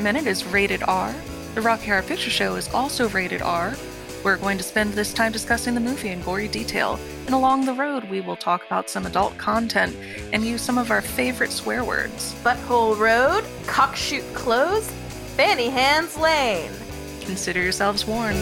Minute 0.00 0.26
is 0.26 0.46
rated 0.46 0.82
R. 0.84 1.14
The 1.54 1.60
Rocky 1.60 1.88
Horror 1.88 2.00
Picture 2.00 2.30
Show 2.30 2.56
is 2.56 2.72
also 2.72 3.10
rated 3.10 3.42
R. 3.42 3.74
We're 4.24 4.38
going 4.38 4.56
to 4.56 4.64
spend 4.64 4.94
this 4.94 5.12
time 5.12 5.30
discussing 5.30 5.74
the 5.74 5.80
movie 5.80 6.08
in 6.08 6.22
gory 6.22 6.48
detail, 6.48 6.98
and 7.26 7.34
along 7.34 7.66
the 7.66 7.74
road, 7.74 8.04
we 8.04 8.22
will 8.22 8.36
talk 8.36 8.64
about 8.64 8.88
some 8.88 9.04
adult 9.04 9.36
content 9.36 9.94
and 10.32 10.42
use 10.42 10.62
some 10.62 10.78
of 10.78 10.90
our 10.90 11.02
favorite 11.02 11.52
swear 11.52 11.84
words. 11.84 12.34
Butthole 12.42 12.98
Road, 12.98 13.44
Cockshoot 13.66 14.24
Close, 14.32 14.90
Fanny 15.36 15.68
Hands 15.68 16.16
Lane. 16.16 16.72
Consider 17.20 17.60
yourselves 17.60 18.06
warned. 18.06 18.40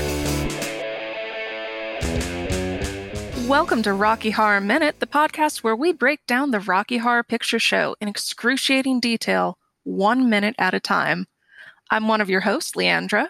Welcome 3.49 3.83
to 3.83 3.93
Rocky 3.93 4.31
Horror 4.31 4.61
Minute, 4.61 5.01
the 5.01 5.09
podcast 5.09 5.65
where 5.65 5.75
we 5.75 5.93
break 5.93 6.25
down 6.29 6.53
the 6.53 6.61
Rocky 6.61 6.99
Horror 6.99 7.25
Picture 7.25 7.59
Show 7.59 7.97
in 8.01 8.07
excruciating 8.07 9.01
detail, 9.01 9.59
one 9.83 10.31
minute 10.31 10.55
at 10.57 10.73
a 10.73 10.79
time. 10.79 11.27
I'm 11.91 12.09
one 12.09 12.21
of 12.21 12.31
your 12.31 12.41
hosts, 12.41 12.73
Leandra. 12.73 13.29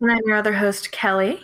And 0.00 0.10
I'm 0.10 0.20
your 0.26 0.36
other 0.36 0.52
host, 0.52 0.92
Kelly. 0.92 1.40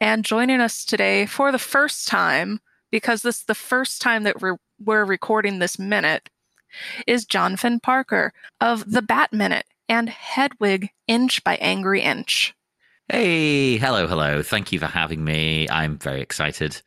And 0.00 0.24
joining 0.24 0.60
us 0.60 0.84
today 0.84 1.26
for 1.26 1.50
the 1.50 1.58
first 1.58 2.06
time, 2.06 2.60
because 2.90 3.22
this 3.22 3.38
is 3.38 3.44
the 3.44 3.54
first 3.54 4.02
time 4.02 4.24
that 4.24 4.40
we're, 4.40 4.58
we're 4.84 5.04
recording 5.04 5.58
this 5.58 5.78
minute, 5.78 6.28
is 7.06 7.24
Jonathan 7.24 7.80
Parker 7.80 8.32
of 8.60 8.90
The 8.90 9.02
Bat 9.02 9.32
Minute 9.32 9.66
and 9.88 10.08
Hedwig 10.08 10.90
Inch 11.08 11.42
by 11.42 11.56
Angry 11.56 12.02
Inch. 12.02 12.54
Hey, 13.08 13.76
hello, 13.78 14.06
hello. 14.06 14.42
Thank 14.42 14.70
you 14.70 14.78
for 14.78 14.86
having 14.86 15.24
me. 15.24 15.68
I'm 15.68 15.98
very 15.98 16.20
excited. 16.20 16.80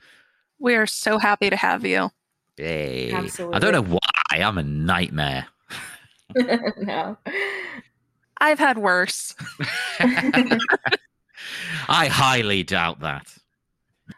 We 0.60 0.76
are 0.76 0.88
so 0.88 1.18
happy 1.18 1.50
to 1.50 1.58
have 1.58 1.86
you. 1.86 2.12
Yay. 2.58 3.12
Absolutely. 3.12 3.56
I 3.56 3.60
don't 3.60 3.74
know 3.74 3.98
why. 3.98 4.38
I'm 4.42 4.58
a 4.58 4.64
nightmare. 4.64 5.48
no. 6.36 7.18
I've 8.44 8.60
had 8.60 8.78
worse. 8.78 9.34
I 11.88 12.08
highly 12.08 12.62
doubt 12.64 13.00
that. 13.00 13.34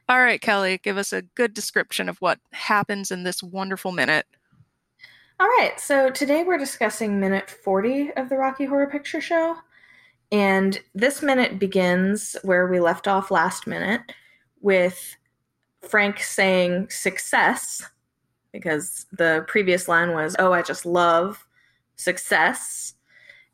All 0.09 0.19
right, 0.19 0.41
Kelly, 0.41 0.79
give 0.81 0.97
us 0.97 1.13
a 1.13 1.21
good 1.21 1.53
description 1.53 2.09
of 2.09 2.17
what 2.17 2.39
happens 2.51 3.11
in 3.11 3.21
this 3.21 3.43
wonderful 3.43 3.91
minute. 3.91 4.25
All 5.39 5.45
right, 5.45 5.79
so 5.79 6.09
today 6.09 6.43
we're 6.43 6.57
discussing 6.57 7.19
minute 7.19 7.51
40 7.51 8.13
of 8.13 8.29
the 8.29 8.35
Rocky 8.35 8.65
Horror 8.65 8.87
Picture 8.87 9.21
Show. 9.21 9.57
And 10.31 10.79
this 10.95 11.21
minute 11.21 11.59
begins 11.59 12.35
where 12.41 12.65
we 12.65 12.79
left 12.79 13.07
off 13.07 13.29
last 13.29 13.67
minute 13.67 14.01
with 14.59 15.15
Frank 15.83 16.19
saying 16.19 16.89
success, 16.89 17.83
because 18.51 19.05
the 19.11 19.45
previous 19.47 19.87
line 19.87 20.13
was, 20.13 20.35
Oh, 20.39 20.51
I 20.51 20.63
just 20.63 20.83
love 20.83 21.45
success. 21.95 22.94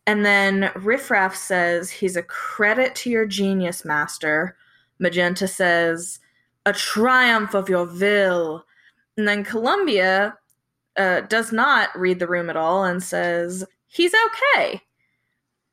And 0.07 0.25
then 0.25 0.71
Riffraff 0.75 1.35
says, 1.35 1.89
He's 1.89 2.15
a 2.15 2.23
credit 2.23 2.95
to 2.95 3.09
your 3.09 3.25
genius, 3.25 3.85
master. 3.85 4.57
Magenta 4.99 5.47
says, 5.47 6.19
A 6.65 6.73
triumph 6.73 7.53
of 7.53 7.69
your 7.69 7.85
will. 7.85 8.65
And 9.17 9.27
then 9.27 9.43
Columbia 9.43 10.37
uh, 10.97 11.21
does 11.21 11.51
not 11.51 11.97
read 11.97 12.19
the 12.19 12.27
room 12.27 12.49
at 12.49 12.57
all 12.57 12.83
and 12.83 13.01
says, 13.01 13.65
He's 13.87 14.13
okay, 14.25 14.81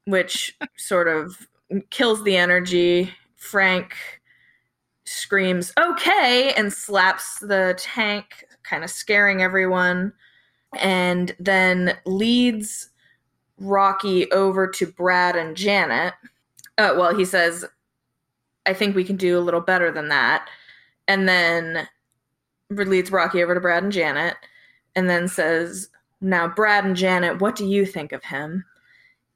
which 0.04 0.56
sort 0.76 1.08
of 1.08 1.48
kills 1.90 2.22
the 2.24 2.36
energy. 2.36 3.12
Frank 3.36 3.94
screams, 5.04 5.72
Okay, 5.78 6.52
and 6.56 6.72
slaps 6.72 7.38
the 7.38 7.74
tank, 7.78 8.44
kind 8.62 8.84
of 8.84 8.90
scaring 8.90 9.42
everyone, 9.42 10.12
and 10.76 11.34
then 11.38 11.96
leads 12.04 12.90
Rocky 13.58 14.30
over 14.32 14.66
to 14.66 14.86
Brad 14.86 15.36
and 15.36 15.56
Janet. 15.56 16.14
Uh, 16.76 16.94
well, 16.96 17.14
he 17.14 17.24
says, 17.24 17.64
I 18.66 18.74
think 18.74 18.94
we 18.94 19.04
can 19.04 19.16
do 19.16 19.38
a 19.38 19.40
little 19.40 19.60
better 19.60 19.90
than 19.90 20.08
that. 20.08 20.48
And 21.06 21.28
then 21.28 21.88
leads 22.70 23.10
Rocky 23.10 23.42
over 23.42 23.54
to 23.54 23.60
Brad 23.60 23.82
and 23.82 23.92
Janet 23.92 24.36
and 24.94 25.08
then 25.08 25.28
says, 25.28 25.88
Now, 26.20 26.48
Brad 26.48 26.84
and 26.84 26.96
Janet, 26.96 27.40
what 27.40 27.56
do 27.56 27.66
you 27.66 27.86
think 27.86 28.12
of 28.12 28.24
him? 28.24 28.64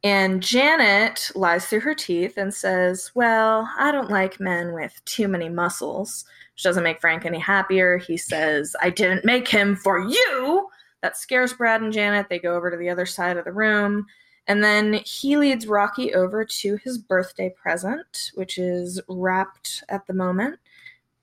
And 0.05 0.43
Janet 0.43 1.31
lies 1.35 1.67
through 1.67 1.81
her 1.81 1.95
teeth 1.95 2.37
and 2.37 2.53
says, 2.53 3.13
Well, 3.15 3.69
I 3.79 3.93
don't 3.93 4.11
like 4.11 4.41
men 4.41 4.73
with 4.73 5.01
too 5.05 5.29
many 5.29 5.49
muscles, 5.49 6.25
which 6.55 6.65
doesn't 6.65 6.83
make 6.83 7.01
Frank 7.01 7.25
any 7.25 7.39
happier. 7.39 7.97
He 7.99 8.17
says, 8.17 8.75
I 8.83 8.91
didn't 8.91 9.25
make 9.25 9.49
him 9.49 9.77
for 9.77 10.01
you. 10.01 10.69
That 11.03 11.17
scares 11.17 11.53
Brad 11.53 11.83
and 11.83 11.93
Janet. 11.93 12.29
They 12.29 12.39
go 12.39 12.55
over 12.55 12.71
to 12.71 12.77
the 12.77 12.89
other 12.89 13.07
side 13.07 13.37
of 13.37 13.45
the 13.45 13.53
room. 13.53 14.07
And 14.49 14.63
then 14.63 14.95
he 15.05 15.37
leads 15.37 15.67
Rocky 15.67 16.15
over 16.15 16.45
to 16.45 16.77
his 16.77 16.99
birthday 16.99 17.51
present, 17.51 18.33
which 18.35 18.59
is 18.59 19.01
wrapped 19.09 19.85
at 19.89 20.07
the 20.07 20.15
moment, 20.15 20.59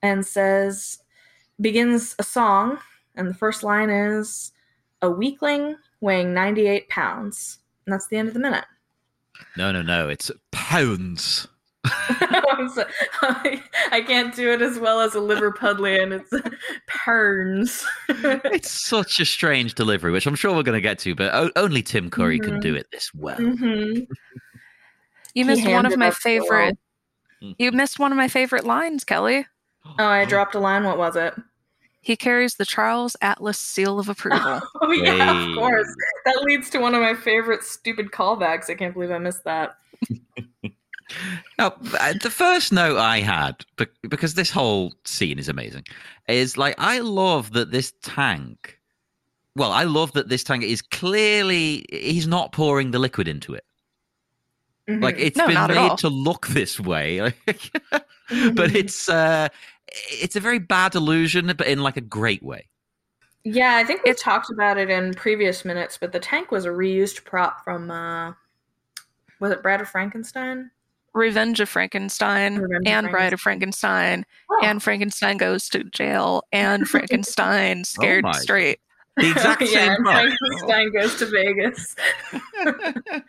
and 0.02 0.24
says, 0.26 0.98
begins 1.60 2.14
a 2.18 2.22
song. 2.22 2.78
And 3.14 3.28
the 3.28 3.34
first 3.34 3.62
line 3.62 3.90
is, 3.90 4.52
A 5.02 5.10
weakling 5.10 5.76
weighing 6.00 6.32
98 6.32 6.88
pounds. 6.88 7.58
And 7.84 7.92
that's 7.92 8.08
the 8.08 8.16
end 8.16 8.28
of 8.28 8.34
the 8.34 8.40
minute. 8.40 8.64
No, 9.56 9.72
no, 9.72 9.82
no. 9.82 10.08
It's 10.08 10.30
pounds. 10.50 11.48
I'm 11.84 12.68
so- 12.74 12.86
I 13.22 14.02
can't 14.06 14.34
do 14.34 14.50
it 14.52 14.60
as 14.62 14.78
well 14.78 15.00
as 15.00 15.14
a 15.14 15.18
Liverpudlian. 15.18 16.20
It's 16.20 16.56
perns. 16.86 17.84
It's 18.08 18.70
such 18.86 19.20
a 19.20 19.24
strange 19.24 19.74
delivery, 19.74 20.12
which 20.12 20.26
I'm 20.26 20.34
sure 20.34 20.54
we're 20.54 20.62
going 20.62 20.76
to 20.76 20.80
get 20.82 20.98
to, 21.00 21.14
but 21.14 21.32
o- 21.34 21.50
only 21.56 21.82
Tim 21.82 22.10
Curry 22.10 22.38
can 22.38 22.60
do 22.60 22.74
it 22.74 22.86
this 22.92 23.12
well. 23.14 23.38
Mhm. 23.38 24.06
You 25.34 25.44
He 25.44 25.44
missed 25.44 25.66
one 25.66 25.86
of 25.86 25.96
my 25.96 26.08
us 26.08 26.14
the 26.16 26.20
favorite. 26.20 26.78
You 27.40 27.72
missed 27.72 27.98
one 27.98 28.12
of 28.12 28.18
my 28.18 28.28
favorite 28.28 28.64
lines, 28.64 29.04
Kelly. 29.04 29.46
Oh, 29.98 30.04
I 30.04 30.24
dropped 30.26 30.54
a 30.54 30.58
line. 30.60 30.84
What 30.84 30.98
was 30.98 31.16
it? 31.16 31.34
He 32.02 32.16
carries 32.16 32.54
the 32.54 32.66
Charles 32.66 33.16
Atlas 33.22 33.58
seal 33.58 33.98
of 33.98 34.08
approval. 34.08 34.60
Oh, 34.82 34.90
yeah, 34.90 35.32
Hey. 35.34 35.50
of 35.50 35.56
course. 35.56 35.88
That 36.26 36.42
leads 36.42 36.68
to 36.70 36.78
one 36.78 36.94
of 36.94 37.00
my 37.00 37.14
favorite 37.14 37.62
stupid 37.62 38.10
callbacks. 38.10 38.68
I 38.68 38.74
can't 38.74 38.92
believe 38.92 39.10
I 39.10 39.18
missed 39.18 39.44
that. 39.44 39.76
Now, 41.58 41.70
the 42.22 42.30
first 42.30 42.72
note 42.72 42.98
I 42.98 43.20
had, 43.20 43.64
because 44.08 44.34
this 44.34 44.50
whole 44.50 44.94
scene 45.04 45.38
is 45.38 45.48
amazing, 45.48 45.84
is 46.28 46.56
like 46.56 46.74
I 46.78 47.00
love 47.00 47.52
that 47.52 47.70
this 47.70 47.92
tank. 48.02 48.78
Well, 49.56 49.72
I 49.72 49.84
love 49.84 50.12
that 50.12 50.28
this 50.28 50.44
tank 50.44 50.62
is 50.64 50.80
clearly 50.82 51.84
he's 51.90 52.26
not 52.26 52.52
pouring 52.52 52.92
the 52.92 52.98
liquid 52.98 53.28
into 53.28 53.54
it. 53.54 53.64
Mhm. 54.88 55.02
Like 55.02 55.16
it's 55.18 55.36
No, 55.36 55.46
been 55.46 55.54
not 55.54 55.70
at 55.70 55.76
all. 55.76 55.88
made 55.90 55.98
to 55.98 56.08
look 56.08 56.46
this 56.48 56.78
way, 56.80 57.32
but 58.54 58.74
it's 58.74 59.08
uh, 59.08 59.48
it's 60.10 60.36
a 60.36 60.40
very 60.40 60.58
bad 60.58 60.94
illusion, 60.94 61.52
but 61.56 61.66
in 61.66 61.80
like 61.82 61.96
a 61.96 62.00
great 62.02 62.42
way. 62.42 62.68
yeah, 63.44 63.76
I 63.76 63.84
think 63.84 64.02
we 64.04 64.12
talked 64.14 64.50
about 64.50 64.78
it 64.78 64.90
in 64.90 65.14
previous 65.14 65.64
minutes, 65.64 65.98
but 65.98 66.12
the 66.12 66.20
tank 66.20 66.50
was 66.50 66.64
a 66.66 66.68
reused 66.68 67.24
prop 67.24 67.64
from, 67.64 67.90
uh, 67.90 68.32
was 69.40 69.50
it 69.50 69.62
Brad 69.62 69.80
of 69.80 69.88
Frankenstein? 69.88 70.70
Revenge 71.14 71.60
of 71.60 71.68
Frankenstein 71.68 72.56
Revenge 72.58 72.86
of 72.86 72.92
and 72.92 73.10
Bride 73.10 73.32
of 73.32 73.40
Frankenstein 73.40 74.24
Oh. 74.50 74.60
and 74.62 74.82
Frankenstein 74.82 75.36
goes 75.36 75.68
to 75.70 75.84
jail 75.84 76.42
and 76.52 76.88
Frankenstein 76.88 77.80
oh 77.80 77.84
scared 77.84 78.24
my 78.24 78.32
straight. 78.32 78.80
The 79.16 79.30
exact 79.30 79.66
same 79.68 79.90
and 79.90 80.04
prop. 80.04 80.22
Frankenstein 80.22 80.92
goes 80.92 81.16
to 81.16 81.26
Vegas. 81.26 81.96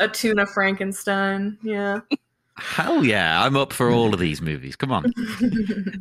a 0.00 0.08
tuna 0.08 0.46
Frankenstein. 0.46 1.58
Yeah. 1.62 2.00
Hell 2.56 3.04
yeah, 3.04 3.44
I'm 3.44 3.56
up 3.56 3.72
for 3.72 3.90
all 3.90 4.14
of 4.14 4.20
these 4.20 4.40
movies. 4.40 4.76
Come 4.76 4.92
on. 4.92 5.12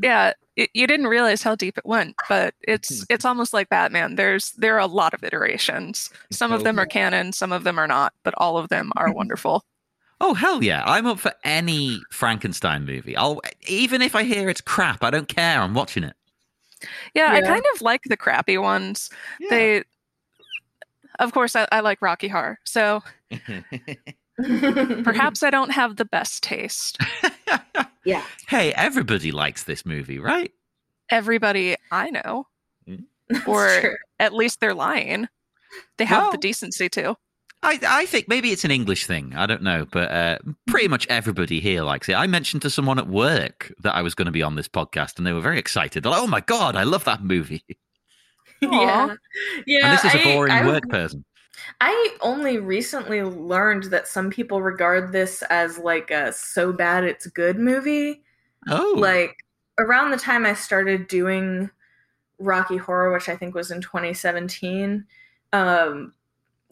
Yeah, 0.04 0.34
it, 0.56 0.70
you 0.75 0.86
didn't 0.86 1.08
realize 1.08 1.42
how 1.42 1.56
deep 1.56 1.80
it 1.80 1.86
went, 1.86 2.16
but 2.30 2.54
it's 2.62 3.00
hmm. 3.00 3.04
it's 3.10 3.25
almost 3.25 3.54
like 3.54 3.70
Batman. 3.70 4.16
There's 4.16 4.52
there 4.52 4.75
are 4.75 4.80
a 4.80 4.86
lot 4.86 5.16
of 5.16 5.24
iterations. 5.24 6.12
Some 6.31 6.52
of 6.52 6.64
them 6.64 6.80
are 6.80 6.86
canon, 6.86 7.31
some 7.31 7.52
of 7.52 7.64
them 7.64 7.80
are 7.80 7.88
not, 7.88 8.14
but 8.24 8.36
all 8.38 8.60
of 8.60 8.70
them 8.70 8.92
are 8.96 9.12
wonderful. 9.12 9.66
Oh 10.21 10.33
hell 10.33 10.63
yeah, 10.63 10.83
I'm 10.86 11.06
up 11.06 11.19
for 11.19 11.33
any 11.44 12.00
Frankenstein 12.12 12.86
movie. 12.86 13.15
I'll 13.18 13.42
even 13.68 14.01
if 14.01 14.15
I 14.15 14.24
hear 14.24 14.50
it's 14.50 14.62
crap, 14.62 15.04
I 15.04 15.10
don't 15.10 15.27
care. 15.27 15.60
I'm 15.62 15.74
watching 15.74 16.04
it. 16.04 16.15
Yeah, 17.13 17.31
I 17.31 17.42
kind 17.42 17.63
of 17.74 17.81
like 17.81 18.01
the 18.04 18.18
crappy 18.18 18.57
ones. 18.57 19.10
They, 19.50 19.83
of 21.19 21.31
course, 21.33 21.56
I, 21.56 21.65
I 21.71 21.80
like 21.80 22.01
Rocky 22.01 22.27
Horror, 22.27 22.60
so 22.65 23.01
perhaps 25.04 25.44
I 25.44 25.50
don't 25.50 25.71
have 25.71 25.95
the 25.95 26.06
best 26.06 26.44
taste. 26.44 26.98
yeah. 28.06 28.24
hey, 28.48 28.74
everybody 28.74 29.31
likes 29.31 29.63
this 29.63 29.86
movie, 29.86 30.19
right? 30.19 30.51
Everybody 31.10 31.75
I 31.92 32.10
know, 32.10 32.48
mm-hmm. 32.88 33.04
That's 33.30 33.48
Or- 33.48 33.80
true. 33.81 33.95
at 34.19 34.33
least 34.33 34.60
they're 34.60 34.74
lying. 34.74 35.27
They 35.98 36.06
have 36.06 36.31
the 36.31 36.38
decency 36.38 36.88
to. 36.89 37.15
I, 37.63 37.80
I 37.88 38.06
think 38.06 38.27
maybe 38.27 38.51
it's 38.51 38.65
an 38.65 38.71
English 38.71 39.06
thing. 39.07 39.33
I 39.36 39.45
don't 39.45 39.62
know, 39.63 39.86
but 39.92 40.12
uh, 40.12 40.38
pretty 40.68 40.88
much 40.89 41.07
everybody 41.07 41.60
here 41.60 41.81
likes 41.83 42.10
it. 42.10 42.13
I 42.13 42.27
mentioned 42.27 42.62
to 42.63 42.69
someone 42.69 43.00
at 43.00 43.07
work 43.07 43.74
that 43.83 43.95
I 43.95 44.01
was 44.01 44.13
going 44.15 44.25
to 44.25 44.31
be 44.31 44.44
on 44.44 44.56
this 44.56 44.68
podcast, 44.68 45.18
and 45.18 45.25
they 45.25 45.31
were 45.33 45.42
very 45.42 45.60
excited. 45.60 46.04
They're 46.04 46.12
like, 46.12 46.21
"Oh 46.21 46.27
my 46.27 46.42
god, 46.42 46.75
I 46.75 46.83
love 46.83 47.06
that 47.06 47.24
movie!" 47.24 47.63
yeah. 48.62 49.15
Yeah. 49.65 49.86
and 49.88 49.98
this 49.98 50.06
is 50.06 50.15
a 50.15 50.19
I- 50.30 50.33
boring 50.33 50.51
I, 50.51 50.65
work 50.68 50.89
person. 50.89 51.24
I 51.80 52.18
only 52.21 52.57
recently 52.57 53.24
learned 53.24 53.86
that 53.86 54.07
some 54.07 54.30
people 54.30 54.62
regard 54.62 55.12
this 55.12 55.42
as 55.44 55.77
like 55.77 56.12
a 56.12 56.33
so 56.33 56.74
bad 56.74 57.04
it's 57.04 57.27
good 57.27 57.57
movie. 57.57 58.21
Oh, 58.68 58.95
Like 58.98 59.38
around 59.77 60.12
the 60.12 60.18
time 60.18 60.45
I 60.45 60.54
started 60.56 61.07
doing 61.07 61.69
Rocky 62.39 62.77
Horror, 62.77 63.13
which 63.13 63.30
I 63.30 63.36
think 63.38 63.56
was 63.56 63.71
in 63.71 63.81
2017, 63.81 65.06
um, 65.54 66.13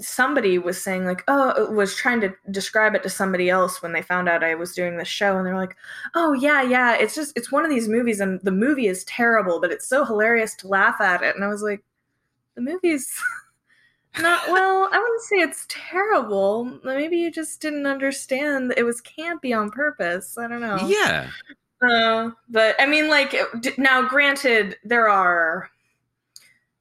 somebody 0.01 0.57
was 0.57 0.81
saying 0.81 1.05
like, 1.05 1.23
oh, 1.27 1.71
was 1.71 1.95
trying 1.95 2.21
to 2.21 2.33
describe 2.49 2.95
it 2.95 3.03
to 3.03 3.09
somebody 3.09 3.49
else 3.49 3.81
when 3.81 3.93
they 3.93 4.01
found 4.01 4.27
out 4.27 4.43
I 4.43 4.55
was 4.55 4.73
doing 4.73 4.97
the 4.97 5.05
show, 5.05 5.37
and 5.37 5.45
they're 5.45 5.55
like, 5.55 5.75
oh 6.15 6.33
yeah, 6.33 6.61
yeah, 6.61 6.95
it's 6.95 7.15
just 7.15 7.37
it's 7.37 7.51
one 7.51 7.63
of 7.63 7.71
these 7.71 7.87
movies, 7.87 8.19
and 8.19 8.39
the 8.41 8.51
movie 8.51 8.87
is 8.87 9.03
terrible, 9.05 9.61
but 9.61 9.71
it's 9.71 9.87
so 9.87 10.03
hilarious 10.03 10.55
to 10.55 10.67
laugh 10.67 10.99
at 10.99 11.21
it, 11.21 11.35
and 11.35 11.43
I 11.43 11.47
was 11.47 11.61
like, 11.61 11.83
the 12.55 12.61
movie's. 12.61 13.11
Not 14.19 14.49
well, 14.49 14.89
I 14.91 14.99
wouldn't 14.99 15.21
say 15.21 15.37
it's 15.37 15.65
terrible. 15.69 16.65
Maybe 16.83 17.15
you 17.15 17.31
just 17.31 17.61
didn't 17.61 17.85
understand 17.85 18.73
it 18.75 18.83
was 18.83 19.01
campy 19.01 19.57
on 19.57 19.69
purpose. 19.69 20.37
I 20.37 20.49
don't 20.49 20.59
know. 20.59 20.85
yeah. 20.85 21.29
Uh, 21.81 22.31
but 22.49 22.75
I 22.79 22.85
mean, 22.85 23.09
like 23.09 23.33
now, 23.77 24.07
granted, 24.07 24.75
there 24.83 25.09
are, 25.09 25.69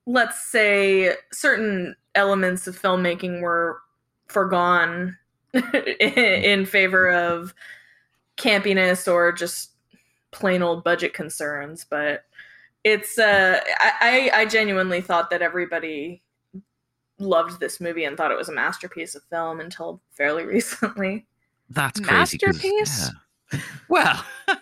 let's 0.06 0.44
say, 0.44 1.14
certain 1.32 1.94
elements 2.14 2.66
of 2.66 2.80
filmmaking 2.80 3.40
were 3.40 3.78
forgone 4.28 5.16
in 6.00 6.64
favor 6.66 7.10
of 7.10 7.54
campiness 8.36 9.10
or 9.10 9.32
just 9.32 9.70
plain 10.30 10.62
old 10.62 10.84
budget 10.84 11.12
concerns. 11.12 11.84
But 11.88 12.24
it's, 12.84 13.18
uh, 13.18 13.60
I, 13.78 14.30
I 14.34 14.40
I 14.40 14.46
genuinely 14.46 15.00
thought 15.00 15.30
that 15.30 15.42
everybody 15.42 16.22
loved 17.18 17.60
this 17.60 17.80
movie 17.80 18.04
and 18.04 18.16
thought 18.16 18.30
it 18.30 18.38
was 18.38 18.48
a 18.48 18.52
masterpiece 18.52 19.14
of 19.14 19.22
film 19.24 19.60
until 19.60 20.00
fairly 20.12 20.44
recently. 20.46 21.26
That's 21.68 22.00
crazy. 22.00 22.38
'cause- 22.38 22.54
Masterpiece? 22.62 23.10
yeah. 23.52 23.60
Well, 23.88 24.24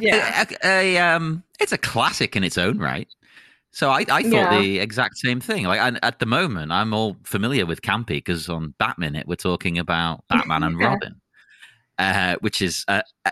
Yeah. 0.00 0.44
a, 0.62 0.66
a- 0.66 0.98
um, 0.98 1.42
it's 1.58 1.72
a 1.72 1.78
classic 1.78 2.36
in 2.36 2.44
its 2.44 2.56
own 2.58 2.78
right. 2.78 3.08
So 3.74 3.90
I, 3.90 4.04
I 4.08 4.22
thought 4.22 4.52
Yeah. 4.52 4.60
the 4.60 4.78
exact 4.78 5.16
same 5.18 5.40
thing. 5.40 5.64
Like 5.64 5.80
and 5.80 5.98
at 6.04 6.20
the 6.20 6.26
moment, 6.26 6.70
I'm 6.70 6.94
all 6.94 7.16
familiar 7.24 7.66
with 7.66 7.82
campy 7.82 8.18
because 8.18 8.48
on 8.48 8.72
Batman, 8.78 9.16
it 9.16 9.26
we're 9.26 9.34
talking 9.34 9.78
about 9.78 10.22
Batman 10.30 10.62
and 10.62 10.78
Robin, 10.78 11.20
uh, 11.98 12.36
which 12.40 12.62
is 12.62 12.84
uh, 12.86 13.02
uh, 13.24 13.30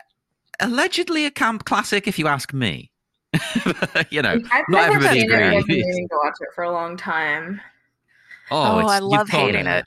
allegedly 0.58 1.26
a 1.26 1.30
camp 1.30 1.64
classic, 1.64 2.08
if 2.08 2.18
you 2.18 2.26
ask 2.26 2.52
me. 2.52 2.90
you 4.10 4.20
know, 4.20 4.40
I've 4.50 4.64
not 4.68 4.88
everybody 4.90 5.20
seen 5.20 5.30
it. 5.30 5.34
I've 5.40 5.64
been 5.66 5.80
agrees. 5.80 5.96
to 6.10 6.18
watch 6.24 6.34
it 6.40 6.48
for 6.56 6.64
a 6.64 6.72
long 6.72 6.96
time. 6.96 7.60
Oh, 8.50 8.80
it's- 8.80 8.90
I 8.90 8.98
love 8.98 9.30
got 9.30 9.38
hating 9.38 9.66
it. 9.68 9.84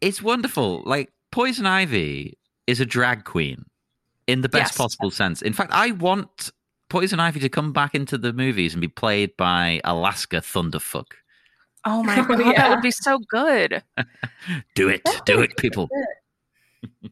It's 0.00 0.20
wonderful. 0.20 0.82
Like 0.84 1.12
Poison 1.30 1.64
Ivy 1.64 2.36
is 2.66 2.80
a 2.80 2.84
drag 2.86 3.22
queen 3.24 3.64
in 4.26 4.40
the 4.40 4.48
best 4.48 4.72
Yes. 4.72 4.76
possible 4.76 5.10
sense. 5.12 5.42
In 5.42 5.52
fact, 5.52 5.70
I 5.72 5.92
want 5.92 6.50
Poison 6.94 7.18
Ivy 7.18 7.40
to 7.40 7.48
come 7.48 7.72
back 7.72 7.92
into 7.96 8.16
the 8.16 8.32
movies 8.32 8.72
and 8.72 8.80
be 8.80 8.86
played 8.86 9.36
by 9.36 9.80
Alaska 9.82 10.36
Thunderfuck. 10.36 11.06
Oh 11.84 12.04
my 12.04 12.20
Oh, 12.20 12.24
god, 12.28 12.38
yeah. 12.38 12.52
that 12.52 12.70
would 12.70 12.82
be 12.82 12.92
so 12.92 13.18
good. 13.28 13.82
Do 14.76 14.88
it, 14.88 15.02
That 15.04 15.26
do 15.26 15.40
it, 15.40 15.56
people. 15.56 15.88
good. 15.88 17.10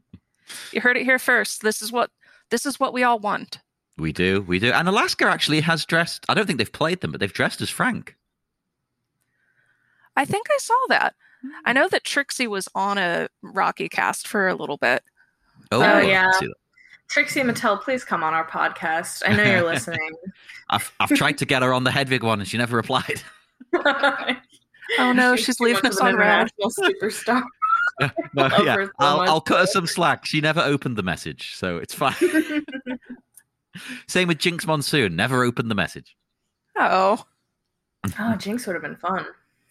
You 0.71 0.81
heard 0.81 0.97
it 0.97 1.03
here 1.03 1.19
first. 1.19 1.63
This 1.63 1.83
is 1.83 1.91
what 1.91 2.11
this 2.51 2.65
is 2.65 2.79
what 2.79 2.93
we 2.93 3.03
all 3.03 3.19
want. 3.19 3.59
We 3.99 4.13
do, 4.13 4.43
we 4.43 4.61
do. 4.61 4.71
And 4.71 4.89
Alaska 4.89 5.25
actually 5.27 5.63
has 5.63 5.85
dressed. 5.85 6.25
I 6.29 6.35
don't 6.35 6.47
think 6.47 6.59
they've 6.59 6.73
played 6.73 7.01
them, 7.01 7.11
but 7.11 7.19
they've 7.19 7.33
dressed 7.33 7.61
as 7.61 7.69
Frank. 7.69 8.17
I 10.15 10.25
think 10.25 10.47
I 10.49 10.59
saw 10.59 10.79
that. 10.91 11.15
I 11.65 11.73
know 11.73 11.89
that 11.89 12.05
Trixie 12.05 12.47
was 12.47 12.69
on 12.77 12.99
a 12.99 13.29
Rocky 13.43 13.89
cast 13.89 14.29
for 14.29 14.47
a 14.47 14.55
little 14.55 14.77
bit. 14.77 15.03
Oh, 15.73 15.81
I 15.83 16.03
yeah. 16.03 16.31
See 17.13 17.21
that. 17.21 17.29
Trixie 17.29 17.41
Mattel, 17.41 17.81
please 17.81 18.05
come 18.05 18.23
on 18.25 18.35
our 18.35 18.47
podcast. 18.49 19.23
I 19.27 19.37
know 19.37 19.45
you're 19.45 19.65
listening. 19.73 20.11
I've 20.71 20.93
I've 21.01 21.11
tried 21.11 21.39
to 21.39 21.47
get 21.47 21.63
her 21.63 21.73
on 21.73 21.85
the 21.85 21.91
Hedwig 21.91 22.23
one, 22.23 22.41
and 22.41 22.49
she 22.49 22.59
never 22.59 22.77
replied. 22.77 23.23
Oh 24.99 25.13
no, 25.13 25.37
she's 25.37 25.57
too 25.57 25.65
leaving 25.65 25.87
us 25.87 25.99
on 25.99 26.17
red. 26.17 26.49
superstar. 26.61 27.43
No, 28.01 28.11
Love 28.35 28.65
yeah, 28.65 28.75
so 28.85 28.91
I'll. 28.99 29.21
I'll 29.21 29.41
cut 29.41 29.61
her 29.61 29.67
some 29.67 29.87
slack. 29.87 30.27
She 30.27 30.41
never 30.41 30.61
opened 30.61 30.97
the 30.97 31.03
message, 31.03 31.55
so 31.55 31.79
it's 31.79 31.95
fine. 31.95 32.15
Same 34.09 34.29
with 34.29 34.39
Jinkx 34.39 34.67
Monsoon. 34.67 35.15
Never 35.17 35.45
opened 35.45 35.71
the 35.71 35.75
message. 35.75 36.17
Oh, 36.77 37.25
oh, 38.05 38.11
Jinkx 38.11 38.67
would 38.67 38.75
have 38.75 38.83
been 38.83 38.97
fun. 38.97 39.27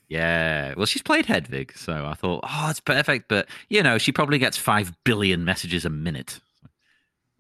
Yeah. 0.10 0.74
Well, 0.76 0.86
she's 0.86 1.02
played 1.02 1.26
Hedwig, 1.26 1.74
so 1.76 2.06
I 2.06 2.14
thought, 2.14 2.44
oh, 2.48 2.68
it's 2.70 2.80
perfect. 2.80 3.28
But, 3.28 3.48
you 3.70 3.84
know, 3.84 3.98
she 3.98 4.12
probably 4.12 4.38
gets 4.38 4.58
5 4.58 4.94
billion 5.04 5.46
messages 5.46 5.86
a 5.86 5.90
minute. 5.90 6.40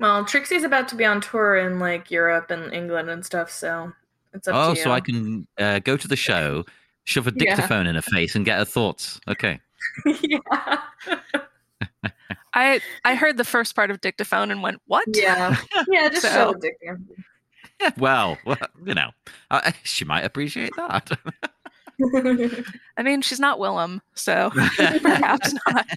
Well, 0.01 0.25
Trixie's 0.25 0.63
about 0.63 0.87
to 0.89 0.95
be 0.95 1.05
on 1.05 1.21
tour 1.21 1.55
in 1.57 1.77
like 1.79 2.09
Europe 2.11 2.49
and 2.49 2.73
England 2.73 3.09
and 3.09 3.23
stuff, 3.25 3.51
so 3.51 3.93
it's 4.33 4.47
up 4.47 4.55
Oh, 4.55 4.73
to 4.73 4.79
you. 4.79 4.83
so 4.83 4.91
I 4.91 4.99
can 4.99 5.47
uh, 5.59 5.77
go 5.79 5.95
to 5.95 6.07
the 6.07 6.15
show, 6.15 6.65
shove 7.03 7.27
a 7.27 7.31
Yeah. 7.35 7.55
dictaphone 7.55 7.85
in 7.85 7.93
her 7.95 8.01
face, 8.01 8.35
and 8.35 8.43
get 8.43 8.57
her 8.57 8.65
thoughts. 8.65 9.21
Okay. 9.27 9.59
yeah. 10.23 10.39
I 12.53 12.81
I 13.05 13.15
heard 13.15 13.37
the 13.37 13.43
first 13.45 13.75
part 13.75 13.91
of 13.91 14.01
dictaphone 14.01 14.49
and 14.51 14.61
went, 14.63 14.81
"What?" 14.87 15.05
Yeah. 15.13 15.55
Yeah, 15.87 16.09
just 16.09 16.21
So- 16.23 16.29
show 16.29 16.53
the 16.53 16.59
dictaphone. 16.59 17.23
Well, 17.97 18.37
well 18.45 18.57
you 18.85 18.93
know, 18.93 19.11
uh, 19.49 19.71
she 19.83 20.03
might 20.05 20.25
appreciate 20.25 20.71
that. 20.77 21.11
I 22.97 23.03
mean, 23.03 23.21
she's 23.21 23.39
not 23.39 23.59
Willam, 23.59 24.01
so 24.15 24.49
perhaps 25.01 25.53
not. 25.67 25.87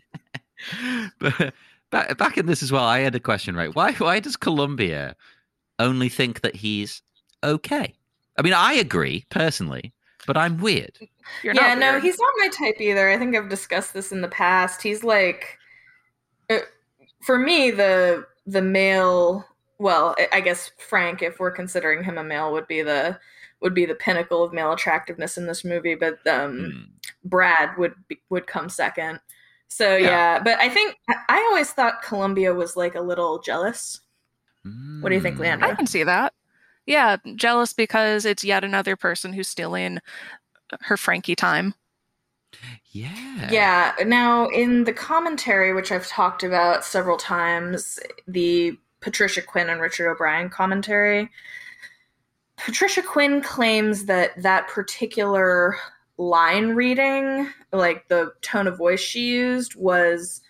but 1.19 1.55
back, 1.91 2.17
back 2.19 2.39
in 2.39 2.47
this 2.47 2.63
as 2.63 2.73
well, 2.73 2.85
I 2.85 3.01
had 3.01 3.15
a 3.15 3.21
question, 3.21 3.55
right? 3.57 3.75
Why 3.75 3.93
why 3.93 4.21
does 4.21 4.37
Columbia 4.37 5.15
only 5.79 6.09
think 6.09 6.41
that 6.43 6.57
he's 6.57 7.03
okay? 7.43 7.95
I 8.39 8.43
mean, 8.43 8.53
I 8.55 8.73
agree 8.75 9.25
personally, 9.31 9.93
but 10.27 10.37
I'm 10.37 10.59
weird. 10.59 10.99
You're 11.43 11.55
yeah, 11.55 11.69
not 11.75 11.79
no, 11.79 11.91
weird. 11.93 12.03
he's 12.03 12.19
not 12.19 12.33
my 12.39 12.49
type 12.49 12.81
either. 12.81 13.09
I 13.09 13.17
think 13.19 13.37
I've 13.37 13.49
discussed 13.49 13.95
this 13.95 14.13
in 14.13 14.21
the 14.21 14.29
past. 14.29 14.83
He's 14.83 15.05
like, 15.05 15.59
uh, 16.51 16.59
for 17.23 17.39
me, 17.39 17.71
the 17.71 18.27
the 18.47 18.63
male. 18.63 19.45
Well, 19.79 20.15
I- 20.19 20.29
I 20.35 20.41
guess 20.41 20.71
Frank, 20.79 21.21
if 21.23 21.41
we're 21.41 21.51
considering 21.51 22.05
him 22.05 22.17
a 22.19 22.25
male, 22.25 22.53
would 22.53 22.67
be 22.69 22.83
the 22.83 23.19
would 23.61 23.75
be 23.75 23.87
the 23.87 23.95
pinnacle 23.95 24.43
of 24.45 24.53
male 24.53 24.73
attractiveness 24.73 25.39
in 25.39 25.47
this 25.47 25.65
movie. 25.65 25.95
But 25.95 26.25
um, 26.27 26.59
Hmm. 26.73 27.29
Brad 27.29 27.71
would 27.79 27.95
be, 28.09 28.21
would 28.29 28.47
come 28.47 28.69
second. 28.69 29.21
So 29.75 29.97
Yeah. 29.97 30.09
yeah. 30.09 30.39
but 30.41 30.57
I 30.61 30.69
think 30.69 30.97
I- 31.09 31.17
I 31.29 31.39
always 31.51 31.73
thought 31.73 32.01
Columbia 32.03 32.55
was 32.55 32.77
like 32.77 32.95
a 32.95 33.01
little 33.01 33.41
jealous. 33.41 34.01
What 35.01 35.09
do 35.09 35.15
you 35.17 35.21
think, 35.21 35.37
Hmm. 35.37 35.43
Leandra? 35.43 35.65
I 35.65 35.75
can 35.75 35.87
see 35.89 36.05
that. 36.05 36.33
Yeah, 36.87 37.17
jealous 37.35 37.73
because 37.73 38.25
it's 38.25 38.45
yet 38.45 38.63
another 38.63 38.95
person 38.95 39.33
who's 39.33 39.49
stealing 39.49 39.99
her 40.83 40.97
Frankie 40.97 41.35
time. 41.35 41.75
Yeah. 42.93 43.51
Yeah. 43.51 43.95
Now, 44.07 44.47
in 44.49 44.85
the 44.85 44.93
commentary, 44.93 45.75
which 45.75 45.91
I've 45.91 46.07
talked 46.07 46.45
about 46.45 46.85
several 46.85 47.17
times, 47.17 47.99
the 48.29 48.79
Patricia 49.01 49.43
Quinn 49.43 49.69
and 49.69 49.81
Richard 49.81 50.09
O'Brien 50.09 50.49
commentary, 50.51 51.29
Patricia 52.57 53.03
Quinn 53.03 53.43
claims 53.43 54.05
that 54.07 54.41
that 54.41 54.69
particular 54.69 55.77
line 56.17 56.71
reading, 56.71 57.49
like 57.73 58.09
the 58.09 58.33
tone 58.43 58.67
of 58.67 58.79
voice 58.79 59.01
she 59.01 59.29
used, 59.29 59.75
was 59.75 60.41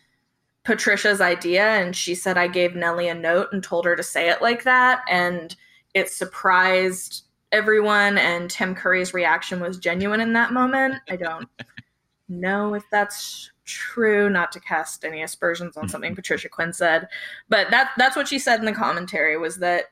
Patricia's 0.64 1.20
idea. 1.20 1.64
And 1.64 1.94
she 1.94 2.14
said, 2.14 2.38
I 2.38 2.48
gave 2.48 2.74
Nellie 2.74 3.08
a 3.08 3.14
note 3.14 3.48
and 3.52 3.62
told 3.62 3.84
her 3.84 3.96
to 3.96 4.02
say 4.02 4.28
it 4.30 4.42
like 4.42 4.64
that. 4.64 5.02
And 5.10 5.54
it 5.94 6.10
surprised 6.10 7.24
everyone. 7.52 8.18
And 8.18 8.50
Tim 8.50 8.74
Curry's 8.74 9.14
reaction 9.14 9.60
was 9.60 9.78
genuine 9.78 10.20
in 10.20 10.32
that 10.34 10.52
moment. 10.52 10.96
I 11.08 11.16
don't 11.16 11.48
know 12.28 12.74
if 12.74 12.84
that's 12.90 13.50
true 13.64 14.28
not 14.28 14.52
to 14.52 14.60
cast 14.60 15.04
any 15.04 15.22
aspersions 15.22 15.76
on 15.76 15.88
something 15.88 16.14
patricia 16.16 16.48
quinn 16.48 16.72
said 16.72 17.08
but 17.48 17.70
that 17.70 17.90
that's 17.96 18.16
what 18.16 18.28
she 18.28 18.38
said 18.38 18.58
in 18.58 18.66
the 18.66 18.72
commentary 18.72 19.38
was 19.38 19.56
that 19.56 19.84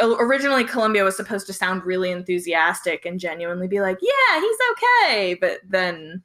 originally 0.00 0.64
columbia 0.64 1.04
was 1.04 1.16
supposed 1.16 1.46
to 1.46 1.52
sound 1.52 1.84
really 1.84 2.10
enthusiastic 2.10 3.04
and 3.06 3.20
genuinely 3.20 3.68
be 3.68 3.80
like 3.80 3.98
yeah 4.02 4.40
he's 4.40 4.58
okay 4.72 5.34
but 5.34 5.60
then 5.68 6.22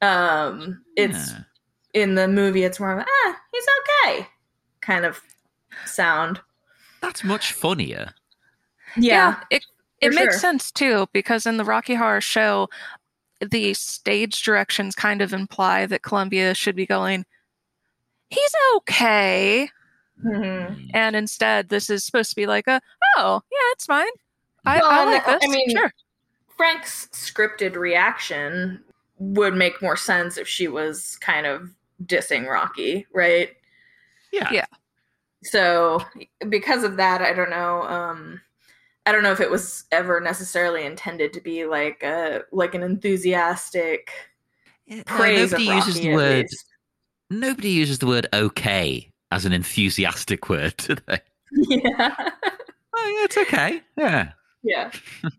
um 0.00 0.82
it's 0.96 1.32
Yeah. 1.32 1.38
in 1.94 2.14
the 2.14 2.28
movie 2.28 2.62
it's 2.64 2.78
more 2.78 2.92
of 2.92 2.98
a, 2.98 3.06
ah 3.08 3.36
he's 3.52 3.66
okay 4.08 4.26
kind 4.80 5.04
of 5.04 5.20
sound 5.86 6.40
That's 7.00 7.24
much 7.24 7.52
funnier. 7.52 8.12
yeah, 8.96 9.40
it 9.50 9.64
it 10.00 10.08
for 10.10 10.14
makes 10.14 10.34
sure. 10.34 10.40
sense 10.40 10.70
too 10.70 11.06
because 11.12 11.46
in 11.46 11.56
the 11.56 11.64
Rocky 11.64 11.94
Horror 11.94 12.20
Show, 12.20 12.68
the 13.40 13.72
stage 13.74 14.42
directions 14.42 14.94
kind 14.94 15.22
of 15.22 15.32
imply 15.32 15.86
that 15.86 16.02
Columbia 16.02 16.54
should 16.54 16.76
be 16.76 16.86
going. 16.86 17.24
He's 18.28 18.54
okay, 18.76 19.68
Mhm. 20.24 20.90
and 20.94 21.16
instead, 21.16 21.68
this 21.68 21.90
is 21.90 22.04
supposed 22.04 22.30
to 22.30 22.36
be 22.36 22.46
like 22.46 22.66
a, 22.68 22.80
oh 23.16 23.40
yeah, 23.50 23.58
it's 23.72 23.86
fine. 23.86 24.06
I, 24.64 24.78
Well, 24.78 24.90
I 24.90 25.04
like 25.04 25.26
this. 25.26 25.42
I 25.44 25.48
mean, 25.48 25.70
sure. 25.70 25.92
Frank's 26.56 27.08
scripted 27.12 27.74
reaction 27.74 28.82
would 29.18 29.54
make 29.54 29.80
more 29.82 29.96
sense 29.96 30.36
if 30.36 30.46
she 30.46 30.68
was 30.68 31.16
kind 31.20 31.46
of 31.46 31.70
dissing 32.04 32.48
Rocky, 32.48 33.06
right? 33.12 33.50
Yeah. 34.32 34.50
Yeah. 34.52 34.66
So 35.42 36.00
because 36.48 36.84
of 36.84 36.96
that, 36.98 37.20
I 37.22 37.32
don't 37.32 37.50
know. 37.50 37.82
Um, 37.82 38.40
I 39.06 39.10
don't 39.12 39.24
know 39.24 39.32
if 39.32 39.40
it 39.40 39.50
was 39.50 39.84
ever 39.90 40.20
necessarily 40.20 40.84
intended 40.86 41.32
to 41.32 41.40
be 41.40 41.64
like 41.64 42.02
a 42.04 42.42
like 42.52 42.74
an 42.76 42.84
enthusiastic 42.84 44.12
No, 44.86 45.02
praise 45.06 45.50
nobody 45.50 45.68
of 45.70 45.74
Rocky. 45.76 45.86
uses 45.88 46.00
the 46.00 46.12
word. 46.14 46.42
least. 46.42 46.66
Nobody 47.30 47.70
uses 47.70 47.98
the 47.98 48.06
word 48.06 48.28
"okay" 48.32 49.10
as 49.32 49.44
an 49.46 49.52
enthusiastic 49.52 50.48
word, 50.48 50.74
do 50.76 50.94
they? 51.06 51.20
Yeah, 51.52 52.14
Oh 52.94 53.16
yeah, 53.18 53.24
it's 53.24 53.38
okay. 53.38 53.82
Yeah. 53.96 54.32
yeah. 54.62 54.90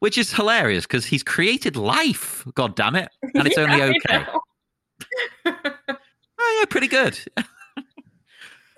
Which 0.00 0.16
is 0.18 0.32
hilarious 0.32 0.84
because 0.84 1.06
he's 1.06 1.22
created 1.22 1.76
life. 1.76 2.44
God 2.54 2.74
damn 2.74 2.96
it! 2.96 3.08
And 3.34 3.46
it's 3.46 3.58
only 3.58 3.78
Yeah, 3.78 3.92
I 4.14 4.26
okay. 5.46 5.54
Oh 6.42 6.56
yeah, 6.58 6.64
pretty 6.66 6.88
good. 6.88 7.18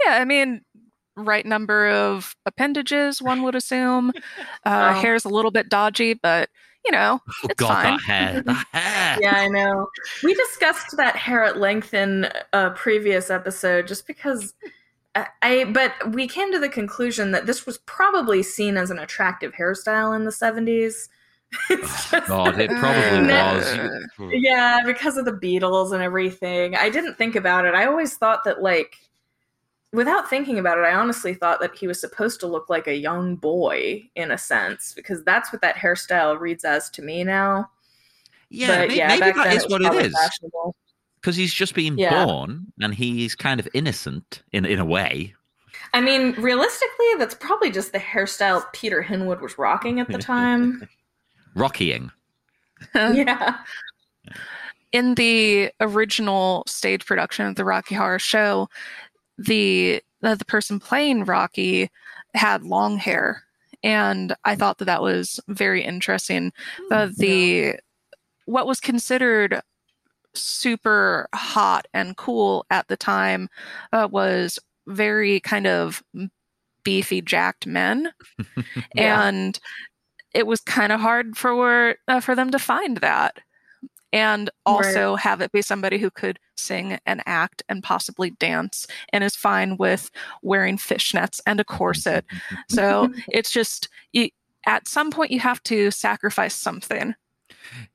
Yeah, 0.05 0.15
I 0.21 0.25
mean, 0.25 0.63
right 1.17 1.47
number 1.47 1.89
of 1.89 2.35
appendages, 2.45 3.23
one 3.23 3.43
would 3.45 3.55
assume. 3.55 4.13
Uh, 4.67 4.95
Oh. 4.97 5.01
Hair's 5.01 5.25
a 5.25 5.29
little 5.29 5.53
bit 5.53 5.69
dodgy, 5.69 6.15
but 6.15 6.51
you 6.85 6.93
know, 6.93 7.21
Oh 7.27 7.33
It's 7.45 7.55
God, 7.55 7.83
fine. 7.83 7.93
that 7.95 8.01
hair, 8.03 8.43
that 8.43 8.67
hair. 8.73 9.19
yeah, 9.21 9.35
I 9.37 9.49
know. 9.49 9.89
We 10.23 10.35
discussed 10.35 10.97
that 10.97 11.17
hair 11.17 11.45
at 11.45 11.59
length 11.59 11.95
in 11.95 12.29
a 12.53 12.71
previous 12.71 13.31
episode, 13.31 13.87
just 13.87 14.07
because. 14.07 14.55
I, 15.15 15.27
I 15.43 15.65
but 15.65 15.93
we 16.15 16.27
came 16.27 16.51
to 16.53 16.59
the 16.59 16.71
conclusion 16.71 17.33
that 17.33 17.45
this 17.47 17.67
was 17.67 17.77
probably 17.79 18.43
seen 18.43 18.77
as 18.79 18.91
an 18.91 18.99
attractive 18.99 19.53
hairstyle 19.53 20.17
in 20.17 20.25
the 20.25 20.33
seventies. 20.33 21.09
Oh, 21.71 22.23
God, 22.27 22.59
it 22.59 22.71
probably 22.71 23.29
was. 23.31 24.33
Yeah, 24.33 24.81
because 24.87 25.19
of 25.19 25.27
the 25.27 25.33
Beatles 25.33 25.93
and 25.93 26.03
everything. 26.03 26.75
I 26.77 26.89
didn't 26.89 27.17
think 27.19 27.37
about 27.37 27.67
it. 27.67 27.75
I 27.75 27.85
always 27.85 28.17
thought 28.17 28.45
that, 28.45 28.63
like, 28.63 28.97
without 29.93 30.29
thinking 30.31 30.59
about 30.59 30.79
it, 30.79 30.83
I 30.83 30.95
honestly 30.95 31.35
thought 31.35 31.61
that 31.61 31.77
he 31.77 31.87
was 31.87 32.01
supposed 32.01 32.41
to 32.41 32.47
look 32.47 32.69
like 32.71 32.87
a 32.87 32.95
young 32.97 33.37
boy 33.37 34.09
in 34.15 34.31
a 34.31 34.39
sense, 34.39 34.93
because 34.95 35.23
that's 35.25 35.53
what 35.53 35.63
that 35.63 35.77
hairstyle 35.77 36.39
reads 36.41 36.65
as 36.65 36.89
to 36.91 37.03
me 37.03 37.25
now. 37.25 37.71
Yeah, 38.51 38.67
but 38.81 38.89
may- 38.89 38.97
yeah, 38.97 39.09
maybe 39.09 39.21
back 39.21 39.35
that 39.37 39.45
then 39.45 39.57
is 39.57 39.65
it 39.65 39.71
what 39.71 39.81
it 39.81 39.85
probably 39.85 40.05
is. 40.05 40.13
fashionable. 40.15 40.77
Because 41.21 41.37
he's 41.37 41.55
just 41.55 41.75
been 41.75 41.97
Yeah. 41.97 42.25
born 42.25 42.67
and 42.81 42.95
he's 42.95 43.35
kind 43.35 43.61
of 43.61 43.69
innocent 43.75 44.43
in 44.53 44.65
in 44.65 44.79
a 44.81 44.85
way. 44.85 45.35
I 45.95 46.01
mean, 46.01 46.33
realistically, 46.33 47.07
that's 47.19 47.35
probably 47.35 47.71
just 47.71 47.93
the 47.93 47.99
hairstyle 47.99 48.65
Peter 48.73 49.03
Hinwood 49.03 49.41
was 49.41 49.57
rocking 49.59 50.01
at 50.01 50.09
the 50.09 50.19
time. 50.33 50.89
Rockying. 51.55 52.11
yeah. 52.95 53.59
in 54.93 55.15
the 55.15 55.71
original 55.81 56.65
stage 56.67 57.07
production 57.07 57.47
of 57.47 57.55
the 57.55 57.65
Rocky 57.65 57.95
Horror 57.95 58.19
Show, 58.19 58.69
the 59.39 60.03
uh, 60.23 60.35
the 60.35 60.45
person 60.45 60.79
playing 60.81 61.25
Rocky 61.25 61.91
had 62.35 62.63
long 62.63 62.97
hair, 62.99 63.43
and 63.83 64.35
I 64.45 64.55
thought 64.55 64.79
that 64.79 64.85
that 64.87 65.03
was 65.03 65.41
very 65.49 65.83
interesting. 65.83 66.53
Uh, 66.91 67.09
the 67.17 67.77
what 68.47 68.67
was 68.67 68.81
considered 68.81 69.61
super 70.35 71.29
hot 71.35 71.87
and 71.93 72.17
cool 72.17 72.65
at 72.71 72.89
the 72.89 72.97
time 72.97 73.49
uh, 73.93 74.09
was 74.11 74.59
very 74.87 75.41
kind 75.41 75.67
of 75.67 76.03
beefy, 76.85 77.21
jacked 77.21 77.67
men, 77.67 78.13
Yeah. 78.95 79.27
and 79.27 79.59
it 80.35 80.47
was 80.47 80.61
kind 80.61 80.93
of 80.93 81.01
hard 81.01 81.37
for 81.37 81.97
uh, 82.09 82.21
for 82.21 82.35
them 82.35 82.51
to 82.51 82.59
find 82.59 82.99
that 82.99 83.39
and 84.13 84.51
also 84.67 85.17
have 85.17 85.41
it 85.41 85.53
be 85.53 85.63
somebody 85.63 85.99
who 85.99 86.11
could 86.11 86.39
sing 86.57 86.99
and 87.07 87.23
act 87.27 87.63
and 87.69 87.83
possibly 87.83 88.31
dance 88.31 88.87
and 89.13 89.25
is 89.25 89.35
fine 89.35 89.77
with 89.77 90.11
wearing 90.43 90.77
fishnets 90.77 91.41
and 91.47 91.61
a 91.61 91.65
corset. 91.65 92.25
So 92.69 93.13
it's 93.29 93.51
just 93.51 93.89
you, 94.13 94.31
at 94.67 94.89
some 94.89 95.11
point 95.11 95.31
you 95.31 95.41
have 95.41 95.63
to 95.65 95.91
sacrifice 95.91 96.55
something. 96.55 97.15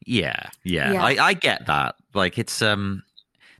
Yeah, 0.05 0.49
yeah, 0.63 0.93
Yeah. 0.93 1.03
I, 1.03 1.27
I 1.27 1.33
get 1.33 1.65
that. 1.67 1.95
Like, 2.13 2.37
it's 2.37 2.61
um, 2.61 3.03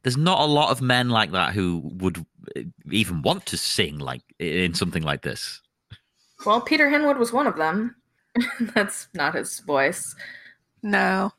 there's 0.04 0.18
not 0.18 0.40
a 0.40 0.46
lot 0.46 0.72
of 0.72 0.82
men 0.82 1.10
like 1.10 1.32
that 1.32 1.54
who 1.54 1.82
would 1.96 2.26
uh, 2.56 2.62
even 2.92 3.22
want 3.22 3.46
to 3.48 3.58
sing 3.58 4.00
like 4.00 4.22
in 4.40 4.74
something 4.74 5.04
like 5.04 5.22
this. 5.22 5.62
Well, 6.46 6.62
Peter 6.62 6.90
Hinwood 6.90 7.18
was 7.18 7.34
one 7.34 7.48
of 7.48 7.58
them. 7.58 7.96
that's 8.60 9.08
not 9.14 9.36
his 9.36 9.60
voice. 9.60 10.16
No, 10.84 11.34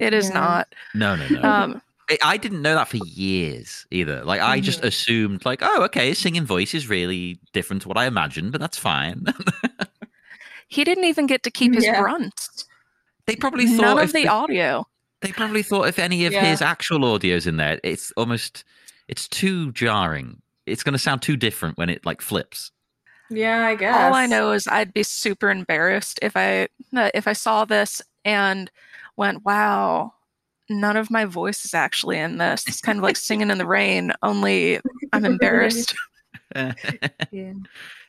it 0.00 0.12
is 0.14 0.28
Yeah. 0.28 0.34
not. 0.34 0.74
No, 0.94 1.14
no, 1.16 1.28
no. 1.28 1.42
Um, 1.42 1.82
I- 2.10 2.18
I 2.24 2.36
didn't 2.38 2.62
know 2.62 2.74
that 2.74 2.88
for 2.88 2.96
years 3.06 3.86
either. 3.92 4.24
Like, 4.24 4.40
I 4.40 4.58
just 4.60 4.82
Mhm. 4.82 4.86
assumed, 4.86 5.44
like, 5.44 5.60
oh, 5.62 5.84
okay, 5.84 6.08
his 6.08 6.18
singing 6.18 6.44
voice 6.44 6.74
is 6.74 6.88
really 6.88 7.38
different 7.52 7.82
to 7.82 7.88
what 7.88 7.96
I 7.96 8.06
imagined, 8.06 8.50
but 8.52 8.60
that's 8.60 8.76
fine. 8.78 9.26
he 10.68 10.84
didn't 10.84 11.04
even 11.04 11.26
get 11.26 11.42
to 11.44 11.50
keep 11.50 11.74
his 11.74 11.84
Yeah. 11.84 12.00
grunts. 12.00 12.66
they 13.26 13.36
probably 13.36 13.66
thought 13.68 13.82
None 13.82 13.98
of 14.00 14.12
the 14.12 14.22
they- 14.22 14.26
audio. 14.26 14.86
They 15.20 15.30
probably 15.30 15.62
thought 15.62 15.86
if 15.86 16.00
any 16.00 16.26
of 16.26 16.32
Yeah. 16.32 16.46
his 16.46 16.60
actual 16.62 17.04
audio's 17.04 17.46
in 17.46 17.58
there, 17.58 17.78
it's 17.84 18.10
almost 18.16 18.64
it's 19.06 19.28
too 19.28 19.70
jarring. 19.72 20.40
It's 20.66 20.82
going 20.82 20.94
to 20.94 20.98
sound 20.98 21.22
too 21.22 21.36
different 21.36 21.76
when 21.78 21.90
it 21.90 22.04
like 22.04 22.22
flips. 22.22 22.72
Yeah, 23.28 23.66
I 23.66 23.76
guess. 23.76 23.94
All 23.94 24.14
I 24.14 24.26
know 24.26 24.50
is 24.50 24.66
I'd 24.66 24.92
be 24.92 25.02
super 25.04 25.48
embarrassed 25.50 26.18
if 26.22 26.36
I 26.36 26.66
uh, 26.96 27.10
if 27.14 27.28
I 27.28 27.34
saw 27.34 27.64
this 27.64 28.02
and 28.24 28.68
went, 29.16 29.44
"Wow, 29.44 30.14
none 30.68 30.96
of 30.96 31.10
my 31.10 31.24
voice 31.24 31.64
is 31.64 31.74
actually 31.74 32.18
in 32.18 32.38
this." 32.38 32.66
It's 32.66 32.80
kind 32.80 32.98
of 32.98 33.02
like 33.02 33.16
singing 33.16 33.50
in 33.50 33.58
the 33.58 33.66
rain, 33.66 34.12
only 34.22 34.80
I'm 35.12 35.24
embarrassed. 35.24 35.94
Yeah. 37.30 37.52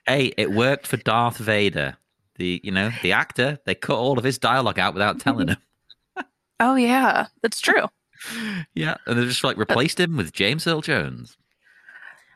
hey, 0.08 0.34
it 0.36 0.52
worked 0.52 0.88
for 0.88 0.98
Darth 0.98 1.38
Vader. 1.38 1.96
The 2.38 2.60
you 2.64 2.72
know 2.72 2.90
the 3.04 3.12
actor 3.12 3.60
they 3.68 3.76
cut 3.76 3.98
all 3.98 4.18
of 4.18 4.24
his 4.24 4.40
dialogue 4.40 4.80
out 4.80 4.96
without 4.96 5.20
telling 5.20 5.50
him. 5.50 5.58
oh 6.60 6.74
yeah, 6.76 7.28
that's 7.44 7.60
true. 7.62 7.86
yeah, 8.74 8.96
and 9.06 9.20
they 9.20 9.26
just 9.26 9.44
like 9.44 9.58
replaced 9.58 10.00
him 10.00 10.18
with 10.18 10.34
James 10.34 10.66
Earl 10.66 10.82
Jones. 10.82 11.38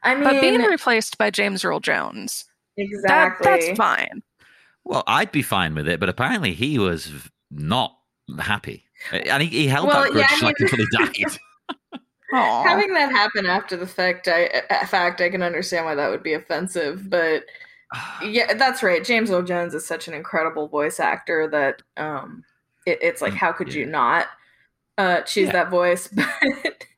I 0.04 0.14
mean, 0.14 0.24
But 0.26 0.42
being 0.42 0.62
replaced 0.62 1.18
by 1.18 1.32
James 1.32 1.66
Earl 1.66 1.80
Jones, 1.80 2.46
that, 2.78 2.84
exactly. 2.84 3.46
that's 3.50 3.76
fine. 3.76 4.22
Well, 4.84 5.04
I'd 5.08 5.32
be 5.32 5.42
fine 5.42 5.74
with 5.74 5.88
it, 5.88 6.00
but 6.00 6.10
apparently 6.10 6.54
he 6.54 6.78
was 6.78 7.12
not 7.50 7.98
happy, 8.40 8.86
and 9.12 9.44
he, 9.44 9.50
he 9.50 9.68
held 9.68 9.90
Well, 9.90 10.04
that 10.04 10.12
grudge 10.12 10.26
yeah, 10.30 10.38
I 10.42 10.46
like 10.46 10.56
until 10.60 10.80
he 10.80 10.86
died. 10.92 11.40
Having 12.66 12.94
that 12.96 13.12
happen 13.12 13.46
after 13.46 13.78
the 13.78 13.88
fact, 13.88 14.28
I 14.28 14.48
uh, 14.70 14.86
fact 14.88 15.22
I 15.22 15.30
can 15.30 15.42
understand 15.44 15.86
why 15.86 15.96
that 15.96 16.10
would 16.10 16.24
be 16.24 16.34
offensive, 16.34 17.10
but 17.10 17.46
yeah, 18.26 18.54
that's 18.56 18.84
right. 18.84 19.04
James 19.04 19.32
Earl 19.32 19.44
Jones 19.44 19.74
is 19.74 19.86
such 19.88 20.08
an 20.08 20.14
incredible 20.14 20.68
voice 20.68 21.00
actor 21.00 21.48
that 21.50 21.82
um, 22.02 22.44
it, 22.86 23.00
it's 23.02 23.22
like, 23.22 23.34
Mm, 23.34 23.38
how 23.38 23.52
could 23.52 23.74
you 23.74 23.86
not 23.86 24.28
uh, 24.98 25.22
choose 25.22 25.48
Yeah. 25.48 25.54
that 25.54 25.70
voice? 25.70 26.10
But 26.16 26.28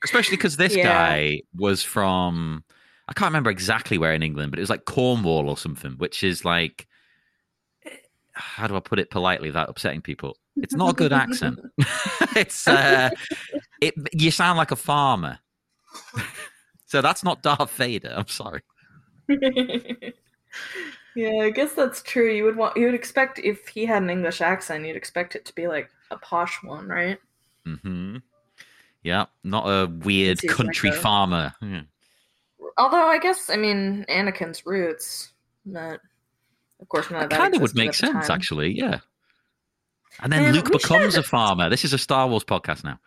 Especially 0.03 0.37
because 0.37 0.57
this 0.57 0.75
Yeah. 0.75 0.83
guy 0.83 1.41
was 1.55 1.83
from 1.83 2.63
I 3.09 3.13
can't 3.13 3.29
remember 3.29 3.49
exactly 3.49 3.97
where 3.97 4.13
in 4.13 4.23
England, 4.23 4.51
but 4.51 4.59
it 4.59 4.61
was 4.61 4.69
like 4.69 4.85
Cornwall 4.85 5.49
or 5.49 5.57
something, 5.57 5.93
which 5.93 6.23
is 6.23 6.45
like 6.45 6.87
how 8.37 8.67
do 8.67 8.75
I 8.75 8.79
put 8.79 8.99
it 8.99 9.09
politely 9.09 9.49
without 9.49 9.69
upsetting 9.69 10.01
people? 10.01 10.37
It's 10.57 10.75
not 10.75 10.91
a 10.91 10.93
good 10.93 11.13
accent. 11.13 11.59
it's 12.35 12.67
uh 12.67 13.09
it 13.81 13.93
you 14.13 14.31
sound 14.31 14.57
like 14.57 14.71
a 14.71 14.75
farmer. 14.75 15.39
so 16.85 17.01
that's 17.01 17.23
not 17.23 17.41
Darth 17.43 17.71
Vader. 17.73 18.13
I'm 18.15 18.27
sorry. 18.27 18.61
yeah, 21.15 21.41
I 21.43 21.49
guess 21.49 21.73
that's 21.73 22.01
true. 22.03 22.31
You 22.31 22.43
would 22.45 22.55
want 22.55 22.77
you 22.77 22.85
would 22.85 22.95
expect 22.95 23.39
if 23.39 23.67
he 23.67 23.85
had 23.85 24.03
an 24.03 24.09
English 24.09 24.41
accent, 24.41 24.85
you'd 24.85 24.95
expect 24.95 25.35
it 25.35 25.45
to 25.45 25.55
be 25.55 25.67
like 25.67 25.89
a 26.11 26.17
posh 26.17 26.63
one, 26.63 26.87
right? 26.87 27.17
hmm 27.65 28.17
Yeah, 29.03 29.25
not 29.43 29.65
a 29.67 29.87
weird 29.87 30.39
Seems 30.39 30.51
like 30.51 30.57
country 30.57 30.89
a- 30.89 30.93
farmer. 30.93 31.53
Yeah. 31.61 31.81
Although 32.77 33.07
I 33.07 33.17
guess 33.17 33.49
I 33.49 33.57
mean 33.57 34.05
Anakin's 34.09 34.65
roots, 34.65 35.33
but 35.65 35.99
of 36.79 36.87
course 36.89 37.09
none 37.09 37.19
That 37.19 37.25
of 37.25 37.29
that 37.31 37.37
kind 37.39 37.55
of 37.55 37.61
would 37.61 37.75
make 37.75 37.93
sense, 37.93 38.29
actually. 38.29 38.77
Yeah. 38.77 38.99
And 40.21 40.31
then 40.33 40.43
Man, 40.43 40.53
Luke 40.55 40.71
becomes 40.71 41.13
should- 41.13 41.23
a 41.23 41.27
farmer. 41.27 41.69
This 41.69 41.85
is 41.85 41.93
a 41.93 41.97
Star 41.97 42.27
Wars 42.27 42.43
podcast 42.43 42.83
now. 42.83 42.99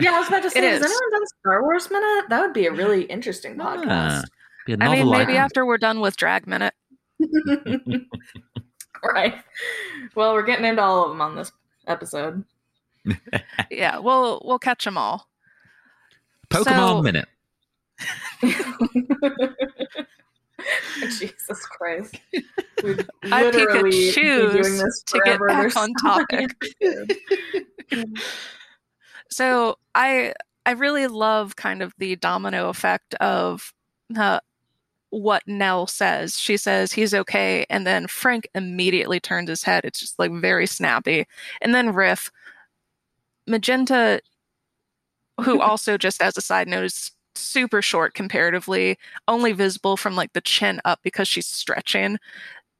Yeah, 0.00 0.12
I 0.14 0.18
was 0.20 0.28
about 0.28 0.42
to 0.42 0.50
say, 0.50 0.60
has 0.64 0.80
is. 0.80 0.84
anyone 0.86 1.10
done 1.12 1.26
Star 1.40 1.62
Wars 1.62 1.90
Minute? 1.90 2.24
That 2.30 2.40
would 2.40 2.52
be 2.52 2.66
a 2.66 2.72
really 2.72 3.02
interesting 3.04 3.56
podcast. 3.56 4.24
Be 4.66 4.72
a 4.72 4.76
I 4.80 4.88
mean, 4.88 4.98
novel 4.98 5.06
like 5.06 5.28
maybe 5.28 5.36
after 5.46 5.64
we're 5.66 5.78
done 5.78 6.00
with 6.00 6.16
Drag 6.16 6.46
Minute. 6.46 6.74
right. 9.04 9.34
Well, 10.14 10.32
we're 10.34 10.42
getting 10.42 10.64
into 10.64 10.82
all 10.82 11.04
of 11.04 11.10
them 11.10 11.20
on 11.20 11.36
this 11.36 11.52
episode. 11.86 12.44
Yeah, 13.70 13.98
we'll 13.98 14.40
we'll 14.44 14.58
catch 14.58 14.84
them 14.84 14.96
all. 14.96 15.28
Pokemon 16.50 16.64
So- 16.64 17.02
Minute. 17.02 17.28
Jesus 21.00 21.66
Christ. 21.66 22.16
We'd 22.82 23.06
I 23.24 23.44
literally 23.44 24.12
doing 24.12 24.78
this 24.78 25.02
to 25.06 25.20
get 25.24 25.40
back 25.46 25.76
on 25.76 25.92
topic. 25.94 26.50
So 29.30 29.78
I 29.96 30.32
I 30.64 30.72
really 30.72 31.08
love 31.08 31.56
kind 31.56 31.82
of 31.82 31.92
the 31.98 32.14
domino 32.16 32.68
effect 32.68 33.14
of 33.16 33.72
uh, 34.16 34.38
what 35.10 35.42
Nell 35.46 35.86
says. 35.86 36.38
She 36.38 36.56
says 36.56 36.92
he's 36.92 37.14
okay, 37.14 37.66
and 37.68 37.86
then 37.86 38.06
Frank 38.06 38.48
immediately 38.54 39.18
turns 39.18 39.48
his 39.48 39.64
head. 39.64 39.84
It's 39.84 39.98
just 39.98 40.18
like 40.20 40.30
very 40.32 40.66
snappy, 40.66 41.26
and 41.60 41.74
then 41.74 41.94
Riff 41.94 42.30
Magenta, 43.46 44.20
who 45.42 45.60
also 45.60 45.98
just 45.98 46.22
as 46.22 46.36
a 46.36 46.40
side 46.40 46.68
note 46.68 46.84
is 46.84 47.10
super 47.34 47.82
short 47.82 48.14
comparatively, 48.14 48.98
only 49.28 49.52
visible 49.52 49.96
from 49.96 50.16
like 50.16 50.32
the 50.32 50.40
chin 50.40 50.80
up 50.84 51.00
because 51.02 51.28
she's 51.28 51.46
stretching. 51.46 52.18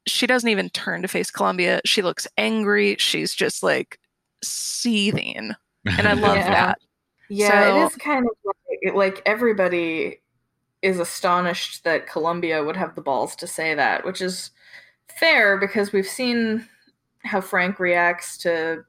She 0.06 0.26
doesn't 0.26 0.48
even 0.50 0.70
turn 0.70 1.02
to 1.02 1.08
face 1.08 1.30
Columbia. 1.30 1.80
She 1.84 2.02
looks 2.02 2.26
angry. 2.36 2.96
She's 2.98 3.34
just 3.34 3.62
like 3.62 3.98
seething. 4.42 5.52
And 5.86 6.08
I 6.08 6.12
love 6.14 6.36
Yeah. 6.36 6.50
that. 6.50 6.78
Yeah, 7.28 7.48
So- 7.70 7.76
it 7.76 7.86
is 7.86 7.96
kind 7.96 8.26
of 8.26 8.36
like, 8.84 8.94
like 8.94 9.22
everybody 9.26 10.20
is 10.82 10.98
astonished 10.98 11.84
that 11.84 12.06
Columbia 12.06 12.62
would 12.62 12.76
have 12.76 12.94
the 12.94 13.00
balls 13.00 13.34
to 13.36 13.46
say 13.46 13.74
that, 13.74 14.04
which 14.04 14.20
is 14.20 14.50
fair 15.18 15.56
because 15.56 15.92
we've 15.92 16.06
seen 16.06 16.68
how 17.24 17.40
Frank 17.40 17.78
reacts 17.80 18.36
to 18.38 18.84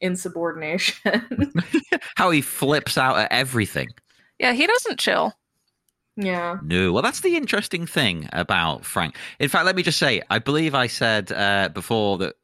insubordination. 0.00 1.52
How 2.16 2.30
he 2.30 2.40
flips 2.40 2.96
out 2.96 3.18
at 3.18 3.30
everything. 3.32 3.88
Yeah, 4.40 4.52
he 4.54 4.66
doesn't 4.66 4.98
chill. 4.98 5.34
yeah. 6.16 6.56
No, 6.64 6.92
well, 6.92 7.02
that's 7.02 7.20
the 7.20 7.36
interesting 7.36 7.86
thing 7.86 8.28
about 8.32 8.84
Frank. 8.84 9.16
In 9.38 9.48
fact, 9.48 9.66
let 9.66 9.76
me 9.76 9.82
just 9.82 9.98
say, 9.98 10.22
I 10.30 10.38
believe 10.40 10.74
I 10.74 10.86
said 10.88 11.30
uh, 11.30 11.68
before 11.68 12.18
that 12.18 12.34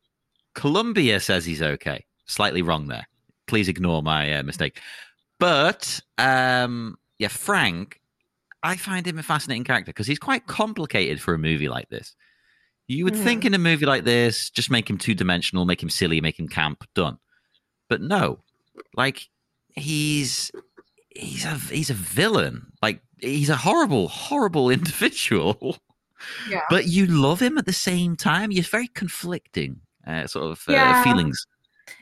Columbia 0.55 1.19
says 1.21 1.45
he's 1.45 1.63
okay. 1.63 2.05
Slightly 2.27 2.63
wrong 2.63 2.87
there. 2.89 3.09
Please 3.47 3.69
ignore 3.69 4.03
my 4.03 4.35
uh, 4.35 4.43
mistake. 4.43 4.79
But 5.41 6.01
um, 6.19 6.97
yeah, 7.19 7.29
Frank, 7.29 8.01
I 8.63 8.77
find 8.77 9.07
him 9.07 9.19
a 9.19 9.23
fascinating 9.23 9.65
character 9.65 9.91
because 9.91 10.07
he's 10.07 10.19
quite 10.19 10.47
complicated 10.47 11.21
for 11.21 11.35
a 11.35 11.39
movie 11.39 11.69
like 11.69 11.89
this. 11.89 12.15
You 12.89 13.05
would 13.05 13.15
Mhm. 13.15 13.25
think 13.25 13.45
in 13.45 13.55
a 13.55 13.59
movie 13.59 13.87
like 13.87 14.05
this, 14.05 14.49
just 14.51 14.71
make 14.71 14.89
him 14.89 14.99
two 14.99 15.15
dimensional, 15.15 15.65
make 15.65 15.83
him 15.83 15.91
silly, 15.91 16.21
make 16.21 16.39
him 16.39 16.49
camp, 16.49 16.85
done. 16.95 17.19
But 17.89 18.01
no, 18.01 18.41
like 18.97 19.29
he's 19.75 20.51
he's 21.19 21.45
a 21.45 21.55
he's 21.55 21.91
a 21.91 21.95
villain. 21.95 22.67
Like 22.83 23.01
he's 23.21 23.51
a 23.51 23.57
horrible, 23.57 24.09
horrible 24.09 24.71
individual. 24.79 25.79
Yeah. 26.49 26.63
But 26.71 26.87
you 26.87 27.07
love 27.07 27.41
him 27.41 27.59
at 27.59 27.67
the 27.67 27.73
same 27.73 28.17
time. 28.17 28.51
You're 28.51 28.65
very 28.65 28.89
conflicting 28.89 29.81
uh, 30.07 30.27
sort 30.27 30.47
of 30.53 30.63
uh, 30.69 30.73
Yeah. 30.73 31.03
feelings. 31.03 31.47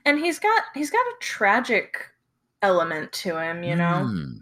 And 0.04 0.18
he's 0.18 0.38
got 0.38 0.62
he's 0.74 0.90
got 0.90 1.00
a 1.06 1.14
tragic 1.20 1.98
element 2.62 3.12
to 3.12 3.36
him, 3.38 3.62
you 3.62 3.76
know. 3.76 4.08
Mm. 4.08 4.40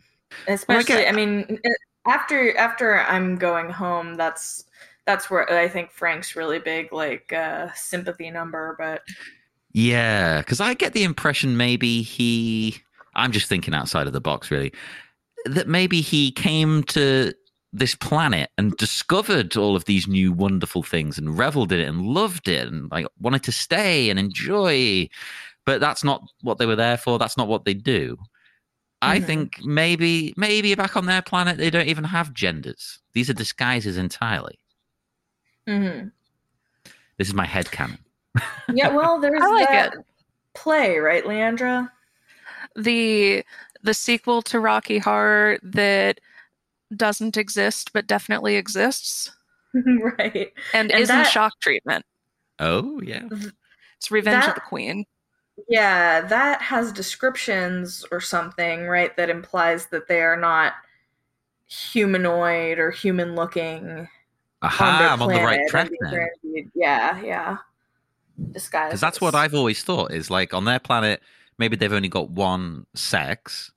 especially 0.49 0.95
get- 1.03 1.09
i 1.09 1.13
mean 1.13 1.59
after 2.07 2.57
after 2.57 3.01
i'm 3.01 3.37
going 3.37 3.69
home 3.69 4.15
that's 4.15 4.65
that's 5.05 5.29
where 5.29 5.51
i 5.53 5.69
think 5.69 5.91
frank's 5.91 6.35
really 6.37 6.59
big 6.59 6.91
like 6.93 7.31
uh 7.35 7.69
sympathy 7.75 8.31
number 8.31 8.75
but 8.79 9.03
Yeah, 9.73 10.39
because 10.39 10.61
I 10.61 10.75
get 10.75 10.93
the 10.93 11.03
impression 11.05 11.57
maybe 11.57 12.03
he. 12.03 12.83
I'm 13.15 13.33
just 13.33 13.47
thinking 13.49 13.75
outside 13.75 14.07
of 14.07 14.13
the 14.13 14.21
box, 14.21 14.51
really. 14.51 14.73
That 15.47 15.69
maybe 15.69 16.01
he 16.01 16.31
came 16.33 16.83
to 16.85 17.33
this 17.73 17.95
planet 17.95 18.51
and 18.59 18.77
discovered 18.77 19.57
all 19.57 19.75
of 19.77 19.87
these 19.87 20.07
new 20.07 20.31
wonderful 20.33 20.83
things 20.83 21.17
and 21.19 21.37
reveled 21.39 21.73
in 21.73 21.81
it 21.81 21.89
and 21.89 22.03
loved 22.03 22.47
it 22.49 22.69
and 22.69 22.91
like 22.91 23.07
wanted 23.19 23.43
to 23.45 23.53
stay 23.53 24.11
and 24.11 24.19
enjoy. 24.19 25.09
But 25.65 25.81
that's 25.81 26.05
not 26.05 26.23
what 26.43 26.59
they 26.59 26.67
were 26.67 26.77
there 26.77 26.99
for. 26.99 27.19
That's 27.19 27.37
not 27.37 27.49
what 27.49 27.65
they 27.65 27.75
do. 27.75 28.17
I 29.01 29.19
Mhm. 29.21 29.25
think 29.27 29.65
maybe 29.65 30.33
maybe 30.37 30.75
back 30.75 30.97
on 30.97 31.07
their 31.07 31.23
planet 31.23 31.57
they 31.59 31.71
don't 31.71 31.89
even 31.89 32.05
have 32.05 32.33
genders. 32.35 33.01
These 33.15 33.29
are 33.31 33.35
disguises 33.35 33.97
entirely. 33.97 34.59
mhm. 35.69 36.11
This 37.19 37.29
is 37.29 37.35
my 37.35 37.47
head 37.47 37.71
canon. 37.71 37.99
yeah 38.75 38.89
well 38.89 39.21
there's 39.21 39.41
like 39.41 39.69
that 39.69 39.95
play 40.55 40.99
right 40.99 41.25
leandra 41.25 41.91
The 42.77 43.45
the 43.83 43.95
sequel 43.95 44.43
to 44.43 44.61
Rocky 44.61 44.99
Horror 44.99 45.59
that 45.63 46.21
doesn't 46.97 47.37
exist 47.37 47.93
but 47.93 48.07
definitely 48.07 48.57
exists 48.57 49.31
right 49.75 50.53
and, 50.75 50.91
And 50.93 51.01
isn't 51.01 51.17
that- 51.17 51.31
shock 51.31 51.53
treatment. 51.61 52.05
Oh 52.59 53.01
yeah. 53.03 53.29
It's 53.97 54.11
Revenge 54.11 54.45
of 54.47 54.55
the 54.55 54.61
Queen. 54.61 55.05
yeah 55.69 56.21
that 56.23 56.61
has 56.63 56.93
descriptions 56.93 58.05
or 58.11 58.21
something 58.21 58.87
right 58.89 59.17
that 59.17 59.31
implies 59.31 59.87
that 59.87 60.09
they 60.09 60.21
are 60.23 60.37
not 60.37 60.73
humanoid 61.67 62.79
or 62.79 62.91
human 62.91 63.35
looking 63.35 64.09
Aha, 64.63 65.11
I'm 65.13 65.23
on 65.23 65.29
the 65.29 65.41
right 65.43 65.67
track 65.69 65.91
then. 66.01 66.29
yeah 66.75 67.21
yeah 67.23 67.57
disguise 68.53 68.89
Because 68.91 69.01
that's 69.01 69.21
what 69.21 69.35
I've 69.35 69.55
always 69.55 69.83
thought 69.83 70.13
is 70.13 70.31
like 70.31 70.55
on 70.55 70.65
their 70.65 70.79
planet, 70.79 71.21
maybe 71.59 71.77
they've 71.77 71.93
only 71.93 72.09
got 72.09 72.31
one 72.31 72.87
sex, 72.95 73.71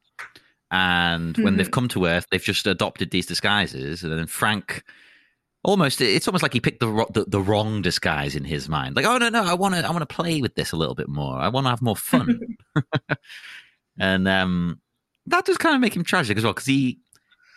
and 0.71 1.37
when 1.37 1.57
they've 1.57 1.67
Mhm. 1.67 1.71
come 1.71 1.87
to 1.89 2.05
Earth, 2.05 2.25
they've 2.31 2.41
just 2.43 2.65
adopted 2.67 3.11
these 3.11 3.25
disguises, 3.25 4.03
and 4.03 4.11
then 4.11 4.27
Frank. 4.27 4.83
Almost, 5.63 5.99
it's 5.99 6.27
almost 6.27 6.43
like 6.43 6.53
he 6.53 6.59
picked 6.59 6.79
the, 6.79 7.07
the 7.11 7.25
the 7.27 7.41
wrong 7.41 7.81
disguise 7.81 8.35
in 8.35 8.43
his 8.43 8.69
mind. 8.69 8.95
Like, 8.95 9.05
oh 9.05 9.17
no, 9.17 9.29
no, 9.29 9.43
I 9.43 9.55
want 9.55 9.73
to, 9.73 9.83
I 9.83 9.89
want 9.89 10.07
to 10.07 10.15
play 10.15 10.39
with 10.39 10.53
this 10.53 10.71
a 10.73 10.75
little 10.77 10.93
bit 10.93 11.09
more. 11.09 11.37
I 11.39 11.47
want 11.47 11.65
to 11.65 11.69
have 11.71 11.81
more 11.81 11.95
fun, 11.95 12.55
and 13.99 14.27
um, 14.27 14.79
that 15.25 15.45
does 15.45 15.57
kind 15.57 15.73
of 15.73 15.81
make 15.81 15.95
him 15.95 16.03
tragic 16.03 16.37
as 16.37 16.43
well 16.43 16.53
because 16.53 16.67
he 16.67 16.99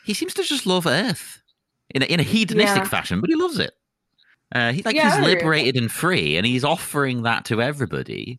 he 0.04 0.14
seems 0.14 0.32
to 0.34 0.42
just 0.42 0.64
love 0.64 0.86
Earth 0.86 1.42
in 1.90 2.02
a, 2.02 2.06
in 2.06 2.18
a 2.18 2.22
hedonistic 2.22 2.84
Yeah. 2.84 2.88
fashion, 2.88 3.20
but 3.20 3.28
he 3.28 3.36
loves 3.36 3.58
it. 3.58 3.72
Uh, 4.54 4.72
he 4.72 4.80
like 4.82 4.94
Yeah, 4.94 5.04
he's 5.04 5.14
agree 5.16 5.34
with 5.34 5.38
that. 5.40 5.44
liberated 5.44 5.76
and 5.76 5.92
free, 5.92 6.38
and 6.38 6.46
he's 6.46 6.64
offering 6.64 7.24
that 7.24 7.44
to 7.46 7.60
everybody. 7.60 8.38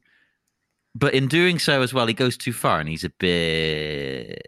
But 0.96 1.14
in 1.14 1.28
doing 1.28 1.60
so 1.60 1.82
as 1.82 1.94
well, 1.94 2.08
he 2.08 2.14
goes 2.14 2.36
too 2.38 2.54
far, 2.54 2.80
and 2.80 2.90
he's 2.90 3.04
a 3.04 3.10
bit. 3.12 4.42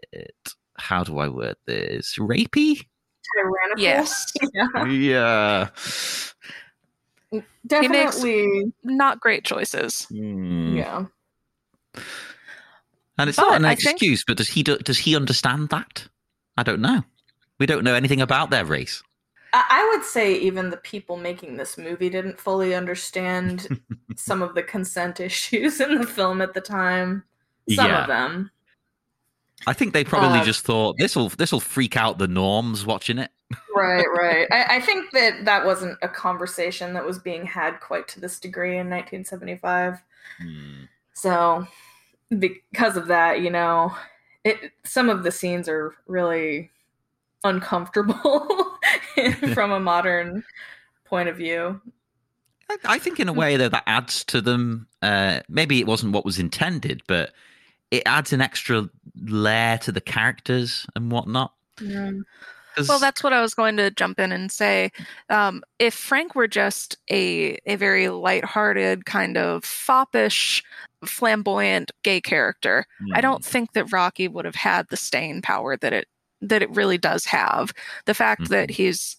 How 0.78 1.04
do 1.04 1.18
I 1.18 1.28
word 1.28 1.56
this? 1.66 2.16
Rapey? 2.18 2.84
tyrannical 3.34 3.82
Yes. 3.82 4.32
yeah. 4.52 5.68
Yeah. 7.32 7.40
definitely 7.66 8.72
Not 8.84 9.20
great 9.20 9.44
choices. 9.44 10.04
Hmm. 10.10 10.76
yeah 10.76 11.04
And 13.18 13.28
it's 13.30 13.36
But 13.36 13.42
not 13.48 13.56
an 13.56 13.64
I 13.64 13.74
think- 13.74 13.92
excuse, 13.92 14.24
but 14.26 14.36
does 14.36 14.48
he 14.48 14.62
do, 14.62 14.76
does 14.78 14.98
he 14.98 15.14
understand 15.16 15.68
that? 15.70 16.08
I 16.56 16.62
don't 16.62 16.80
know. 16.80 17.02
We 17.58 17.66
don't 17.66 17.84
know 17.84 17.94
anything 17.94 18.20
about 18.20 18.50
their 18.50 18.64
race. 18.64 19.02
I 19.54 19.86
would 19.94 20.04
say 20.04 20.34
even 20.34 20.70
the 20.70 20.78
people 20.78 21.16
making 21.16 21.56
this 21.56 21.76
movie 21.76 22.08
didn't 22.08 22.40
fully 22.40 22.74
understand 22.74 23.80
some 24.16 24.40
of 24.42 24.54
the 24.54 24.62
consent 24.62 25.20
issues 25.20 25.80
in 25.80 26.00
the 26.00 26.06
film 26.06 26.40
at 26.40 26.54
the 26.54 26.60
time. 26.60 27.24
Some 27.70 27.86
Yeah. 27.88 28.02
of 28.02 28.08
them. 28.08 28.50
I 29.66 29.72
think 29.72 29.92
they 29.92 30.02
probably 30.04 30.40
Uh, 30.40 30.44
just 30.44 30.64
thought 30.64 30.96
this 30.98 31.14
will 31.14 31.28
this 31.28 31.52
will 31.52 31.60
freak 31.60 31.96
out 31.96 32.18
the 32.18 32.26
norms 32.26 32.84
watching 32.84 33.18
it. 33.18 33.30
Right, 33.76 34.04
right. 34.18 34.48
I, 34.50 34.76
I 34.76 34.80
think 34.80 35.12
that 35.12 35.44
that 35.44 35.64
wasn't 35.64 35.98
a 36.02 36.08
conversation 36.08 36.94
that 36.94 37.04
was 37.04 37.18
being 37.18 37.46
had 37.46 37.78
quite 37.80 38.08
to 38.08 38.20
this 38.20 38.40
degree 38.40 38.78
in 38.78 38.88
1975. 38.90 40.02
Hmm. 40.40 40.84
So, 41.12 41.66
because 42.38 42.96
of 42.96 43.06
that, 43.08 43.40
you 43.42 43.50
know, 43.50 43.94
it 44.44 44.72
some 44.84 45.08
of 45.08 45.22
the 45.22 45.30
scenes 45.30 45.68
are 45.68 45.94
really 46.08 46.70
uncomfortable 47.44 48.78
from 49.54 49.72
a 49.72 49.80
modern 49.80 50.44
point 51.04 51.28
of 51.28 51.36
view. 51.36 51.80
I, 52.70 52.76
I 52.84 52.98
think 52.98 53.20
in 53.20 53.28
a 53.28 53.32
way 53.32 53.56
though 53.56 53.68
that 53.68 53.84
adds 53.86 54.24
to 54.26 54.40
them. 54.40 54.86
Uh, 55.02 55.40
maybe 55.48 55.78
it 55.80 55.86
wasn't 55.86 56.12
what 56.12 56.24
was 56.24 56.38
intended, 56.38 57.02
but 57.06 57.32
it 57.90 58.02
adds 58.06 58.32
an 58.32 58.40
extra 58.40 58.88
layer 59.20 59.76
to 59.78 59.92
the 59.92 60.00
characters 60.00 60.86
and 60.96 61.10
whatnot. 61.10 61.52
'Cause- 62.74 62.88
Well, 62.88 62.98
that's 63.00 63.22
what 63.22 63.34
I 63.34 63.42
was 63.42 63.52
going 63.54 63.76
to 63.76 63.90
jump 63.90 64.18
in 64.18 64.32
and 64.32 64.50
say. 64.50 64.90
Um, 65.28 65.62
if 65.78 65.92
Frank 65.92 66.34
were 66.34 66.48
just 66.48 66.96
a 67.10 67.58
a 67.66 67.76
very 67.76 68.08
lighthearted, 68.08 69.04
kind 69.04 69.36
of 69.36 69.62
foppish, 69.64 70.62
flamboyant 71.04 71.90
gay 72.02 72.20
character, 72.22 72.86
I 73.12 73.16
Hmm. 73.18 73.20
don't 73.20 73.44
think 73.44 73.72
that 73.74 73.92
Rocky 73.92 74.26
would 74.28 74.46
have 74.46 74.54
had 74.54 74.88
the 74.88 74.96
staying 74.96 75.42
power 75.42 75.76
that 75.76 75.92
it 75.92 76.08
that 76.42 76.62
it 76.62 76.70
really 76.70 76.98
does 76.98 77.24
have. 77.26 77.72
The 78.04 78.14
fact 78.14 78.50
that 78.50 78.70
he's 78.70 79.16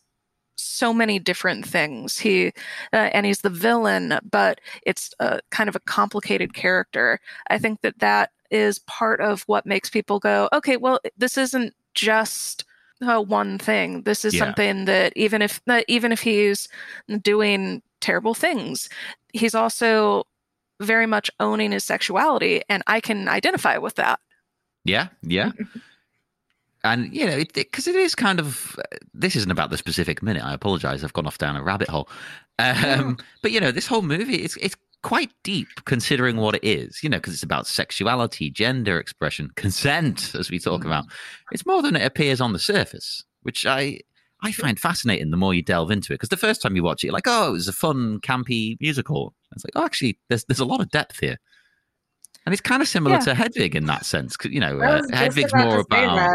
so 0.56 0.94
many 0.94 1.20
different 1.20 1.66
things. 1.66 2.20
He 2.20 2.48
uh, 2.92 3.10
and 3.14 3.26
he's 3.26 3.42
the 3.42 3.50
villain, 3.50 4.20
but 4.30 4.62
it's 4.84 5.14
a 5.20 5.40
kind 5.52 5.70
of 5.70 5.76
a 5.76 5.80
complicated 5.82 6.54
character. 6.54 7.20
I 7.50 7.58
think 7.58 7.82
that 7.82 8.00
that 8.00 8.32
is 8.52 8.80
part 8.80 9.20
of 9.20 9.44
what 9.44 9.66
makes 9.66 9.90
people 9.90 10.20
go, 10.20 10.48
okay, 10.54 10.78
well, 10.78 11.00
this 11.18 11.38
isn't 11.38 11.74
just 11.96 12.66
uh, 13.02 13.22
one 13.22 13.58
thing. 13.58 14.04
This 14.04 14.24
is 14.24 14.34
Yeah. 14.34 14.46
something 14.46 14.86
that 14.86 15.14
even 15.16 15.42
if 15.42 15.62
that 15.66 15.86
even 15.88 16.12
if 16.12 16.22
he's 16.22 16.68
doing 17.22 17.82
terrible 18.00 18.34
things, 18.34 18.90
he's 19.34 19.56
also 19.56 20.26
very 20.80 21.06
much 21.06 21.30
owning 21.40 21.72
his 21.72 21.84
sexuality, 21.84 22.62
and 22.70 22.84
I 22.88 23.00
can 23.00 23.28
identify 23.28 23.78
with 23.78 23.96
that. 23.96 24.20
Yeah, 24.86 25.08
yeah. 25.22 25.52
and 26.84 27.14
you 27.14 27.26
know, 27.26 27.44
because 27.54 27.88
it, 27.88 27.96
it, 27.96 28.00
it 28.00 28.04
is 28.04 28.16
kind 28.16 28.40
of 28.40 28.78
this 29.14 29.36
isn't 29.36 29.52
about 29.52 29.70
the 29.70 29.78
specific 29.78 30.22
minute. 30.22 30.44
I 30.44 30.54
apologize. 30.54 31.04
I've 31.04 31.14
gone 31.14 31.28
off 31.28 31.38
down 31.38 31.56
a 31.56 31.64
rabbit 31.64 31.90
hole. 31.90 32.10
Um, 32.60 33.18
but 33.42 33.52
you 33.52 33.60
know, 33.60 33.72
this 33.72 33.88
whole 33.88 34.02
movie 34.02 34.36
it's 34.36 34.58
it's 34.58 34.76
quite 35.02 35.32
deep 35.44 35.68
considering 35.86 36.38
what 36.38 36.56
it 36.56 36.64
is. 36.64 37.02
You 37.04 37.10
know, 37.10 37.18
because 37.18 37.34
it's 37.34 37.44
about 37.44 37.68
sexuality, 37.68 38.50
gender 38.50 39.00
expression, 39.00 39.50
consent, 39.56 40.36
as 40.36 40.52
we 40.52 40.60
talk 40.60 40.82
mm. 40.82 40.88
about. 40.88 41.06
It's 41.52 41.66
more 41.66 41.82
than 41.82 41.96
it 41.96 42.06
appears 42.06 42.42
on 42.42 42.54
the 42.54 42.60
surface, 42.60 43.24
which 43.44 43.66
I 43.66 44.02
I 44.42 44.52
find 44.52 44.78
fascinating 44.78 45.32
the 45.32 45.38
more 45.38 45.54
you 45.54 45.62
delve 45.62 45.90
into 45.90 46.12
it. 46.12 46.16
Because 46.16 46.30
the 46.30 46.38
first 46.38 46.62
time 46.62 46.76
you 46.76 46.84
watch 46.84 47.04
it, 47.04 47.08
you're 47.08 47.14
like, 47.14 47.28
oh, 47.28 47.50
it 47.50 47.54
was 47.54 47.70
a 47.70 47.74
fun, 47.74 48.20
campy 48.20 48.78
musical. 48.82 49.34
It's 49.54 49.64
like, 49.64 49.74
oh, 49.76 49.86
actually, 49.86 50.20
there's 50.28 50.44
there's 50.46 50.60
a 50.60 50.66
lot 50.66 50.82
of 50.82 50.90
depth 50.90 51.20
here. 51.20 51.38
And 52.46 52.52
it's 52.52 52.62
kind 52.62 52.82
of 52.82 52.90
similar 52.90 53.16
yeah. 53.16 53.22
to 53.22 53.36
Hedwig 53.36 53.74
in 53.74 53.86
that 53.86 54.06
sense. 54.06 54.36
You 54.44 54.60
know, 54.60 54.82
uh, 54.82 55.02
Hedwig's 55.14 55.54
more 55.56 55.80
about. 55.80 56.30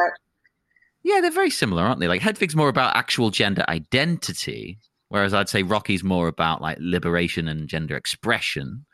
That. 1.09 1.15
Yeah, 1.15 1.21
they're 1.21 1.31
very 1.31 1.51
similar, 1.51 1.83
aren't 1.83 2.01
they? 2.01 2.09
Like 2.09 2.23
Hedwig's 2.23 2.57
more 2.57 2.69
about 2.69 2.97
actual 2.97 3.31
gender 3.31 3.65
identity, 3.69 4.79
whereas 5.09 5.35
I'd 5.35 5.49
say 5.49 5.63
Rocky's 5.63 6.05
more 6.05 6.29
about 6.29 6.61
like 6.61 6.79
liberation 6.81 7.49
and 7.49 7.69
gender 7.69 7.97
expression. 7.97 8.85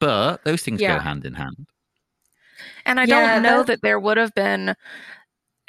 But 0.00 0.44
those 0.44 0.62
things 0.62 0.80
yeah. 0.80 0.96
go 0.96 1.00
hand 1.00 1.24
in 1.24 1.34
hand. 1.34 1.66
And 2.84 2.98
I 2.98 3.04
yeah, 3.04 3.34
don't 3.34 3.42
know 3.42 3.58
that's... 3.58 3.68
that 3.68 3.82
there 3.82 4.00
would 4.00 4.16
have 4.16 4.34
been 4.34 4.74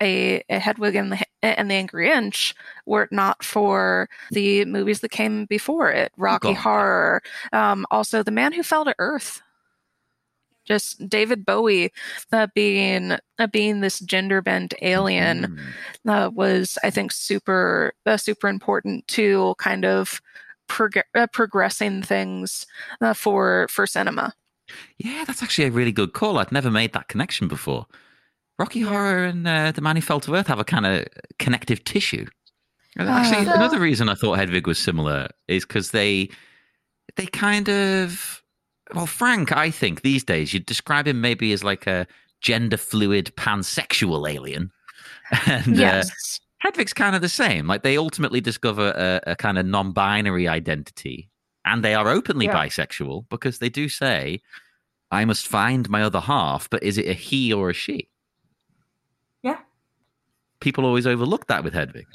a, 0.02 0.44
a 0.50 0.60
Hedwig 0.60 0.96
and 0.96 1.12
the 1.12 1.24
and 1.42 1.70
the 1.70 1.76
Angry 1.76 2.10
Inch 2.10 2.56
were 2.86 3.04
it 3.04 3.12
not 3.12 3.44
for 3.44 4.10
the 4.32 4.66
movies 4.66 5.02
that 5.02 5.12
came 5.12 5.46
before 5.46 5.92
it, 5.92 6.12
Rocky 6.18 6.54
God. 6.54 6.58
Horror, 6.58 7.22
um, 7.52 7.86
also 7.92 8.24
The 8.24 8.32
Man 8.32 8.54
Who 8.54 8.64
Fell 8.64 8.86
to 8.86 8.96
Earth. 8.98 9.42
Just 10.66 11.08
David 11.10 11.46
Bowie 11.46 11.92
uh, 12.32 12.48
being 12.56 13.14
uh, 13.40 13.48
being 13.48 13.82
this 13.82 14.00
gender 14.00 14.42
bent 14.42 14.74
alien 14.82 15.58
mm. 16.06 16.10
uh, 16.10 16.30
was, 16.30 16.78
I 16.84 16.90
think, 16.90 17.12
super 17.12 17.94
uh, 18.06 18.18
super 18.18 18.48
important 18.48 19.08
to 19.10 19.56
kind 19.58 19.86
of 19.86 20.22
prog- 20.68 21.04
uh, 21.16 21.28
progressing 21.28 22.02
things 22.02 22.66
uh, 23.02 23.14
for 23.14 23.68
for 23.70 23.86
cinema. 23.86 24.34
Yeah, 24.98 25.24
that's 25.26 25.44
actually 25.44 25.68
a 25.68 25.72
really 25.72 25.92
good 25.92 26.14
call. 26.14 26.38
I'd 26.38 26.52
never 26.52 26.72
made 26.72 26.94
that 26.94 27.08
connection 27.08 27.48
before. 27.48 27.86
Rocky 28.60 28.82
Horror 28.82 29.26
and 29.26 29.48
uh, 29.48 29.72
The 29.72 29.82
Man 29.82 29.96
Who 29.96 30.02
Fell 30.02 30.20
to 30.22 30.36
Earth 30.36 30.48
have 30.48 30.60
a 30.60 30.64
kind 30.64 30.86
of 30.86 31.06
connective 31.40 31.84
tissue. 31.84 32.28
Actually, 32.98 33.46
so... 33.46 33.54
another 33.54 33.80
reason 33.80 34.10
I 34.10 34.14
thought 34.14 34.38
Hedwig 34.38 34.68
was 34.68 34.78
similar 34.78 35.28
is 35.48 35.66
because 35.66 35.92
they 35.92 36.30
they 37.16 37.26
kind 37.26 37.70
of 37.70 38.43
well, 38.94 39.08
Frank. 39.08 39.52
I 39.52 39.72
think 39.72 40.02
these 40.02 40.24
days 40.24 40.54
you'd 40.54 40.66
describe 40.66 41.08
him 41.08 41.22
maybe 41.22 41.52
as 41.54 41.64
like 41.64 41.88
a 41.88 42.08
gender 42.42 42.78
fluid 42.78 43.32
pansexual 43.36 44.30
alien, 44.30 44.72
and 45.48 45.68
uh, 45.68 45.82
yes. 45.82 46.10
uh, 46.10 46.68
Hedwig's 46.68 46.94
kind 46.94 47.16
of 47.16 47.22
the 47.22 47.30
same. 47.30 47.68
Like 47.68 47.84
they 47.84 47.98
ultimately 47.98 48.42
discover 48.42 48.90
a, 48.92 49.32
a 49.32 49.36
kind 49.36 49.58
of 49.58 49.66
non-binary 49.66 50.48
identity, 50.48 51.30
and 51.66 51.84
they 51.84 51.96
are 51.96 52.08
openly 52.10 52.46
yeah. 52.46 52.56
bisexual 52.56 53.26
because 53.30 53.60
they 53.60 53.70
do 53.70 53.90
say, 53.90 54.42
"I 55.12 55.26
must 55.26 55.48
find 55.48 55.90
my 55.90 56.04
other 56.04 56.22
half," 56.22 56.70
but 56.70 56.84
is 56.84 56.98
it 56.98 57.08
a 57.08 57.14
he 57.14 57.52
or 57.52 57.70
a 57.70 57.74
she? 57.74 58.10
Yeah. 59.42 59.58
People 60.60 60.86
always 60.86 61.08
overlook 61.08 61.48
that 61.48 61.64
with 61.64 61.74
Hedwig. 61.74 62.08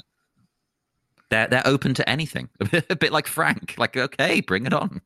They're 1.29 1.47
they're 1.47 1.67
open 1.67 1.93
to 1.95 2.09
anything, 2.09 2.49
a 2.89 2.95
bit 2.95 3.11
like 3.11 3.27
Frank. 3.27 3.75
Like, 3.77 3.97
okay, 3.97 4.41
bring 4.41 4.65
it 4.65 4.73
on. 4.73 5.01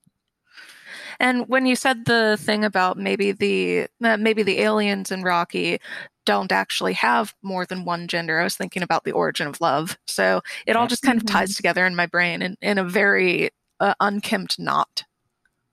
And 1.19 1.47
when 1.47 1.65
you 1.65 1.75
said 1.75 2.05
the 2.05 2.37
thing 2.39 2.63
about 2.63 2.97
maybe 2.97 3.31
the 3.31 3.87
uh, 4.03 4.17
maybe 4.17 4.43
the 4.43 4.59
aliens 4.59 5.11
in 5.11 5.23
Rocky 5.23 5.79
don't 6.25 6.51
actually 6.51 6.93
have 6.93 7.33
more 7.41 7.65
than 7.65 7.85
one 7.85 8.07
gender, 8.07 8.39
I 8.39 8.43
was 8.43 8.55
thinking 8.55 8.83
about 8.83 9.03
the 9.03 9.11
origin 9.11 9.47
of 9.47 9.59
love. 9.59 9.97
So 10.07 10.41
it 10.65 10.75
all 10.75 10.87
just 10.87 11.03
kind 11.03 11.19
of 11.19 11.25
ties 11.25 11.49
mm-hmm. 11.49 11.57
together 11.57 11.85
in 11.85 11.95
my 11.95 12.05
brain 12.05 12.41
in, 12.41 12.57
in 12.61 12.77
a 12.77 12.83
very 12.83 13.49
uh, 13.79 13.93
unkempt 13.99 14.57
knot. 14.59 15.03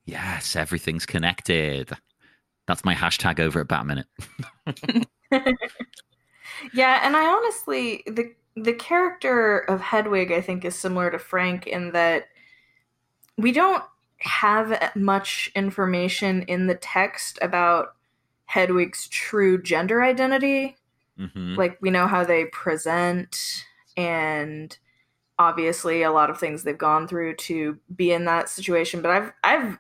Yes, 0.05 0.57
everything's 0.57 1.07
connected. 1.07 1.91
That's 2.67 2.85
my 2.85 2.95
hashtag 2.95 3.39
over 3.39 3.61
at 3.61 3.69
Batminute. 3.69 4.07
Yeah, 6.73 7.01
and 7.03 7.17
I 7.17 7.27
honestly 7.27 8.03
the 8.07 8.33
the 8.57 8.73
character 8.73 9.59
of 9.59 9.81
Hedwig 9.81 10.33
I 10.33 10.41
think 10.41 10.65
is 10.65 10.79
similar 10.79 11.11
to 11.11 11.19
Frank 11.19 11.67
in 11.67 11.93
that 11.93 12.29
we 13.39 13.53
don't 13.53 13.83
have 14.21 14.93
much 14.95 15.51
information 15.55 16.43
in 16.43 16.67
the 16.67 16.75
text 16.75 17.39
about 17.43 17.95
Hedwig's 18.45 19.09
true 19.09 19.63
gender 19.63 20.03
identity. 20.03 20.77
Mm-hmm. 21.19 21.55
Like 21.55 21.79
we 21.81 21.91
know 21.91 22.07
how 22.07 22.25
they 22.25 22.47
present 22.47 23.65
and 23.97 24.77
obviously 25.39 26.03
a 26.03 26.13
lot 26.13 26.31
of 26.31 26.39
things 26.39 26.63
they've 26.63 26.77
gone 26.77 27.09
through 27.09 27.35
to 27.35 27.79
be 27.97 28.13
in 28.13 28.27
that 28.27 28.49
situation, 28.49 29.01
but 29.01 29.11
I've 29.11 29.33
I've 29.43 29.79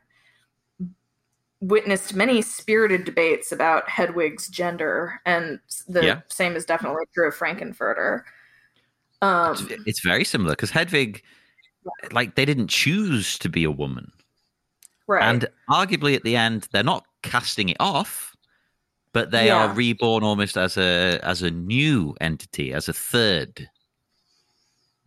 witnessed 1.61 2.15
many 2.15 2.41
spirited 2.41 3.05
debates 3.05 3.53
about 3.53 3.89
Hedwig's 3.89 4.49
gender, 4.49 5.21
and 5.27 5.61
the 5.87 6.03
yeah. 6.03 6.21
same 6.29 6.57
is 6.57 6.65
definitely 6.65 7.05
true 7.13 7.29
of 7.29 7.35
Frank-N-Furter. 7.35 8.23
Um, 9.21 9.53
it's, 9.53 9.83
it's 9.87 10.01
very 10.01 10.25
similar 10.25 10.53
because 10.53 10.71
Hedwig, 10.71 11.23
like, 12.13 12.35
they 12.35 12.47
didn't 12.47 12.69
choose 12.69 13.39
to 13.41 13.51
be 13.51 13.65
a 13.65 13.71
woman, 13.71 14.11
right? 15.11 15.23
And 15.23 15.47
arguably, 15.69 16.15
at 16.15 16.23
the 16.23 16.37
end, 16.37 16.69
they're 16.73 16.83
not 16.83 17.05
casting 17.23 17.69
it 17.69 17.77
off, 17.81 18.37
but 19.13 19.31
they 19.31 19.47
yeah. 19.47 19.67
are 19.67 19.75
reborn 19.75 20.23
almost 20.23 20.57
as 20.57 20.77
a 20.77 21.19
as 21.23 21.43
a 21.43 21.51
new 21.51 22.17
entity, 22.21 22.73
as 22.73 22.89
a 22.89 22.93
third, 22.93 23.69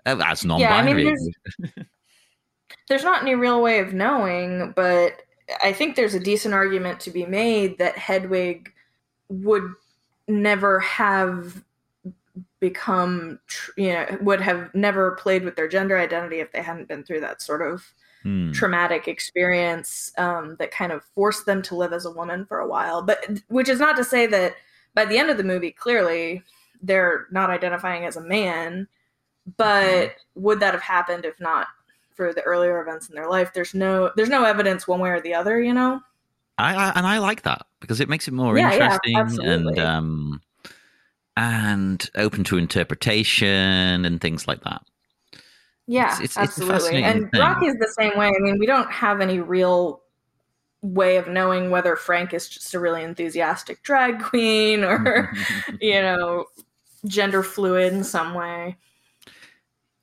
uh, 0.06 0.22
as 0.26 0.46
non-binary. 0.46 1.04
Yeah, 1.04 1.10
I 1.10 1.16
mean, 1.16 1.32
there's, 1.60 1.74
there's 2.89 3.04
not 3.04 3.22
any 3.22 3.36
real 3.36 3.62
way 3.62 3.80
of 3.80 3.94
knowing, 3.94 4.74
but 4.76 5.22
I 5.63 5.74
think 5.74 5.96
there's 5.96 6.13
a 6.13 6.20
decent 6.20 6.54
argument 6.54 7.00
to 7.02 7.12
be 7.12 7.26
made 7.26 7.78
that 7.78 7.98
Hedwig 7.98 8.72
would 9.30 9.74
never 10.28 10.80
have 10.80 11.63
become, 12.60 13.39
you 13.78 13.94
know, 13.94 14.18
would 14.22 14.42
have 14.42 14.74
never 14.74 15.12
played 15.12 15.44
with 15.44 15.56
their 15.56 15.68
gender 15.68 15.98
identity 15.98 16.39
if 16.39 16.52
they 16.52 16.62
hadn't 16.62 16.88
been 16.88 17.04
through 17.04 17.22
that 17.22 17.42
sort 17.42 17.62
of 17.62 17.94
hmm. 18.23 18.51
traumatic 18.51 19.07
experience 19.07 20.12
um, 20.17 20.55
that 20.59 20.71
kind 20.71 20.91
of 20.91 21.03
forced 21.15 21.45
them 21.45 21.62
to 21.63 21.75
live 21.75 21.93
as 21.93 22.05
a 22.05 22.12
woman 22.12 22.45
for 22.45 22.59
a 22.59 22.67
while. 22.67 23.01
But 23.01 23.41
which 23.49 23.69
is 23.69 23.79
not 23.79 23.95
to 23.97 24.03
say 24.03 24.25
that 24.27 24.55
by 24.95 25.05
the 25.05 25.17
end 25.17 25.29
of 25.29 25.38
the 25.38 25.43
movie, 25.43 25.71
clearly 25.71 26.43
they're 26.81 27.27
not 27.31 27.49
identifying 27.49 28.05
as 28.05 28.15
a 28.15 28.21
man. 28.21 28.88
But 29.57 30.15
hmm. 30.36 30.43
would 30.43 30.59
that 30.62 30.73
have 30.73 30.83
happened 30.83 31.25
if 31.25 31.39
not 31.39 31.67
for 32.15 32.33
the 32.33 32.41
earlier 32.41 32.81
events 32.81 33.09
in 33.09 33.15
their 33.15 33.29
life. 33.29 33.53
There's 33.53 33.73
no 33.73 34.12
there's 34.15 34.29
no 34.29 34.43
evidence 34.43 34.88
one 34.88 34.99
way 34.99 35.09
or 35.09 35.21
the 35.21 35.33
other, 35.33 35.62
you 35.62 35.73
know. 35.73 36.01
I, 36.57 36.75
I 36.75 36.93
and 36.95 37.05
I 37.05 37.17
like 37.17 37.43
that 37.43 37.65
because 37.79 37.99
it 37.99 38.09
makes 38.09 38.27
it 38.27 38.33
more 38.33 38.57
yeah, 38.57 38.73
interesting 38.73 39.13
yeah, 39.13 39.51
and 39.51 39.79
um 39.79 40.41
and 41.36 42.09
open 42.15 42.43
to 42.45 42.57
interpretation 42.57 44.05
and 44.05 44.21
things 44.21 44.47
like 44.47 44.62
that. 44.63 44.83
Yeah, 45.88 46.12
it's, 46.12 46.22
it's, 46.22 46.38
absolutely. 46.38 47.00
It's 47.00 47.08
and 47.08 47.32
thing. 47.32 47.41
Rocky's 47.41 47.76
the 47.76 47.93
same 48.00 48.17
way. 48.17 48.28
I 48.28 48.39
mean, 48.39 48.58
we 48.58 48.65
don't 48.65 48.91
have 48.91 49.19
any 49.19 49.39
real 49.39 50.02
way 50.82 51.17
of 51.17 51.28
knowing 51.28 51.72
whether 51.72 51.96
Frank 51.96 52.34
is 52.34 52.48
just 52.48 52.74
a 52.74 52.80
really 52.80 53.04
enthusiastic 53.04 53.84
drag 53.84 54.22
queen 54.22 54.84
or, 54.84 55.34
you 55.82 56.02
know, 56.02 56.46
gender 57.06 57.43
fluid 57.43 57.93
in 57.93 58.04
some 58.04 58.34
way. 58.34 58.78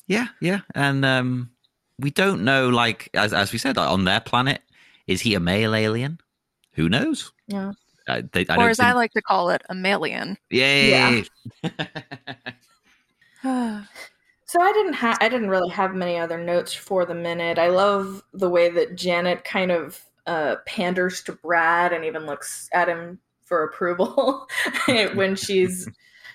Yeah, 0.07 0.29
yeah. 0.41 0.61
And 0.75 1.05
um 1.05 1.51
we 1.99 2.11
don't 2.11 2.45
know, 2.45 2.69
like 2.69 3.11
as 3.15 3.33
as 3.33 3.53
we 3.53 3.59
said, 3.59 3.79
on 3.79 4.05
their 4.05 4.21
planet, 4.21 4.63
is 5.07 5.21
he 5.21 5.35
a 5.35 5.41
male 5.41 5.75
alien? 5.75 6.19
Who 6.73 6.89
knows? 6.89 7.33
Yeah. 7.47 7.73
I, 8.09 8.23
they, 8.23 8.47
I 8.49 8.57
or 8.57 8.71
as 8.71 8.79
think... 8.79 8.89
I 8.89 8.93
like 8.93 9.13
to 9.13 9.23
call 9.23 9.51
it, 9.51 9.63
a 9.69 9.75
malian. 9.75 10.37
Yay! 10.51 11.25
Yeah. 11.63 11.71
so 14.51 14.61
I 14.61 14.73
didn't 14.73 14.95
have 14.95 15.17
I 15.21 15.29
didn't 15.29 15.49
really 15.49 15.69
have 15.69 15.95
many 15.95 16.19
other 16.19 16.37
notes 16.37 16.75
for 16.75 17.07
the 17.07 17.15
minute. 17.15 17.57
I 17.57 17.69
love 17.69 18.21
the 18.33 18.51
way 18.51 18.69
that 18.69 18.97
Janet 18.97 19.45
kind 19.45 19.71
of 19.71 20.03
uh, 20.27 20.57
panders 20.67 21.23
to 21.23 21.33
Brad 21.35 21.93
and 21.93 22.05
even 22.05 22.27
looks 22.27 22.69
at 22.73 22.89
him 22.89 23.21
for 23.45 23.63
approval 23.63 24.49
when 25.15 25.37
she's 25.37 25.89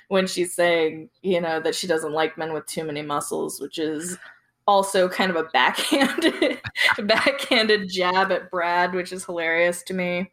when 0.07 0.27
she's 0.27 0.55
saying, 0.55 1.09
you 1.23 1.41
know, 1.41 1.59
that 1.59 1.75
she 1.75 1.87
doesn't 1.87 2.13
like 2.13 2.37
men 2.37 2.53
with 2.53 2.65
too 2.67 2.85
many 2.85 3.01
muscles, 3.01 3.59
which 3.59 3.79
is 3.79 4.17
also 4.65 5.09
kind 5.09 5.29
of 5.29 5.35
a 5.35 5.49
backhanded 5.51 6.61
backhanded 7.03 7.89
jab 7.89 8.31
at 8.31 8.49
Brad, 8.49 8.93
which 8.93 9.11
is 9.11 9.25
hilarious 9.25 9.83
to 9.83 9.93
me. 9.93 10.31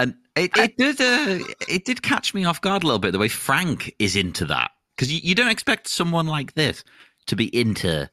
And 0.00 0.16
it, 0.34 0.50
it 0.56 0.76
did 0.76 1.00
uh, 1.00 1.44
it 1.68 1.84
did 1.84 2.02
catch 2.02 2.34
me 2.34 2.44
off 2.44 2.60
guard 2.60 2.82
a 2.82 2.86
little 2.86 2.98
bit 2.98 3.12
the 3.12 3.20
way 3.20 3.28
Frank 3.28 3.94
is 4.00 4.16
into 4.16 4.44
that 4.46 4.72
because 4.96 5.12
you, 5.12 5.20
you 5.22 5.34
don't 5.34 5.50
expect 5.50 5.88
someone 5.88 6.26
like 6.26 6.54
this 6.54 6.82
to 7.26 7.36
be 7.36 7.54
into 7.56 8.08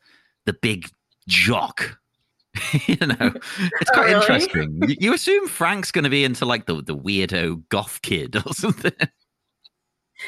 the 0.46 0.54
big 0.54 0.90
jock. 1.28 1.98
you 2.86 2.98
know, 3.08 3.34
it's 3.82 3.92
oh, 3.92 3.94
quite 3.94 4.02
oh, 4.02 4.04
really? 4.04 4.16
interesting. 4.16 4.80
You, 4.88 4.96
you, 5.00 5.14
assume 5.14 5.48
Frank's 5.48 5.92
going 5.92 6.04
to 6.04 6.10
be 6.10 6.24
into 6.24 6.46
like 6.46 6.68
the 6.68 6.84
the 6.84 6.96
weirdo 6.96 7.64
goth 7.70 8.02
kid 8.04 8.36
or 8.46 8.54
something. 8.54 8.92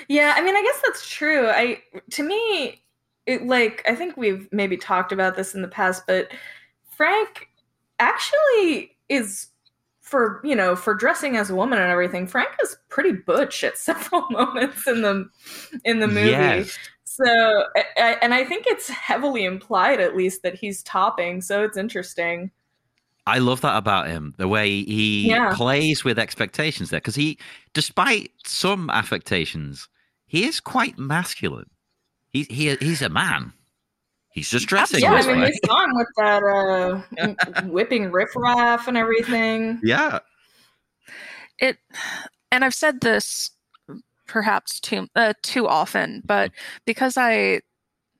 Yeah, 0.07 0.33
I 0.35 0.41
mean, 0.41 0.55
I 0.55 0.63
guess 0.63 0.81
that's 0.83 1.07
true. 1.07 1.47
I 1.47 1.81
to 2.11 2.23
me, 2.23 2.81
it 3.27 3.45
like 3.45 3.83
I 3.87 3.93
think 3.93 4.17
we've 4.17 4.47
maybe 4.51 4.75
talked 4.75 5.11
about 5.11 5.35
this 5.35 5.53
in 5.53 5.61
the 5.61 5.67
past, 5.67 6.07
but 6.07 6.31
Frank 6.89 7.49
actually 7.99 8.97
is 9.07 9.47
for 10.05 10.39
you 10.43 10.55
know 10.55 10.75
for 10.75 10.93
dressing 10.93 11.35
as 11.35 11.49
a 11.49 11.55
woman 11.55 11.79
and 11.79 11.91
everything. 11.91 12.27
Frank 12.27 12.49
is 12.63 12.77
pretty 12.89 13.11
butch 13.11 13.63
at 13.63 13.77
several 13.89 14.25
moments 14.29 14.87
in 14.87 15.01
the 15.01 15.27
in 15.83 15.99
the 15.99 16.07
movie. 16.07 16.29
Yes. 16.29 16.77
So, 17.03 17.63
and 17.95 18.33
I 18.33 18.43
think 18.43 18.65
it's 18.67 18.89
heavily 18.89 19.45
implied, 19.45 20.01
at 20.01 20.17
least, 20.17 20.43
that 20.43 20.53
he's 20.55 20.83
topping. 20.83 21.39
So 21.41 21.63
it's 21.63 21.77
interesting. 21.77 22.51
I 23.25 23.39
love 23.39 23.61
that 23.61 23.77
about 23.77 24.07
him, 24.07 24.33
the 24.37 24.49
way 24.49 24.67
he 24.83 25.29
Yeah. 25.29 25.53
plays 25.55 26.03
with 26.03 26.19
expectations 26.19 26.89
there. 26.89 26.99
Because 26.99 27.15
he, 27.15 27.37
despite 27.73 28.31
some 28.45 28.89
affectations, 28.89 29.87
he 30.27 30.43
is 30.45 30.59
quite 30.59 30.99
masculine. 30.99 31.69
He, 32.31 32.43
he 32.49 32.75
he's 32.75 33.01
a 33.01 33.07
man. 33.07 33.53
He's 34.35 34.49
just 34.49 34.67
dressing 34.67 34.99
yeah, 34.99 35.15
this 35.15 35.27
I 35.27 35.31
mean, 35.31 35.41
way. 35.41 35.47
his 35.47 35.59
song 35.65 35.91
with 35.95 36.07
that 36.17 36.43
uh, 36.43 37.61
whipping 37.67 38.11
riffraff 38.11 38.87
and 38.89 38.97
everything. 38.97 39.79
Yeah. 39.81 40.19
it 41.59 41.77
and 42.51 42.65
i've 42.65 42.73
said 42.73 42.99
this 43.01 43.49
perhaps 44.27 44.79
too 44.81 45.07
uh, 45.15 45.33
too 45.41 45.67
often 45.67 46.21
but 46.25 46.51
because 46.85 47.15
i 47.17 47.61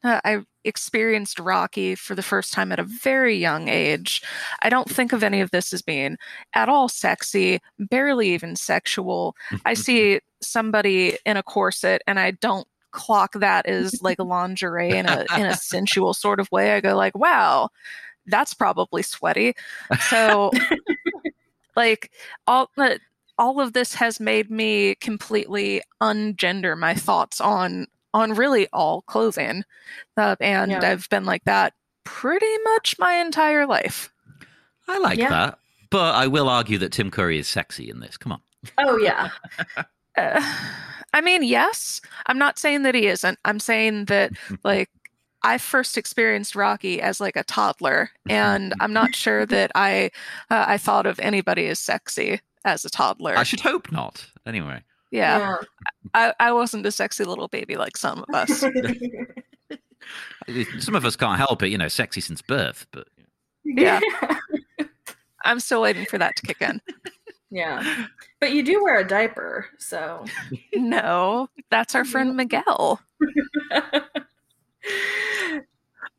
uh, 0.05 0.21
i 0.23 0.39
experienced 0.63 1.37
rocky 1.39 1.95
for 1.95 2.15
the 2.15 2.23
first 2.23 2.53
time 2.53 2.71
at 2.71 2.79
a 2.79 2.83
very 2.83 3.35
young 3.35 3.67
age 3.67 4.21
i 4.63 4.69
don't 4.69 4.89
think 4.89 5.11
of 5.13 5.21
any 5.23 5.41
of 5.41 5.51
this 5.51 5.73
as 5.73 5.81
being 5.81 6.15
at 6.53 6.69
all 6.69 6.87
sexy 6.87 7.59
barely 7.77 8.33
even 8.33 8.55
sexual 8.55 9.35
i 9.65 9.73
see 9.85 10.19
somebody 10.41 11.17
in 11.25 11.37
a 11.37 11.43
corset 11.43 12.01
and 12.07 12.19
i 12.19 12.31
don't 12.31 12.67
clock 12.95 13.33
that 13.33 13.65
as 13.65 14.01
like 14.01 14.17
lingerie 14.19 14.95
in 14.95 15.05
a 15.05 15.25
in 15.37 15.45
a 15.45 15.53
sensual 15.73 16.13
sort 16.13 16.39
of 16.39 16.49
way 16.51 16.73
i 16.73 16.79
go 16.81 16.95
like 16.95 17.15
wow 17.17 17.67
that's 18.27 18.53
probably 18.53 19.01
sweaty 19.03 19.53
so 20.09 20.49
like 21.75 22.09
all 22.47 22.69
uh, 22.77 22.95
all 23.37 23.59
of 23.59 23.73
this 23.73 23.93
has 23.95 24.19
made 24.19 24.49
me 24.49 24.95
completely 24.95 25.81
ungender 26.01 26.77
my 26.77 26.93
thoughts 26.93 27.41
on 27.41 27.85
on 28.13 28.33
really 28.33 28.67
all 28.71 29.01
clothing 29.03 29.63
uh, 30.17 30.35
and 30.39 30.71
Yeah. 30.71 30.79
i've 30.89 31.09
been 31.09 31.25
like 31.25 31.43
that 31.43 31.73
pretty 32.05 32.57
much 32.63 32.95
my 32.99 33.15
entire 33.15 33.65
life 33.67 34.11
I 34.87 34.99
like 34.99 35.17
Yeah. 35.17 35.29
that. 35.29 35.57
But 35.89 36.13
I 36.13 36.27
will 36.27 36.47
argue 36.47 36.77
that 36.77 36.91
Tim 36.91 37.09
Curry 37.09 37.39
is 37.39 37.47
sexy 37.47 37.89
in 37.89 38.01
this. 38.01 38.17
Come 38.17 38.33
on. 38.33 38.41
Oh 38.77 38.97
yeah, 38.97 39.29
uh, 40.17 40.55
i 41.15 41.21
mean 41.21 41.41
yes 41.41 42.01
i'm 42.27 42.37
not 42.37 42.59
saying 42.59 42.83
that 42.83 42.93
he 42.93 43.07
isn't 43.07 43.39
i'm 43.45 43.59
saying 43.59 44.05
that 44.05 44.31
like 44.63 44.89
i 45.43 45.57
first 45.57 45.97
experienced 45.97 46.55
rocky 46.55 47.01
as 47.01 47.19
like 47.19 47.35
a 47.35 47.43
toddler 47.43 48.11
and 48.29 48.73
i'm 48.79 48.93
not 48.93 49.15
sure 49.15 49.45
that 49.47 49.71
i 49.73 50.11
uh, 50.51 50.65
i 50.67 50.77
thought 50.77 51.07
of 51.07 51.19
anybody 51.19 51.65
as 51.67 51.79
sexy 51.79 52.39
as 52.63 52.85
a 52.85 52.89
toddler 52.89 53.35
I 53.35 53.43
should 53.43 53.59
hope 53.61 53.91
not. 53.91 54.27
Anyway. 54.45 54.83
yeah, 55.11 55.55
I, 56.13 56.33
I 56.39 56.51
wasn't 56.51 56.85
a 56.85 56.91
sexy 56.91 57.23
little 57.23 57.47
baby 57.47 57.75
like 57.77 57.97
some 57.97 58.23
of 58.27 58.35
us 58.35 58.63
Some 60.79 60.95
of 60.95 61.05
us 61.05 61.15
can't 61.15 61.37
help 61.39 61.63
it, 61.63 61.69
you 61.69 61.77
know, 61.77 61.87
sexy 61.87 62.21
since 62.21 62.41
birth, 62.41 62.85
but 62.91 63.07
Yeah. 63.63 63.99
I'm 65.43 65.59
still 65.59 65.81
waiting 65.81 66.05
for 66.05 66.17
that 66.17 66.35
to 66.35 66.45
kick 66.45 66.61
in. 66.61 66.81
Yeah. 67.55 68.05
But 68.41 68.51
you 68.51 68.63
do 68.63 68.83
wear 68.83 68.99
a 68.99 69.07
diaper, 69.07 69.67
so. 69.79 70.25
No, 70.75 71.47
that's 71.71 71.95
our 71.95 72.05
friend 72.05 72.35
Miguel. 72.35 72.99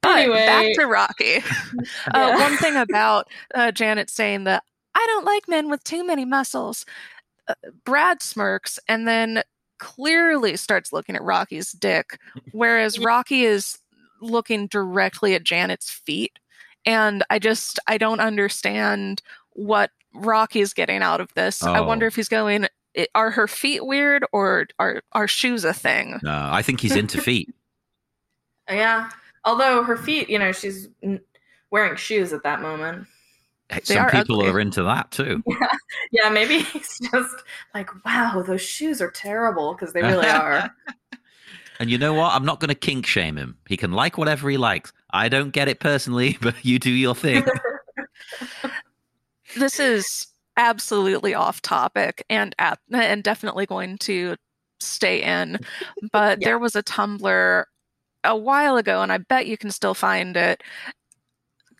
But 0.03 0.19
Anyway. 0.19 0.47
back 0.47 0.67
to 0.75 0.87
Rocky. 0.87 1.37
Uh, 2.15 2.33
Yeah. 2.35 2.37
one 2.41 2.57
thing 2.57 2.77
about 2.77 3.29
uh, 3.55 3.71
Janet 3.73 4.09
saying 4.11 4.45
that 4.45 4.63
I 4.95 5.05
don't 5.09 5.25
like 5.25 5.49
men 5.49 5.69
with 5.69 5.83
too 5.85 6.05
many 6.07 6.25
muscles. 6.25 6.85
Uh, 7.49 7.55
Brad 7.85 8.23
smirks 8.23 8.79
and 8.89 9.07
then 9.07 9.43
clearly 9.79 10.57
starts 10.57 10.93
looking 10.93 11.17
at 11.17 11.23
Rocky's 11.23 11.73
dick, 11.73 12.19
whereas 12.53 12.99
Rocky 12.99 13.45
is 13.45 13.79
looking 14.21 14.67
directly 14.69 15.35
at 15.35 15.45
Janet's 15.45 15.91
feet. 15.91 16.39
And 16.87 17.25
I 17.31 17.39
just 17.39 17.79
I 17.89 17.99
don't 17.99 18.21
understand 18.21 19.23
what 19.57 19.91
Rocky's 20.15 20.73
getting 20.73 21.03
out 21.03 21.21
of 21.21 21.33
this. 21.35 21.63
I 21.63 21.79
Oh. 21.79 21.85
wonder 21.85 22.07
if 22.07 22.15
he's 22.17 22.29
going. 22.29 22.67
Are 23.15 23.31
her 23.31 23.47
feet 23.47 23.85
weird 23.85 24.25
or 24.33 24.67
are 24.79 25.03
are 25.13 25.29
shoes 25.29 25.65
a 25.65 25.75
thing? 25.75 26.19
no, 26.23 26.49
I 26.51 26.63
think 26.63 26.81
he's 26.81 26.97
into 26.97 27.21
feet. 27.23 27.55
Yeah. 28.71 29.11
Although 29.45 29.83
her 29.85 29.97
feet, 29.97 30.29
you 30.31 30.39
know, 30.39 30.53
she's 30.53 30.89
wearing 31.71 31.97
shoes 31.97 32.33
at 32.33 32.43
that 32.45 32.61
moment. 32.63 33.07
Heck, 33.71 33.85
They 33.85 33.95
Some 33.97 34.07
are 34.07 34.11
people 34.11 34.39
ugly. 34.41 34.51
are 34.51 34.61
into 34.61 34.83
that 34.85 35.11
too. 35.11 35.43
Yeah, 36.13 36.29
maybe 36.31 36.61
he's 36.73 36.99
just 37.13 37.35
like, 37.75 37.91
wow, 38.05 38.43
those 38.47 38.63
shoes 38.63 39.01
are 39.03 39.11
terrible 39.11 39.75
because 39.75 39.93
they 39.93 40.03
really 40.03 40.29
are. 40.29 40.71
And 41.79 41.91
you 41.91 41.99
know 41.99 42.15
what? 42.15 42.33
I'm 42.33 42.45
not 42.45 42.59
going 42.61 42.69
to 42.71 42.75
kink 42.75 43.07
shame 43.07 43.37
him. 43.37 43.59
He 43.69 43.77
can 43.77 43.93
like 43.93 44.17
whatever 44.17 44.49
he 44.49 44.57
likes. 44.57 44.93
I 45.11 45.29
don't 45.29 45.51
get 45.51 45.69
it 45.69 45.79
personally, 45.81 46.39
but 46.41 46.55
you 46.65 46.79
do 46.79 46.91
your 46.91 47.15
thing. 47.15 47.45
This 49.57 49.81
is 49.81 50.27
absolutely 50.57 51.35
off 51.35 51.61
topic 51.63 52.25
and 52.31 52.55
at, 52.59 52.79
and 52.93 53.23
definitely 53.23 53.67
going 53.67 53.99
to 53.99 54.37
stay 54.81 55.23
in 55.23 55.59
but 56.13 56.41
Yeah. 56.41 56.49
there 56.49 56.59
was 56.59 56.77
a 56.77 56.83
tumblr 56.83 57.65
a 58.25 58.37
while 58.37 58.77
ago 58.77 59.03
and 59.03 59.13
i 59.13 59.19
bet 59.19 59.47
you 59.47 59.57
can 59.57 59.71
still 59.71 59.95
find 59.95 60.37
it 60.37 60.63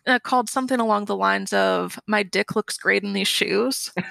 uh, 0.05 0.19
called 0.19 0.49
something 0.49 0.79
along 0.79 1.05
the 1.05 1.15
lines 1.15 1.51
of 1.53 1.99
my 2.07 2.23
dick 2.23 2.55
looks 2.55 2.77
great 2.77 3.03
in 3.03 3.13
these 3.13 3.27
shoes. 3.27 3.91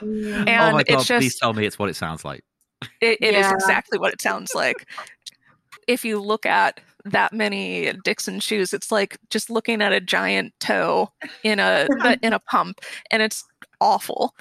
And 0.00 0.60
oh 0.60 0.72
my 0.72 0.84
it's 0.86 1.08
god! 1.08 1.16
Please 1.18 1.36
tell 1.40 1.52
me 1.52 1.66
it's 1.66 1.76
what 1.76 1.88
it 1.88 1.96
sounds 1.96 2.24
like. 2.24 2.44
it, 3.00 3.18
it 3.20 3.34
is 3.34 3.46
Yeah. 3.46 3.52
exactly 3.52 3.98
what 3.98 4.12
it 4.12 4.22
sounds 4.22 4.54
like 4.54 4.86
if 5.88 6.04
you 6.04 6.20
look 6.20 6.46
at 6.46 6.80
that 7.10 7.32
many 7.32 7.92
dixon 8.04 8.40
shoes 8.40 8.72
it's 8.72 8.90
like 8.92 9.18
just 9.30 9.50
looking 9.50 9.80
at 9.82 9.92
a 9.92 10.00
giant 10.00 10.52
toe 10.60 11.10
in 11.42 11.58
a 11.58 11.86
in 12.22 12.32
a 12.32 12.38
pump 12.40 12.80
and 13.10 13.22
it's 13.22 13.44
awful 13.80 14.34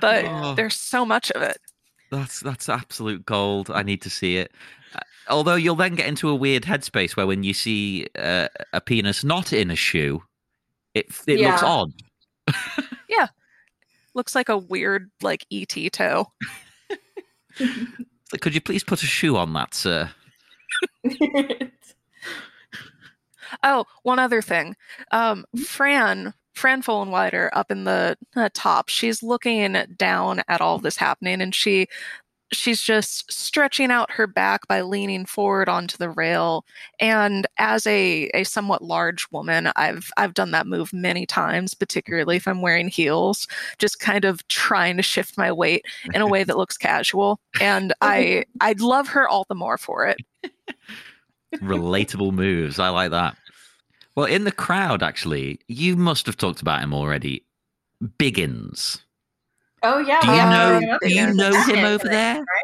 but 0.00 0.24
Oh. 0.26 0.54
there's 0.54 0.76
so 0.76 1.04
much 1.04 1.30
of 1.32 1.42
it 1.42 1.58
That's 2.10 2.40
that's 2.40 2.68
absolute 2.68 3.24
gold. 3.26 3.70
I 3.70 3.82
need 3.82 4.00
to 4.02 4.10
see 4.10 4.36
it. 4.36 4.52
Uh, 4.94 5.00
Although 5.28 5.56
you'll 5.56 5.74
then 5.74 5.96
get 5.96 6.06
into 6.06 6.28
a 6.28 6.34
weird 6.34 6.62
headspace 6.64 7.16
where 7.16 7.26
when 7.26 7.42
you 7.42 7.52
see 7.54 8.06
uh, 8.16 8.46
a 8.72 8.80
penis 8.80 9.24
not 9.24 9.52
in 9.52 9.70
a 9.70 9.76
shoe, 9.76 10.22
it 10.94 11.06
it 11.26 11.40
looks 11.40 11.62
odd. 11.62 11.90
Yeah. 13.08 13.28
looks 14.14 14.34
like 14.36 14.48
a 14.48 14.56
weird 14.58 15.10
like 15.22 15.44
ET 15.50 15.74
toe. 15.92 16.26
Could 18.40 18.54
you 18.54 18.60
please 18.60 18.84
put 18.84 19.02
a 19.02 19.06
shoe 19.06 19.36
on 19.36 19.52
that, 19.54 19.74
sir? 19.74 20.10
Oh, 23.62 23.84
one 24.02 24.18
other 24.18 24.42
thing. 24.42 24.76
Um, 25.10 25.44
Fran 25.64 26.34
Fran 26.54 26.82
Fullenwider 26.82 27.50
up 27.52 27.70
in 27.70 27.84
the 27.84 28.16
uh, 28.36 28.48
top. 28.54 28.88
She's 28.88 29.22
looking 29.22 29.76
down 29.96 30.42
at 30.48 30.60
all 30.60 30.78
this 30.78 30.96
happening, 30.96 31.40
and 31.42 31.54
she 31.54 31.88
she's 32.52 32.80
just 32.80 33.30
stretching 33.32 33.90
out 33.90 34.10
her 34.12 34.26
back 34.26 34.66
by 34.68 34.80
leaning 34.80 35.26
forward 35.26 35.68
onto 35.68 35.96
the 35.96 36.10
rail. 36.10 36.64
And 37.00 37.46
as 37.58 37.86
a 37.86 38.30
a 38.34 38.44
somewhat 38.44 38.82
large 38.82 39.26
woman, 39.30 39.70
I've 39.76 40.10
I've 40.16 40.34
done 40.34 40.52
that 40.52 40.66
move 40.66 40.92
many 40.92 41.26
times, 41.26 41.74
particularly 41.74 42.36
if 42.36 42.48
I'm 42.48 42.62
wearing 42.62 42.88
heels, 42.88 43.46
just 43.78 44.00
kind 44.00 44.24
of 44.24 44.46
trying 44.48 44.96
to 44.96 45.02
shift 45.02 45.36
my 45.36 45.52
weight 45.52 45.84
in 46.14 46.22
a 46.22 46.26
way 46.26 46.44
that 46.44 46.56
looks 46.56 46.76
casual. 46.76 47.40
And 47.60 47.92
I 48.00 48.44
I'd 48.60 48.80
love 48.80 49.08
her 49.08 49.28
all 49.28 49.44
the 49.48 49.54
more 49.54 49.78
for 49.78 50.06
it. 50.06 50.18
Relatable 51.56 52.32
moves. 52.32 52.78
I 52.78 52.88
like 52.88 53.10
that. 53.10 53.36
Well, 54.16 54.26
in 54.26 54.44
the 54.44 54.52
crowd, 54.52 55.02
actually, 55.02 55.60
you 55.66 55.96
must 55.96 56.26
have 56.26 56.36
talked 56.36 56.62
about 56.62 56.82
him 56.82 56.94
already. 56.94 57.44
Biggins. 58.18 59.00
oh 59.82 59.98
yeah. 59.98 60.20
Do 60.20 60.28
you 60.28 60.34
well, 60.34 60.80
know? 60.80 60.98
Do 61.02 61.08
you 61.14 61.34
know 61.34 61.62
him 61.62 61.84
over 61.84 62.04
there? 62.04 62.44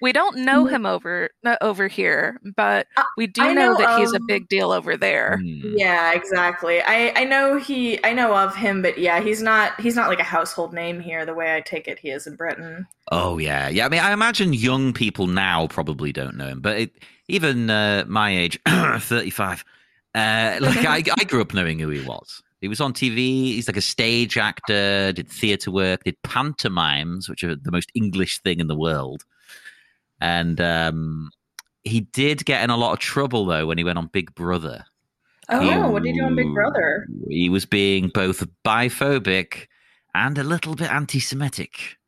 We 0.00 0.12
don't 0.12 0.36
know 0.38 0.66
Mhm. 0.66 0.70
him 0.70 0.86
over 0.86 1.30
uh, 1.44 1.56
over 1.62 1.88
here, 1.88 2.38
but 2.54 2.86
we 3.16 3.26
do 3.26 3.40
know, 3.42 3.54
know 3.54 3.78
that 3.78 3.98
he's 3.98 4.12
a 4.12 4.20
big 4.20 4.46
deal 4.46 4.70
over 4.70 4.94
there. 4.94 5.38
Hmm. 5.38 5.72
Yeah, 5.74 6.12
exactly. 6.12 6.82
I 6.82 7.12
I 7.16 7.24
know 7.24 7.56
he 7.56 7.98
I 8.04 8.12
know 8.12 8.36
of 8.36 8.54
him, 8.54 8.82
but 8.82 8.98
yeah, 8.98 9.20
he's 9.22 9.40
not 9.40 9.80
he's 9.80 9.96
not 9.96 10.08
like 10.10 10.20
a 10.20 10.24
household 10.24 10.74
name 10.74 11.00
here 11.00 11.24
the 11.24 11.32
way 11.32 11.54
I 11.56 11.62
take 11.62 11.88
it 11.88 11.98
he 11.98 12.10
is 12.10 12.26
in 12.26 12.36
Britain. 12.36 12.86
Oh 13.10 13.38
yeah, 13.38 13.70
yeah. 13.70 13.86
I 13.86 13.88
mean, 13.88 14.00
I 14.00 14.12
imagine 14.12 14.52
young 14.52 14.92
people 14.92 15.28
now 15.28 15.66
probably 15.66 16.12
don't 16.12 16.36
know 16.36 16.48
him, 16.48 16.60
but 16.60 16.78
it, 16.78 16.92
even 17.28 17.70
uh, 17.70 18.04
my 18.06 18.36
age, 18.36 18.58
thirty-five, 18.68 19.64
uh, 20.16 20.58
like 20.60 20.84
I, 20.84 21.02
I 21.18 21.24
grew 21.24 21.40
up 21.42 21.54
knowing 21.54 21.78
who 21.78 21.88
he 21.90 22.00
was. 22.04 22.42
He 22.60 22.68
was 22.68 22.80
on 22.80 22.92
TV. 22.94 23.16
He's 23.16 23.68
like 23.68 23.76
a 23.76 23.82
stage 23.82 24.36
actor. 24.38 25.12
Did 25.12 25.28
theatre 25.28 25.70
work. 25.70 26.04
Did 26.04 26.20
pantomimes, 26.22 27.28
which 27.28 27.44
are 27.44 27.54
the 27.54 27.70
most 27.70 27.92
English 27.94 28.40
thing 28.40 28.58
in 28.60 28.66
the 28.66 28.74
world. 28.76 29.24
and 30.20 30.60
um, 30.60 31.30
he 31.84 32.00
did 32.00 32.44
get 32.46 32.64
in 32.64 32.70
a 32.70 32.76
lot 32.76 32.92
of 32.94 32.98
trouble 32.98 33.44
though 33.44 33.66
when 33.66 33.78
he 33.78 33.84
went 33.84 33.98
on 33.98 34.08
Big 34.12 34.34
Brother. 34.34 34.84
Oh 35.50 35.60
He- 35.60 35.92
what 35.92 36.02
did 36.02 36.14
he 36.14 36.18
do 36.18 36.24
on 36.26 36.34
Big 36.34 36.52
Brother? 36.52 37.06
He 37.28 37.48
was 37.48 37.66
being 37.66 38.08
both 38.08 38.42
biphobic 38.64 39.66
and 40.14 40.36
a 40.38 40.42
little 40.42 40.74
bit 40.74 40.90
anti-Semitic. 40.90 41.98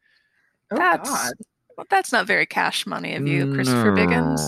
Oh 0.73 0.77
That's 0.77 1.09
God. 1.11 1.33
Well, 1.79 1.87
that's 1.89 2.11
not 2.11 2.27
very 2.27 2.45
cash 2.45 2.87
money 2.87 3.15
of 3.15 3.25
you, 3.29 3.55
Christopher 3.55 3.93
Biggins. 3.93 4.41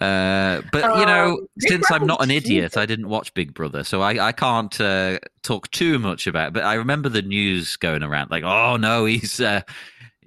Uh, 0.00 0.62
but 0.72 0.98
you 0.98 1.06
know, 1.06 1.34
Um, 1.38 1.46
Big 1.58 1.68
since 1.70 1.90
I'm 1.92 2.06
not 2.08 2.20
an 2.24 2.32
idiot, 2.32 2.72
cute. 2.72 2.82
I 2.82 2.86
didn't 2.86 3.08
watch 3.08 3.32
Big 3.34 3.54
Brother, 3.54 3.84
so 3.84 4.02
I, 4.02 4.26
I 4.26 4.32
can't 4.32 4.80
uh, 4.80 5.20
talk 5.44 5.70
too 5.70 6.00
much 6.00 6.26
about. 6.26 6.48
it. 6.48 6.54
But 6.54 6.64
I 6.64 6.74
remember 6.74 7.08
the 7.08 7.22
news 7.22 7.76
going 7.76 8.02
around, 8.02 8.32
like, 8.32 8.42
"Oh 8.42 8.76
no, 8.76 9.04
he's 9.04 9.40
uh, 9.40 9.60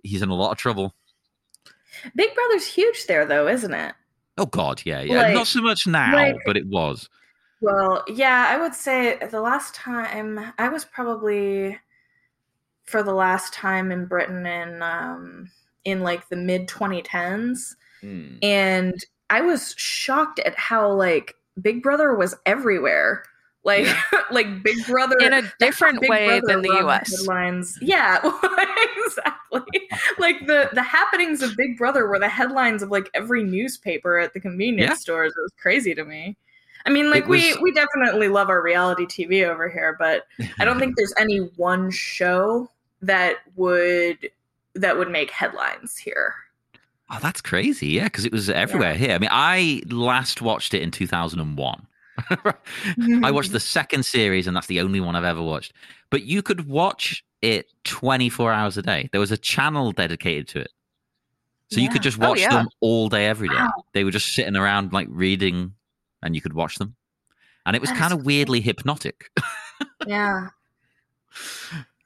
he's 0.02 0.22
in 0.22 0.30
a 0.30 0.34
lot 0.34 0.52
of 0.54 0.58
trouble." 0.58 0.96
Big 2.15 2.34
Brother's 2.34 2.65
huge 2.67 3.06
there, 3.08 3.26
though, 3.26 3.50
isn't 3.50 3.74
it? 3.74 3.93
Oh 4.38 4.46
God, 4.46 4.82
yeah, 4.86 5.02
yeah. 5.02 5.24
Like- 5.24 5.34
not 5.34 5.48
so 5.48 5.62
much 5.62 5.86
now, 5.88 6.13
like- 6.15 6.38
but 6.46 6.56
it 6.56 6.67
was. 6.67 7.10
Well, 7.60 8.06
yeah, 8.08 8.46
I 8.50 8.58
would 8.62 8.76
say 8.76 9.17
the 9.30 9.41
last 9.41 9.76
time 9.76 10.54
I 10.58 10.70
was 10.70 10.86
probably 10.86 11.78
for 12.86 13.04
the 13.04 13.13
last 13.13 13.52
time 13.54 13.91
in 13.91 14.06
Britain 14.06 14.46
in 14.46 14.82
um 14.82 15.50
in 15.88 16.02
like 16.02 16.28
the 16.28 16.36
mid 16.36 16.67
2010s 16.67 17.76
hmm. 18.02 18.36
and 18.41 19.04
I 19.30 19.41
was 19.41 19.73
shocked 19.78 20.39
at 20.39 20.58
how 20.58 20.91
like 20.91 21.36
Big 21.62 21.82
Brother 21.82 22.13
was 22.13 22.36
everywhere. 22.45 23.23
Like 23.63 23.88
like 24.32 24.63
Big 24.63 24.86
Brother 24.86 25.17
In 25.19 25.34
a 25.34 25.41
different 25.60 26.02
way 26.08 26.41
than 26.43 26.62
the 26.62 26.73
US. 26.88 27.12
Headlines. 27.17 27.78
Yeah, 27.82 28.19
exactly. 29.06 29.89
Like 30.17 30.45
the 30.47 30.69
the 30.73 30.84
happenings 30.84 31.41
of 31.41 31.56
Big 31.58 31.78
Brother 31.78 32.08
were 32.08 32.19
the 32.19 32.30
headlines 32.30 32.84
of 32.84 32.91
like 32.91 33.10
every 33.13 33.43
newspaper 33.43 34.19
at 34.19 34.34
the 34.34 34.39
convenience 34.39 34.89
Yeah. 34.89 34.95
stores. 34.95 35.34
It 35.38 35.41
was 35.41 35.54
crazy 35.58 35.95
to 35.95 36.06
me. 36.06 36.38
I 36.86 36.89
mean, 36.89 37.10
like 37.10 37.28
was- 37.28 37.41
we 37.41 37.62
we 37.62 37.71
definitely 37.73 38.30
love 38.30 38.50
our 38.50 38.62
reality 38.62 39.06
TV 39.06 39.45
over 39.45 39.67
here, 39.69 39.95
but 40.00 40.23
I 40.60 40.65
don't 40.65 40.80
think 40.80 40.95
there's 40.95 41.13
any 41.19 41.39
one 41.58 41.91
show 41.91 42.69
that 43.02 43.38
would 43.56 44.30
that 44.77 44.97
would 44.97 45.09
make 45.09 45.31
headlines 45.31 45.97
here. 45.97 46.35
Oh, 47.09 47.19
that's 47.21 47.41
crazy. 47.41 47.87
Yeah, 47.87 48.05
because 48.05 48.25
it 48.25 48.31
was 48.31 48.49
everywhere 48.49 48.93
here. 48.93 49.11
I 49.11 49.17
mean, 49.17 49.29
I 49.31 49.81
last 49.89 50.41
watched 50.41 50.73
it 50.73 50.81
in 50.81 50.91
2001. 50.91 51.87
I 52.29 52.35
watched 52.35 53.49
mm-hmm. 53.49 53.53
the 53.53 53.59
second 53.59 54.05
series, 54.05 54.47
and 54.47 54.55
that's 54.55 54.67
the 54.67 54.81
only 54.81 54.99
one 54.99 55.15
I've 55.15 55.23
ever 55.23 55.41
watched. 55.41 55.73
But 56.09 56.23
you 56.23 56.41
could 56.41 56.67
watch 56.67 57.23
it 57.41 57.67
24 57.85 58.51
hours 58.51 58.77
a 58.77 58.81
day. 58.81 59.09
There 59.11 59.21
was 59.21 59.31
a 59.31 59.37
channel 59.37 59.91
dedicated 59.91 60.47
to 60.49 60.59
it. 60.61 60.71
So 61.69 61.79
you 61.79 61.89
could 61.89 61.97
Yeah. 61.97 62.09
just 62.09 62.21
Oh, 62.21 62.29
watch 62.29 62.39
yeah. 62.39 62.49
them 62.49 62.69
all 62.79 63.09
day, 63.09 63.27
every 63.27 63.49
day. 63.49 63.55
Wow. 63.55 63.85
They 63.93 64.03
were 64.03 64.11
just 64.11 64.33
sitting 64.33 64.55
around, 64.55 64.93
like 64.93 65.07
reading, 65.09 65.73
and 66.23 66.35
you 66.35 66.41
could 66.41 66.53
watch 66.53 66.75
them. 66.75 66.95
And 67.65 67.75
it 67.75 67.81
was 67.81 67.91
kind 67.91 68.13
of 68.13 68.25
weirdly 68.25 68.61
hypnotic. 68.61 69.29
Yeah. 70.05 70.49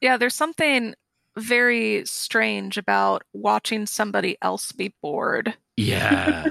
Yeah, 0.02 0.18
there's 0.18 0.34
something 0.34 0.96
very 1.38 2.06
strange 2.06 2.78
about 2.78 3.24
watching 3.34 3.86
somebody 3.86 4.38
else 4.42 4.72
be 4.72 4.94
bored. 5.02 5.54
Yeah. 5.78 6.48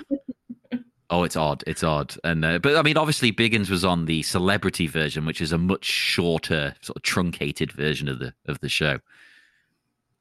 oh, 1.10 1.24
it's 1.24 1.36
odd. 1.36 1.62
It's 1.66 1.82
odd. 1.82 2.14
And 2.24 2.44
uh, 2.44 2.58
but 2.58 2.76
I 2.76 2.82
mean, 2.82 2.96
obviously, 2.96 3.32
Biggins 3.32 3.68
was 3.70 3.84
on 3.84 4.06
the 4.06 4.22
celebrity 4.22 4.86
version, 4.86 5.26
which 5.26 5.40
is 5.40 5.52
a 5.52 5.58
much 5.58 5.84
shorter, 5.84 6.74
sort 6.80 6.96
of 6.96 7.02
truncated 7.02 7.72
version 7.72 8.08
of 8.08 8.18
the 8.18 8.32
of 8.46 8.60
the 8.60 8.68
show. 8.68 8.98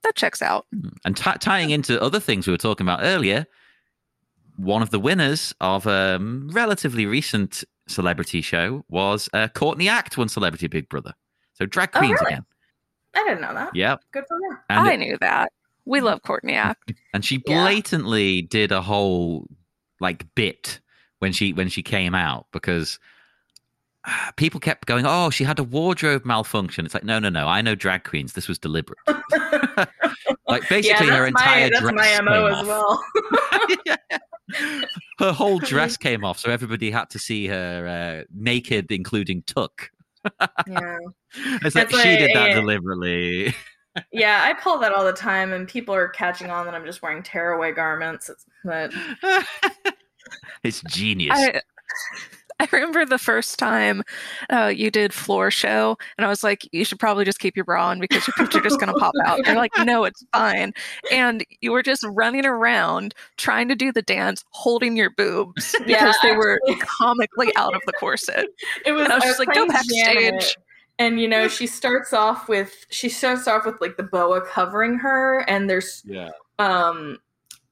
That 0.04 0.16
checks 0.16 0.42
out. 0.42 0.66
And 1.04 1.16
t- 1.18 1.32
tying 1.40 1.72
into 1.72 2.02
other 2.02 2.20
things 2.22 2.48
we 2.48 2.52
were 2.54 2.58
talking 2.58 2.86
about 2.86 3.00
earlier, 3.04 3.46
one 4.56 4.82
of 4.82 4.92
the 4.92 5.00
winners 5.00 5.54
of 5.60 5.86
a 5.88 6.18
relatively 6.22 7.06
recent 7.06 7.64
celebrity 7.88 8.42
show 8.42 8.86
was 8.88 9.28
uh, 9.34 9.50
Courtney 9.50 9.90
Act 9.90 10.18
won 10.18 10.30
Celebrity 10.30 10.68
Big 10.68 10.88
Brother. 10.88 11.14
So 11.54 11.66
drag 11.66 11.90
Oh, 11.96 12.00
queens 12.00 12.18
really? 12.22 12.34
again. 12.34 12.46
I 13.16 13.24
didn't 13.24 13.42
know 13.42 13.54
that. 13.54 13.76
Yep. 13.76 14.02
Good 14.12 14.24
for 14.28 14.36
her. 14.38 14.64
And, 14.70 14.80
I 14.80 14.96
knew 14.96 15.18
that. 15.22 15.52
We 15.86 16.02
love 16.02 16.22
Courtney 16.24 16.54
Act. 16.54 16.94
and 17.14 17.26
she 17.26 17.42
Yeah. 17.46 17.64
blatantly 17.64 18.42
did 18.44 18.72
a 18.72 18.82
whole 18.82 19.48
like 20.00 20.26
bit 20.36 20.80
when 21.20 21.34
she 21.34 21.54
when 21.54 21.70
she 21.70 21.84
came 21.84 22.16
out 22.16 22.46
because 22.52 23.00
uh, 24.06 24.32
people 24.38 24.60
kept 24.60 24.86
going, 24.86 25.06
"Oh, 25.06 25.30
she 25.30 25.44
had 25.44 25.60
a 25.60 25.64
wardrobe 25.64 26.24
malfunction." 26.26 26.86
It's 26.86 26.94
like, 26.94 27.04
no, 27.04 27.20
no, 27.20 27.30
no. 27.30 27.48
I 27.48 27.62
know 27.62 27.76
drag 27.76 28.04
queens. 28.06 28.34
This 28.34 28.48
was 28.48 28.58
deliberate. 28.60 29.00
Like 30.48 30.68
basically, 30.68 31.06
yeah, 31.08 31.16
her 31.16 31.28
entire 31.28 31.66
my, 31.66 31.70
that's 31.70 31.82
dress 31.82 31.94
my 31.94 32.22
mo 32.24 32.48
came 32.50 32.54
as 32.54 32.68
off. 32.68 33.04
well. 33.88 34.80
her 35.20 35.32
whole 35.32 35.60
dress 35.60 35.96
came 35.96 36.26
off, 36.26 36.40
so 36.40 36.50
everybody 36.50 36.90
had 36.90 37.10
to 37.12 37.20
see 37.20 37.46
her 37.46 37.88
uh, 37.88 38.24
naked, 38.34 38.92
including 38.92 39.44
tuck. 39.44 39.92
Yeah. 40.68 40.98
It's 41.62 41.76
like 41.76 41.90
That's 41.90 42.02
she 42.02 42.18
did 42.18 42.36
that 42.36 42.50
yeah. 42.50 42.56
deliberately. 42.56 43.54
yeah, 44.12 44.42
I 44.44 44.54
pull 44.54 44.80
that 44.80 44.94
all 44.94 45.06
the 45.06 45.14
time, 45.14 45.54
and 45.54 45.68
people 45.68 45.94
are 45.94 46.08
catching 46.08 46.50
on 46.50 46.66
that 46.66 46.74
I'm 46.74 46.86
just 46.86 47.02
wearing 47.02 47.22
tearaway 47.22 47.72
garments. 47.72 48.30
It's, 48.30 48.46
but 48.64 48.92
it's 50.64 50.82
genius. 50.88 51.38
I, 51.38 51.62
I 52.62 52.68
remember 52.74 53.06
the 53.06 53.18
first 53.18 53.58
time 53.58 54.04
uh, 54.50 54.68
you 54.68 54.92
did 54.92 55.14
floor 55.14 55.50
show, 55.50 55.98
and 56.18 56.26
I 56.26 56.30
was 56.30 56.44
like, 56.44 56.68
"You 56.74 56.84
should 56.84 57.00
probably 57.00 57.24
just 57.24 57.40
keep 57.40 57.56
your 57.56 57.64
bra 57.64 57.88
on 57.88 58.00
because 58.00 58.28
your 58.28 58.34
boobs 58.38 58.56
are 58.56 58.62
just 58.62 58.80
going 58.80 58.94
to 58.94 59.00
pop 59.00 59.14
out." 59.26 59.46
You're 59.46 59.56
like, 59.56 59.72
"No, 59.80 60.04
it's 60.04 60.26
fine," 60.34 60.74
and 61.10 61.46
you 61.62 61.72
were 61.72 61.84
just 61.84 62.04
running 62.04 62.46
around 62.46 63.16
trying 63.38 63.70
to 63.70 63.76
do 63.76 63.94
the 63.94 64.02
dance, 64.02 64.44
holding 64.50 64.98
your 64.98 65.10
boobs 65.10 65.74
because 65.86 65.90
Yeah, 65.90 66.14
they 66.22 66.36
were 66.36 66.60
comically 66.82 67.52
out 67.56 67.74
of 67.74 67.82
the 67.86 67.94
corset. 67.94 68.48
it 68.86 68.92
was. 68.92 69.04
And 69.04 69.14
I 69.14 69.16
was 69.16 69.24
I 69.24 69.28
just 69.28 69.40
like, 69.40 69.54
"Go 69.54 69.66
playing 69.66 69.84
Janet, 70.04 70.34
backstage." 70.34 70.58
And 71.00 71.22
you 71.22 71.30
know, 71.30 71.48
she 71.48 71.66
starts 71.66 72.12
off 72.12 72.50
with 72.50 72.86
she 72.90 73.08
starts 73.08 73.48
off 73.48 73.66
with 73.66 73.80
like 73.80 73.96
the 73.96 74.04
boa 74.04 74.42
covering 74.42 74.96
her, 74.96 75.46
and 75.48 75.70
there's 75.70 76.04
yeah. 76.06 76.32
um 76.60 77.20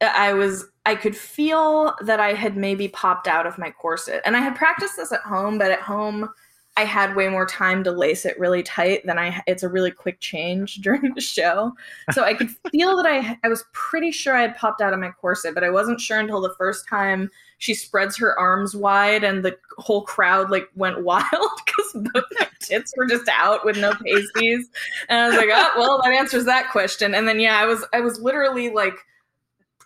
I 0.02 0.34
was 0.34 0.66
I 0.88 0.96
could 0.96 1.18
feel 1.18 1.94
that 2.00 2.22
I 2.22 2.32
had 2.32 2.56
maybe 2.56 2.88
popped 2.88 3.28
out 3.28 3.46
of 3.46 3.58
my 3.58 3.72
corset. 3.72 4.22
And 4.24 4.38
I 4.38 4.40
had 4.40 4.56
practiced 4.56 4.96
this 4.96 5.12
at 5.12 5.20
home, 5.20 5.58
but 5.58 5.70
at 5.70 5.82
home 5.82 6.30
I 6.78 6.86
had 6.86 7.14
way 7.14 7.28
more 7.28 7.46
time 7.46 7.84
to 7.84 7.92
lace 7.92 8.24
it 8.24 8.40
really 8.40 8.64
tight 8.64 9.06
than 9.06 9.20
I 9.20 9.42
it's 9.48 9.64
a 9.64 9.68
really 9.68 9.92
quick 9.92 10.22
change 10.22 10.76
during 10.82 11.14
the 11.14 11.20
show. 11.20 11.74
So 12.14 12.24
I 12.24 12.34
could 12.36 12.52
feel 12.72 12.96
that 12.96 13.06
I 13.06 13.38
I 13.44 13.50
was 13.50 13.66
pretty 13.74 14.12
sure 14.12 14.34
I 14.34 14.44
had 14.44 14.56
popped 14.56 14.80
out 14.80 14.94
of 14.94 15.00
my 15.00 15.12
corset, 15.12 15.54
but 15.54 15.66
I 15.66 15.70
wasn't 15.70 16.00
sure 16.00 16.20
until 16.22 16.40
the 16.40 16.56
first 16.58 16.88
time 16.88 17.32
she 17.58 17.74
spreads 17.74 18.16
her 18.18 18.40
arms 18.40 18.74
wide 18.74 19.26
and 19.26 19.44
the 19.44 19.58
whole 19.80 20.04
crowd 20.04 20.50
like 20.50 20.70
went 20.76 21.04
wild 21.04 21.26
because 21.66 22.08
both 22.14 22.24
my 22.40 22.48
tits 22.62 22.94
were 22.96 23.08
just 23.08 23.28
out 23.28 23.66
with 23.66 23.76
no 23.76 23.92
pasties. 23.92 24.70
And 25.10 25.20
I 25.20 25.28
was 25.28 25.38
like, 25.38 25.50
oh 25.52 25.72
well 25.76 26.02
that 26.02 26.14
answers 26.14 26.46
that 26.46 26.72
question. 26.72 27.14
And 27.14 27.28
then 27.28 27.42
yeah, 27.42 27.58
I 27.58 27.66
was 27.66 27.84
I 27.92 28.00
was 28.00 28.22
literally 28.22 28.70
like 28.70 28.96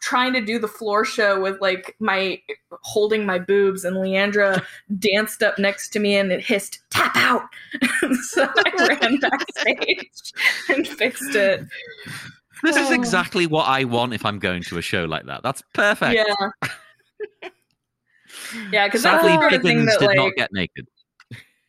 trying 0.01 0.33
to 0.33 0.41
do 0.41 0.59
the 0.59 0.67
floor 0.67 1.05
show 1.05 1.39
with 1.39 1.61
like 1.61 1.95
my 1.99 2.41
holding 2.81 3.25
my 3.25 3.39
boobs 3.39 3.85
and 3.85 3.95
Leandra 3.97 4.63
danced 4.99 5.41
up 5.43 5.57
next 5.59 5.89
to 5.89 5.99
me 5.99 6.15
and 6.17 6.31
it 6.31 6.43
hissed 6.43 6.79
tap 6.89 7.15
out 7.15 7.43
so 8.23 8.47
I 8.57 8.97
ran 8.99 9.17
backstage 9.19 10.33
and 10.69 10.87
fixed 10.87 11.35
it 11.35 11.65
This 12.63 12.75
is 12.75 12.89
Oh. 12.89 12.93
exactly 12.93 13.47
what 13.47 13.67
I 13.67 13.83
want 13.85 14.13
if 14.13 14.25
I'm 14.25 14.39
going 14.39 14.63
to 14.63 14.77
a 14.77 14.81
show 14.81 15.05
like 15.05 15.25
that. 15.27 15.41
That's 15.43 15.63
perfect. 15.73 16.15
yeah 16.15 16.69
yeah 18.71 18.87
because 18.87 19.01
Sadly, 19.03 19.31
the 19.33 19.39
sort 19.39 19.53
of 19.53 19.61
thing 19.61 19.85
that 19.85 19.99
did 19.99 20.05
like 20.07 20.17
not 20.17 20.33
get 20.35 20.51
naked. 20.51 20.87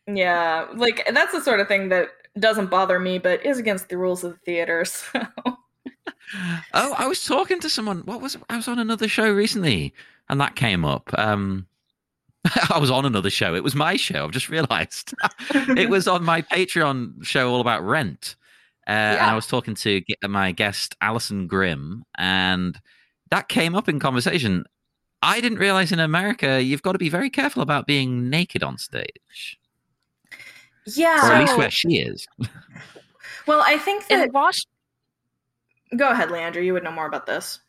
yeah 0.07 0.67
like 0.75 1.07
that's 1.13 1.31
the 1.33 1.41
sort 1.41 1.59
of 1.59 1.67
thing 1.67 1.89
that 1.89 2.09
doesn't 2.39 2.67
bother 2.71 2.99
me 2.99 3.19
but 3.19 3.45
is 3.45 3.57
against 3.59 3.89
the 3.89 3.97
rules 3.97 4.23
of 4.23 4.31
the 4.33 4.37
theater 4.39 4.83
so 4.85 5.21
Oh, 6.73 6.93
I 6.97 7.07
was 7.07 7.23
talking 7.23 7.59
to 7.59 7.69
someone. 7.69 7.99
What 8.05 8.21
was? 8.21 8.37
I 8.49 8.55
was 8.57 8.67
on 8.67 8.79
another 8.79 9.07
show 9.07 9.29
recently, 9.31 9.93
and 10.29 10.39
that 10.41 10.55
came 10.55 10.83
up. 10.85 11.09
Um, 11.17 11.67
I 12.69 12.77
was 12.79 12.89
on 12.91 13.05
another 13.05 13.29
show. 13.29 13.55
It 13.55 13.63
was 13.63 13.75
my 13.75 13.95
show. 13.95 14.25
I've 14.25 14.31
just 14.31 14.49
realised 14.49 15.13
it 15.53 15.89
was 15.89 16.07
on 16.07 16.23
my 16.23 16.41
Patreon 16.41 17.23
show 17.25 17.49
all 17.51 17.61
about 17.61 17.83
rent. 17.85 18.35
Uh, 18.87 18.91
And 18.91 19.21
I 19.21 19.35
was 19.35 19.47
talking 19.47 19.75
to 19.75 20.01
my 20.27 20.51
guest 20.51 20.95
Alison 20.99 21.47
Grimm, 21.47 22.03
and 22.17 22.79
that 23.31 23.47
came 23.47 23.75
up 23.75 23.87
in 23.87 23.99
conversation. 23.99 24.65
I 25.21 25.39
didn't 25.39 25.59
realize 25.59 25.93
in 25.93 25.99
America 25.99 26.61
you've 26.61 26.81
got 26.81 26.91
to 26.91 26.97
be 26.97 27.07
very 27.07 27.29
careful 27.29 27.61
about 27.61 27.87
being 27.87 28.29
naked 28.29 28.61
on 28.61 28.77
stage, 28.77 29.57
yeah 30.85 31.29
or 31.29 31.31
at 31.31 31.39
least 31.39 31.57
where 31.57 31.71
she 31.71 31.99
is. 31.99 32.27
well 33.47 33.63
i 33.65 33.77
think 33.77 34.05
that 34.07 34.25
In 34.27 34.33
Wash- 34.33 34.65
go 35.97 36.09
ahead 36.09 36.29
leandra 36.29 36.63
you 36.63 36.73
would 36.73 36.83
know 36.83 36.91
more 36.91 37.07
about 37.07 37.25
this 37.25 37.59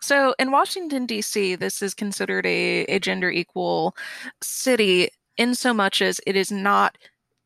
So 0.00 0.34
in 0.38 0.50
Washington, 0.50 1.04
D.C., 1.04 1.54
this 1.56 1.82
is 1.82 1.92
considered 1.92 2.46
a, 2.46 2.84
a 2.86 2.98
gender 2.98 3.30
equal 3.30 3.94
city 4.40 5.10
in 5.36 5.54
so 5.54 5.74
much 5.74 6.00
as 6.00 6.22
it 6.26 6.36
is 6.36 6.50
not 6.50 6.96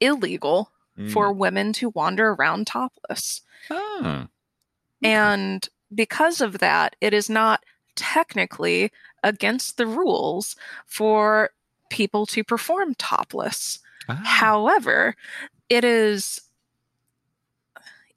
illegal 0.00 0.70
Mm. 0.98 1.10
for 1.10 1.32
women 1.32 1.72
to 1.72 1.88
wander 1.88 2.32
around 2.32 2.66
topless. 2.66 3.40
Oh. 3.70 4.26
And 5.02 5.66
because 5.94 6.42
of 6.42 6.58
that, 6.58 6.96
it 7.00 7.14
is 7.14 7.30
not 7.30 7.64
technically 7.96 8.92
against 9.22 9.78
the 9.78 9.86
rules 9.86 10.54
for 10.86 11.50
people 11.88 12.26
to 12.26 12.44
perform 12.44 12.94
topless. 12.96 13.78
Ah. 14.06 14.20
However, 14.22 15.16
it 15.70 15.82
is 15.82 16.42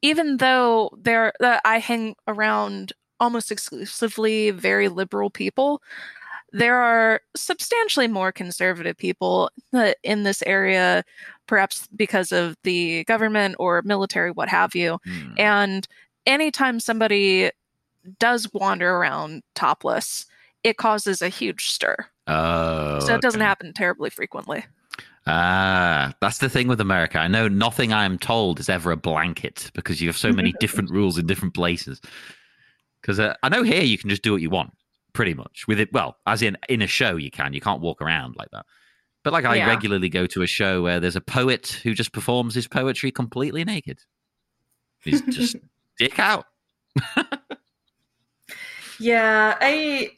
even 0.01 0.37
though 0.37 0.91
there 1.01 1.33
uh, 1.41 1.59
I 1.65 1.79
hang 1.79 2.15
around 2.27 2.93
almost 3.19 3.51
exclusively 3.51 4.51
very 4.51 4.89
liberal 4.89 5.29
people, 5.29 5.81
there 6.51 6.77
are 6.77 7.21
substantially 7.35 8.07
more 8.07 8.31
conservative 8.31 8.97
people 8.97 9.49
uh, 9.73 9.93
in 10.03 10.23
this 10.23 10.41
area, 10.45 11.03
perhaps 11.47 11.87
because 11.95 12.31
of 12.31 12.55
the 12.63 13.03
government 13.05 13.55
or 13.59 13.81
military, 13.83 14.31
what 14.31 14.49
have 14.49 14.75
you. 14.75 14.99
Hmm. 15.05 15.33
And 15.37 15.87
anytime 16.25 16.79
somebody 16.79 17.51
does 18.19 18.51
wander 18.53 18.95
around 18.95 19.43
topless, 19.53 20.25
it 20.63 20.77
causes 20.77 21.21
a 21.21 21.29
huge 21.29 21.69
stir. 21.69 21.95
Oh, 22.27 22.99
so 22.99 23.15
it 23.15 23.21
doesn't 23.21 23.41
okay. 23.41 23.47
happen 23.47 23.73
terribly 23.73 24.09
frequently. 24.09 24.65
Ah, 25.27 26.13
that's 26.21 26.37
the 26.37 26.49
thing 26.49 26.67
with 26.67 26.79
America. 26.79 27.17
I 27.17 27.27
know 27.27 27.47
nothing 27.47 27.91
I 27.91 28.05
am 28.05 28.19
told 28.19 28.59
is 28.59 28.69
ever 28.69 28.91
a 28.91 28.97
blanket 28.97 29.71
because 29.73 29.99
you 29.99 30.07
have 30.07 30.17
so 30.17 30.31
many 30.31 30.53
different 30.59 30.89
rules 30.91 31.17
in 31.17 31.25
different 31.25 31.55
places. 31.55 31.99
Because 33.01 33.19
uh, 33.19 33.35
I 33.41 33.49
know 33.49 33.63
here 33.63 33.81
you 33.81 33.97
can 33.97 34.09
just 34.09 34.21
do 34.21 34.31
what 34.31 34.41
you 34.41 34.49
want, 34.51 34.73
pretty 35.13 35.33
much. 35.33 35.67
With 35.67 35.79
it, 35.79 35.91
well, 35.91 36.17
as 36.27 36.41
in 36.41 36.57
in 36.69 36.81
a 36.81 36.87
show 36.87 37.15
you 37.15 37.31
can. 37.31 37.53
You 37.53 37.61
can't 37.61 37.81
walk 37.81 38.01
around 38.01 38.35
like 38.37 38.49
that. 38.51 38.65
But 39.23 39.33
like 39.33 39.45
I 39.45 39.55
Yeah. 39.55 39.67
regularly 39.67 40.09
go 40.09 40.27
to 40.27 40.43
a 40.43 40.47
show 40.47 40.83
where 40.83 40.99
there's 40.99 41.15
a 41.15 41.21
poet 41.21 41.79
who 41.83 41.95
just 41.95 42.11
performs 42.11 42.53
his 42.53 42.67
poetry 42.67 43.11
completely 43.11 43.63
naked. 43.65 43.99
He's 45.03 45.21
just 45.21 45.55
dick 45.97 46.19
out. 46.19 46.45
Yeah, 48.99 49.57
I 49.59 50.11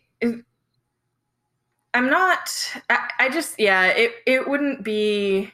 I'm 1.94 2.10
not 2.10 2.50
I, 2.90 3.10
I 3.20 3.30
just 3.30 3.60
yeah, 3.60 3.86
it 3.88 4.12
it 4.26 4.48
wouldn't 4.48 4.84
be 4.84 5.52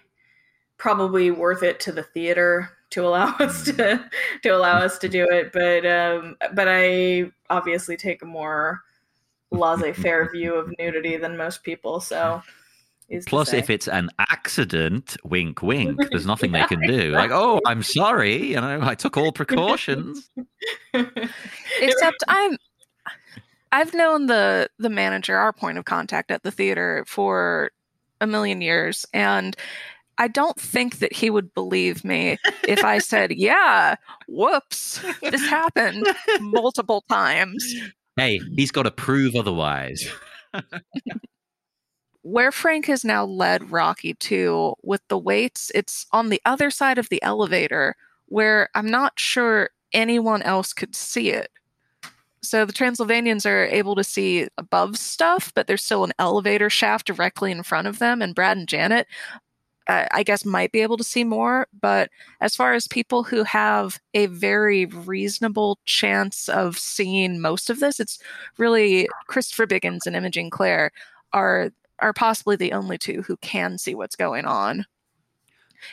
probably 0.77 1.31
worth 1.31 1.63
it 1.63 1.79
to 1.81 1.91
the 1.91 2.03
theater 2.03 2.69
to 2.91 3.05
allow 3.05 3.35
us 3.39 3.63
to 3.65 4.09
to 4.41 4.49
allow 4.49 4.77
us 4.77 4.97
to 4.99 5.09
do 5.09 5.27
it, 5.29 5.51
but 5.51 5.85
um 5.85 6.35
but 6.53 6.67
I 6.67 7.31
obviously 7.49 7.97
take 7.97 8.21
a 8.21 8.25
more 8.25 8.81
laissez-faire 9.51 10.29
view 10.33 10.55
of 10.55 10.73
nudity 10.79 11.17
than 11.17 11.37
most 11.37 11.63
people, 11.63 11.99
so 11.99 12.41
Plus, 13.27 13.53
if 13.53 13.69
it's 13.69 13.87
an 13.87 14.09
accident, 14.17 15.17
wink, 15.23 15.61
wink, 15.61 15.99
there's 16.09 16.25
nothing 16.33 16.51
they 16.51 16.63
can 16.63 16.81
do. 16.81 17.11
Like, 17.11 17.31
oh, 17.31 17.61
I'm 17.65 17.83
sorry, 17.83 18.43
you 18.43 18.55
know, 18.61 18.79
I 18.81 18.95
took 18.95 19.17
all 19.17 19.31
precautions. 19.31 20.29
Except 20.93 22.23
I'm 22.27 22.57
I've 23.73 23.93
known 23.93 24.27
the 24.27 24.69
the 24.77 24.89
manager, 24.89 25.35
our 25.35 25.51
point 25.51 25.77
of 25.77 25.85
contact 25.85 26.31
at 26.31 26.43
the 26.43 26.51
theater 26.51 27.03
for 27.07 27.71
a 28.21 28.27
million 28.27 28.61
years 28.61 29.05
and 29.13 29.57
I 30.19 30.27
don't 30.27 30.59
think 30.59 30.99
that 30.99 31.11
he 31.11 31.31
would 31.31 31.55
believe 31.55 32.05
me 32.05 32.37
if 32.67 32.83
I 32.83 32.97
said, 32.99 33.31
"Yeah, 33.31 33.95
whoops, 34.27 35.03
this 35.21 35.41
happened 35.41 36.05
multiple 36.39 37.03
times." 37.09 37.73
Hey, 38.15 38.39
he's 38.55 38.69
got 38.69 38.83
to 38.83 38.91
prove 38.91 39.35
otherwise. 39.35 40.07
Where 42.21 42.51
Frank 42.51 42.85
has 42.85 43.03
now 43.03 43.25
led 43.25 43.71
Rocky 43.71 44.13
to 44.13 44.75
with 44.83 45.01
the 45.07 45.17
weights, 45.17 45.71
it's 45.73 46.05
on 46.11 46.29
the 46.29 46.41
other 46.45 46.69
side 46.69 46.99
of 46.99 47.09
the 47.09 47.21
elevator 47.23 47.95
where 48.27 48.69
I'm 48.75 48.89
not 48.89 49.19
sure 49.19 49.71
anyone 49.93 50.43
else 50.43 50.73
could 50.73 50.95
see 50.95 51.31
it. 51.31 51.49
So 52.43 52.65
the 52.65 52.73
Transylvanians 52.73 53.45
are 53.45 53.65
able 53.65 53.95
to 53.95 54.03
see 54.03 54.47
above 54.57 54.97
stuff, 54.97 55.51
but 55.55 55.65
there's 55.65 55.83
still 55.83 56.03
an 56.03 56.11
elevator 56.19 56.69
shaft 56.69 57.07
directly 57.07 57.51
in 57.51 57.63
front 57.63 57.87
of 57.87 57.99
them. 57.99 58.21
And 58.21 58.35
Brad 58.35 58.57
and 58.57 58.67
Janet, 58.67 59.07
uh, 59.87 60.05
I 60.11 60.23
guess, 60.23 60.43
might 60.43 60.73
be 60.73 60.81
able 60.81 60.97
to 60.97 61.05
see 61.05 61.23
more. 61.23 61.67
But 61.81 62.09
as 62.41 62.53
far 62.55 62.73
as 62.73 62.85
people 62.87 63.23
who 63.23 63.43
have 63.43 63.97
a 64.13 64.25
very 64.25 64.85
reasonable 64.85 65.79
chance 65.85 66.49
of 66.49 66.77
seeing 66.77 67.39
most 67.39 67.69
of 67.69 67.79
this, 67.79 67.99
it's 67.99 68.19
really 68.57 69.07
Christopher 69.27 69.65
Biggins 69.65 70.05
and 70.05 70.15
Imogen 70.15 70.49
Claire 70.49 70.91
are 71.31 71.71
are 71.99 72.13
possibly 72.13 72.57
the 72.57 72.73
only 72.73 72.97
two 72.97 73.21
who 73.21 73.37
can 73.37 73.77
see 73.77 73.95
what's 73.95 74.17
going 74.17 74.45
on. 74.45 74.85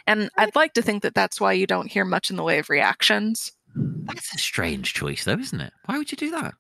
And 0.07 0.31
I'd 0.37 0.57
like 0.57 0.73
to 0.75 0.83
think 0.83 1.03
that 1.03 1.15
that's 1.15 1.41
why 1.41 1.53
you 1.53 1.67
don't 1.67 1.91
hear 1.91 2.05
much 2.05 2.31
in 2.31 2.37
the 2.37 2.43
way 2.43 2.59
of 2.59 2.71
reactions. 2.71 3.53
That's 3.75 4.35
a 4.35 4.39
strange 4.39 4.95
choice, 4.95 5.25
though, 5.25 5.39
isn't 5.39 5.61
it? 5.61 5.73
Why 5.87 5.99
would 5.99 6.11
you 6.11 6.17
do 6.17 6.31
that? 6.33 6.55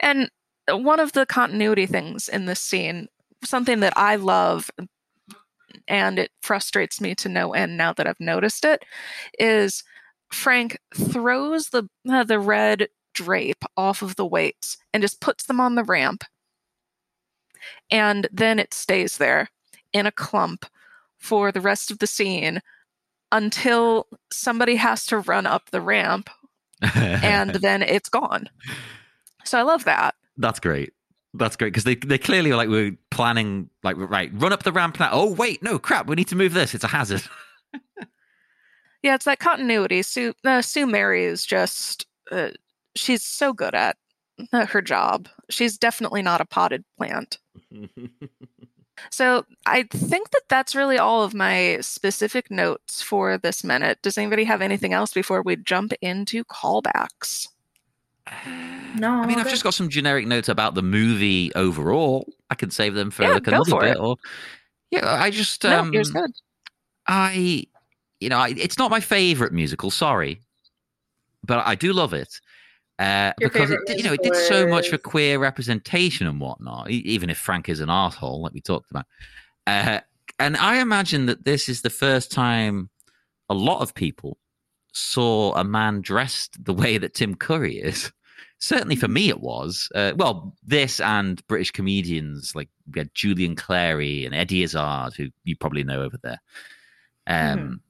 And 0.00 0.30
one 0.68 1.00
of 1.00 1.12
the 1.12 1.26
continuity 1.26 1.86
things 1.86 2.28
in 2.28 2.46
this 2.46 2.60
scene, 2.60 3.08
something 3.44 3.80
that 3.80 3.96
I 3.96 4.16
love 4.16 4.70
and 5.88 6.18
it 6.18 6.30
frustrates 6.42 7.00
me 7.00 7.14
to 7.14 7.28
no 7.28 7.52
end 7.52 7.76
now 7.76 7.92
that 7.92 8.06
I've 8.06 8.20
noticed 8.20 8.64
it, 8.64 8.84
is 9.38 9.84
Frank 10.30 10.78
throws 10.94 11.68
the 11.68 11.88
uh, 12.10 12.24
the 12.24 12.40
red 12.40 12.88
drape 13.14 13.64
off 13.76 14.02
of 14.02 14.16
the 14.16 14.26
weights 14.26 14.76
and 14.92 15.02
just 15.02 15.20
puts 15.20 15.44
them 15.44 15.60
on 15.60 15.74
the 15.74 15.84
ramp. 15.84 16.24
And 17.90 18.28
then 18.32 18.58
it 18.58 18.74
stays 18.74 19.18
there 19.18 19.48
in 19.92 20.06
a 20.06 20.12
clump 20.12 20.66
for 21.18 21.50
the 21.50 21.60
rest 21.60 21.90
of 21.90 21.98
the 21.98 22.06
scene 22.06 22.60
until 23.32 24.06
somebody 24.32 24.76
has 24.76 25.06
to 25.06 25.18
run 25.18 25.46
up 25.46 25.70
the 25.70 25.80
ramp 25.80 26.30
and 26.82 27.50
then 27.62 27.82
it's 27.82 28.08
gone. 28.08 28.48
So 29.44 29.58
I 29.58 29.62
love 29.62 29.84
that. 29.84 30.14
that's 30.36 30.60
great. 30.60 30.92
That's 31.34 31.56
great 31.56 31.68
because 31.68 31.84
they 31.84 31.96
they 31.96 32.16
clearly 32.18 32.50
were 32.50 32.56
like 32.56 32.68
were 32.68 32.92
planning 33.10 33.68
like 33.82 33.96
right 33.98 34.30
run 34.32 34.52
up 34.54 34.62
the 34.62 34.72
ramp 34.72 34.98
now. 34.98 35.10
Oh 35.12 35.30
wait, 35.32 35.62
no 35.62 35.78
crap, 35.78 36.06
we 36.06 36.16
need 36.16 36.28
to 36.28 36.36
move 36.36 36.54
this. 36.54 36.74
It's 36.74 36.84
a 36.84 36.88
hazard. 36.88 37.22
Yeah, 39.02 39.14
it's 39.14 39.26
that 39.26 39.38
continuity. 39.38 40.02
Sue 40.02 40.32
uh, 40.44 40.62
Sue 40.62 40.86
Mary 40.86 41.24
is 41.24 41.46
just 41.46 42.06
uh, 42.32 42.50
she's 42.96 43.22
so 43.22 43.52
good 43.52 43.74
at 43.74 43.96
her 44.52 44.82
job. 44.82 45.28
She's 45.48 45.78
definitely 45.78 46.22
not 46.22 46.40
a 46.40 46.44
potted 46.44 46.84
plant. 46.96 47.38
So 49.10 49.44
I 49.66 49.84
think 49.84 50.30
that 50.30 50.42
that's 50.48 50.74
really 50.74 50.98
all 50.98 51.22
of 51.22 51.34
my 51.34 51.78
specific 51.80 52.50
notes 52.50 53.02
for 53.02 53.38
this 53.38 53.62
minute. 53.62 53.98
Does 54.02 54.18
anybody 54.18 54.44
have 54.44 54.62
anything 54.62 54.92
else 54.92 55.12
before 55.12 55.42
we 55.42 55.56
jump 55.56 55.92
into 56.00 56.44
callbacks? 56.44 57.48
No, 58.98 59.10
I 59.10 59.26
mean, 59.26 59.38
I've 59.38 59.44
good. 59.44 59.50
just 59.50 59.62
got 59.62 59.74
some 59.74 59.88
generic 59.88 60.26
notes 60.26 60.48
about 60.48 60.74
the 60.74 60.82
movie 60.82 61.54
overall. 61.54 62.26
I 62.50 62.54
can 62.54 62.70
save 62.70 62.94
them 62.94 63.10
for 63.10 63.22
Yeah, 63.22 63.34
like 63.34 63.46
another 63.46 63.70
for 63.70 63.80
bit. 63.80 63.90
it. 63.90 63.98
Or 63.98 64.16
yeah, 64.90 65.22
I 65.22 65.30
just 65.30 65.62
no, 65.64 65.80
um, 65.80 65.92
yours 65.92 66.10
good. 66.10 66.30
I, 67.06 67.64
you 68.20 68.28
know, 68.28 68.38
I, 68.38 68.48
it's 68.56 68.78
not 68.78 68.90
my 68.90 69.00
favorite 69.00 69.52
musical. 69.52 69.90
Sorry, 69.90 70.40
but 71.44 71.64
I 71.66 71.74
do 71.74 71.92
love 71.92 72.14
it 72.14 72.40
uh, 72.98 73.32
because 73.38 73.70
it, 73.70 73.80
you 73.96 74.02
know 74.02 74.12
it 74.12 74.22
did 74.22 74.34
so 74.34 74.66
much 74.66 74.88
for 74.88 74.98
queer 74.98 75.38
representation 75.38 76.26
and 76.26 76.40
whatnot. 76.40 76.90
Even 76.90 77.30
if 77.30 77.38
Frank 77.38 77.68
is 77.68 77.80
an 77.80 77.90
asshole, 77.90 78.42
like 78.42 78.52
we 78.52 78.60
talked 78.60 78.90
about, 78.90 79.06
uh, 79.66 80.00
and 80.38 80.56
I 80.56 80.80
imagine 80.80 81.26
that 81.26 81.44
this 81.44 81.68
is 81.68 81.82
the 81.82 81.90
first 81.90 82.30
time 82.30 82.90
a 83.48 83.54
lot 83.54 83.80
of 83.80 83.94
people 83.94 84.38
saw 84.92 85.54
a 85.54 85.64
man 85.64 86.00
dressed 86.00 86.64
the 86.64 86.72
way 86.72 86.98
that 86.98 87.14
Tim 87.14 87.34
Curry 87.34 87.76
is. 87.76 88.12
Certainly 88.58 88.96
for 88.96 89.08
me, 89.08 89.28
it 89.28 89.40
was. 89.40 89.90
Uh, 89.94 90.12
well, 90.16 90.54
this 90.64 90.98
and 90.98 91.46
British 91.46 91.70
comedians 91.70 92.54
like 92.54 92.70
we 92.94 93.00
had 93.00 93.14
Julian 93.14 93.54
Clary 93.54 94.24
and 94.24 94.34
Eddie 94.34 94.62
Izzard, 94.62 95.12
who 95.14 95.28
you 95.44 95.54
probably 95.56 95.84
know 95.84 96.02
over 96.02 96.16
there. 96.22 96.40
Um, 97.26 97.82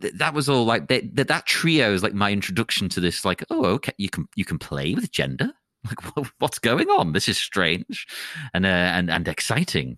th- 0.00 0.14
that 0.14 0.34
was 0.34 0.48
all 0.48 0.64
like 0.64 0.88
that. 0.88 1.14
That 1.16 1.46
trio 1.46 1.92
is 1.92 2.02
like 2.02 2.14
my 2.14 2.32
introduction 2.32 2.88
to 2.90 3.00
this. 3.00 3.24
Like, 3.24 3.44
oh, 3.50 3.64
okay, 3.66 3.92
you 3.96 4.10
can 4.10 4.28
you 4.36 4.44
can 4.44 4.58
play 4.58 4.94
with 4.94 5.10
gender. 5.10 5.52
Like, 5.82 6.14
wha- 6.14 6.28
what's 6.40 6.58
going 6.58 6.90
on? 6.90 7.12
This 7.14 7.26
is 7.26 7.38
strange, 7.38 8.06
and 8.52 8.66
uh, 8.66 8.68
and 8.68 9.10
and 9.10 9.26
exciting. 9.26 9.96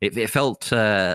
It, 0.00 0.18
it 0.18 0.30
felt. 0.30 0.72
Uh, 0.72 1.14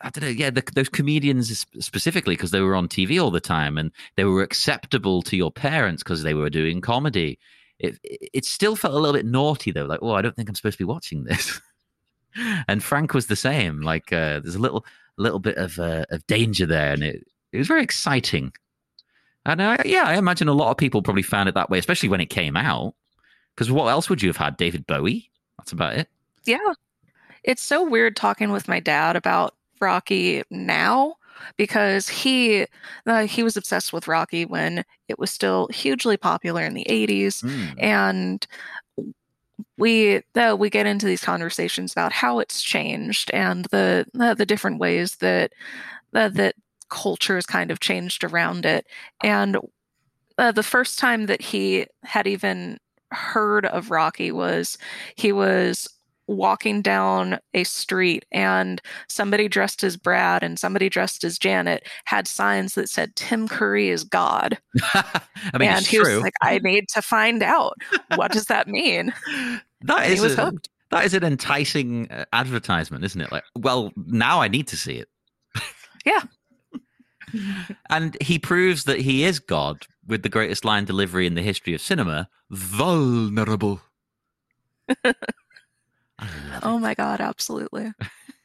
I 0.00 0.08
don't 0.08 0.24
know. 0.24 0.30
Yeah, 0.30 0.48
the, 0.48 0.62
those 0.74 0.88
comedians 0.88 1.66
specifically 1.80 2.34
because 2.34 2.52
they 2.52 2.62
were 2.62 2.74
on 2.74 2.88
TV 2.88 3.22
all 3.22 3.30
the 3.30 3.40
time 3.40 3.76
and 3.76 3.92
they 4.16 4.24
were 4.24 4.42
acceptable 4.42 5.20
to 5.22 5.36
your 5.36 5.52
parents 5.52 6.02
because 6.02 6.22
they 6.22 6.32
were 6.32 6.48
doing 6.48 6.80
comedy. 6.80 7.38
It, 7.78 7.98
it 8.02 8.30
it 8.32 8.44
still 8.46 8.74
felt 8.74 8.94
a 8.94 8.98
little 8.98 9.12
bit 9.12 9.26
naughty 9.26 9.70
though. 9.70 9.84
Like, 9.84 10.00
oh, 10.00 10.12
I 10.12 10.22
don't 10.22 10.34
think 10.34 10.48
I'm 10.48 10.54
supposed 10.54 10.78
to 10.78 10.84
be 10.84 10.88
watching 10.88 11.24
this. 11.24 11.60
and 12.68 12.82
Frank 12.82 13.14
was 13.14 13.26
the 13.26 13.36
same. 13.36 13.82
Like, 13.82 14.12
uh, 14.12 14.40
there's 14.40 14.54
a 14.54 14.60
little 14.60 14.84
a 15.18 15.22
little 15.22 15.38
bit 15.38 15.56
of 15.56 15.78
uh, 15.78 16.04
of 16.10 16.26
danger 16.26 16.66
there, 16.66 16.92
and 16.92 17.02
it 17.02 17.24
it 17.52 17.58
was 17.58 17.68
very 17.68 17.82
exciting. 17.82 18.52
And 19.44 19.62
I, 19.62 19.80
yeah, 19.84 20.02
I 20.04 20.16
imagine 20.16 20.48
a 20.48 20.52
lot 20.52 20.70
of 20.72 20.76
people 20.76 21.02
probably 21.02 21.22
found 21.22 21.48
it 21.48 21.54
that 21.54 21.70
way, 21.70 21.78
especially 21.78 22.08
when 22.08 22.20
it 22.20 22.26
came 22.30 22.56
out. 22.56 22.94
Because 23.54 23.70
what 23.70 23.86
else 23.86 24.10
would 24.10 24.20
you 24.20 24.28
have 24.28 24.36
had? 24.36 24.56
David 24.56 24.86
Bowie. 24.86 25.30
That's 25.58 25.72
about 25.72 25.94
it. 25.96 26.08
Yeah. 26.44 26.58
It's 27.44 27.62
so 27.62 27.88
weird 27.88 28.16
talking 28.16 28.50
with 28.50 28.66
my 28.68 28.80
dad 28.80 29.14
about 29.16 29.54
Rocky 29.80 30.42
now 30.50 31.14
because 31.56 32.08
he 32.08 32.66
uh, 33.06 33.26
he 33.26 33.42
was 33.42 33.56
obsessed 33.56 33.92
with 33.92 34.08
Rocky 34.08 34.44
when 34.44 34.84
it 35.08 35.18
was 35.18 35.30
still 35.30 35.68
hugely 35.68 36.16
popular 36.16 36.62
in 36.64 36.74
the 36.74 36.86
80s 36.88 37.42
Mm. 37.44 37.74
and 37.78 38.46
we 39.78 40.22
though 40.34 40.54
we 40.54 40.70
get 40.70 40.86
into 40.86 41.06
these 41.06 41.24
conversations 41.24 41.92
about 41.92 42.12
how 42.12 42.38
it's 42.38 42.62
changed 42.62 43.30
and 43.32 43.66
the 43.66 44.06
the, 44.12 44.34
the 44.34 44.46
different 44.46 44.78
ways 44.78 45.16
that 45.16 45.52
that 46.12 46.54
culture 46.88 47.34
has 47.34 47.46
kind 47.46 47.70
of 47.70 47.80
changed 47.80 48.24
around 48.24 48.64
it. 48.64 48.86
And 49.22 49.56
uh, 50.38 50.52
the 50.52 50.62
first 50.62 50.98
time 50.98 51.26
that 51.26 51.40
he 51.40 51.86
had 52.04 52.26
even 52.26 52.78
heard 53.12 53.66
of 53.66 53.90
Rocky 53.90 54.32
was 54.32 54.78
he 55.16 55.32
was 55.32 55.88
walking 56.28 56.82
down 56.82 57.38
a 57.54 57.64
street 57.64 58.24
and 58.32 58.80
somebody 59.08 59.48
dressed 59.48 59.84
as 59.84 59.96
Brad 59.96 60.42
and 60.42 60.58
somebody 60.58 60.88
dressed 60.88 61.24
as 61.24 61.38
Janet 61.38 61.86
had 62.04 62.26
signs 62.26 62.74
that 62.74 62.88
said 62.88 63.14
Tim 63.16 63.48
Curry 63.48 63.88
is 63.88 64.04
God. 64.04 64.58
I 64.94 65.58
mean, 65.58 65.68
and 65.68 65.80
it's 65.80 65.88
he 65.88 65.98
true. 65.98 66.16
was 66.16 66.22
like, 66.22 66.34
I 66.42 66.58
need 66.58 66.88
to 66.94 67.02
find 67.02 67.42
out. 67.42 67.74
What 68.16 68.32
does 68.32 68.46
that 68.46 68.68
mean? 68.68 69.12
that 69.82 70.08
is 70.10 70.14
he 70.14 70.20
was 70.20 70.36
a- 70.38 70.46
hooked. 70.46 70.68
that 70.90 71.04
is 71.04 71.14
an 71.14 71.24
enticing 71.24 72.10
uh, 72.10 72.24
advertisement, 72.32 73.04
isn't 73.04 73.20
it? 73.20 73.30
Like, 73.32 73.44
well, 73.56 73.92
now 73.96 74.40
I 74.40 74.48
need 74.48 74.68
to 74.68 74.76
see 74.76 74.94
it. 74.94 75.08
Yeah. 76.04 76.22
and 77.90 78.16
he 78.22 78.38
proves 78.38 78.84
that 78.84 79.00
he 79.00 79.24
is 79.24 79.38
God 79.38 79.86
with 80.06 80.22
the 80.22 80.28
greatest 80.28 80.64
line 80.64 80.84
delivery 80.84 81.26
in 81.26 81.34
the 81.34 81.42
history 81.42 81.74
of 81.74 81.80
cinema: 81.80 82.28
"Vulnerable." 82.50 83.80
I 86.18 86.24
love 86.50 86.62
Oh 86.64 86.76
it. 86.76 86.80
my 86.80 86.94
god, 86.94 87.20
absolutely. 87.20 87.92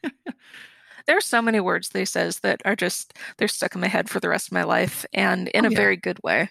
There's 1.08 1.26
so 1.26 1.42
many 1.42 1.60
words 1.60 1.90
they 1.90 2.06
says 2.06 2.40
that 2.42 2.62
are 2.66 2.76
just 2.76 3.14
they're 3.38 3.48
stuck 3.48 3.74
in 3.76 3.82
my 3.82 3.88
head 3.88 4.10
for 4.10 4.20
the 4.20 4.30
rest 4.30 4.48
of 4.50 4.54
my 4.54 4.64
life 4.64 5.06
and 5.14 5.48
in 5.50 5.66
Oh, 5.66 5.68
a 5.68 5.72
yeah. 5.72 5.78
very 5.78 5.98
good 5.98 6.20
way. 6.24 6.50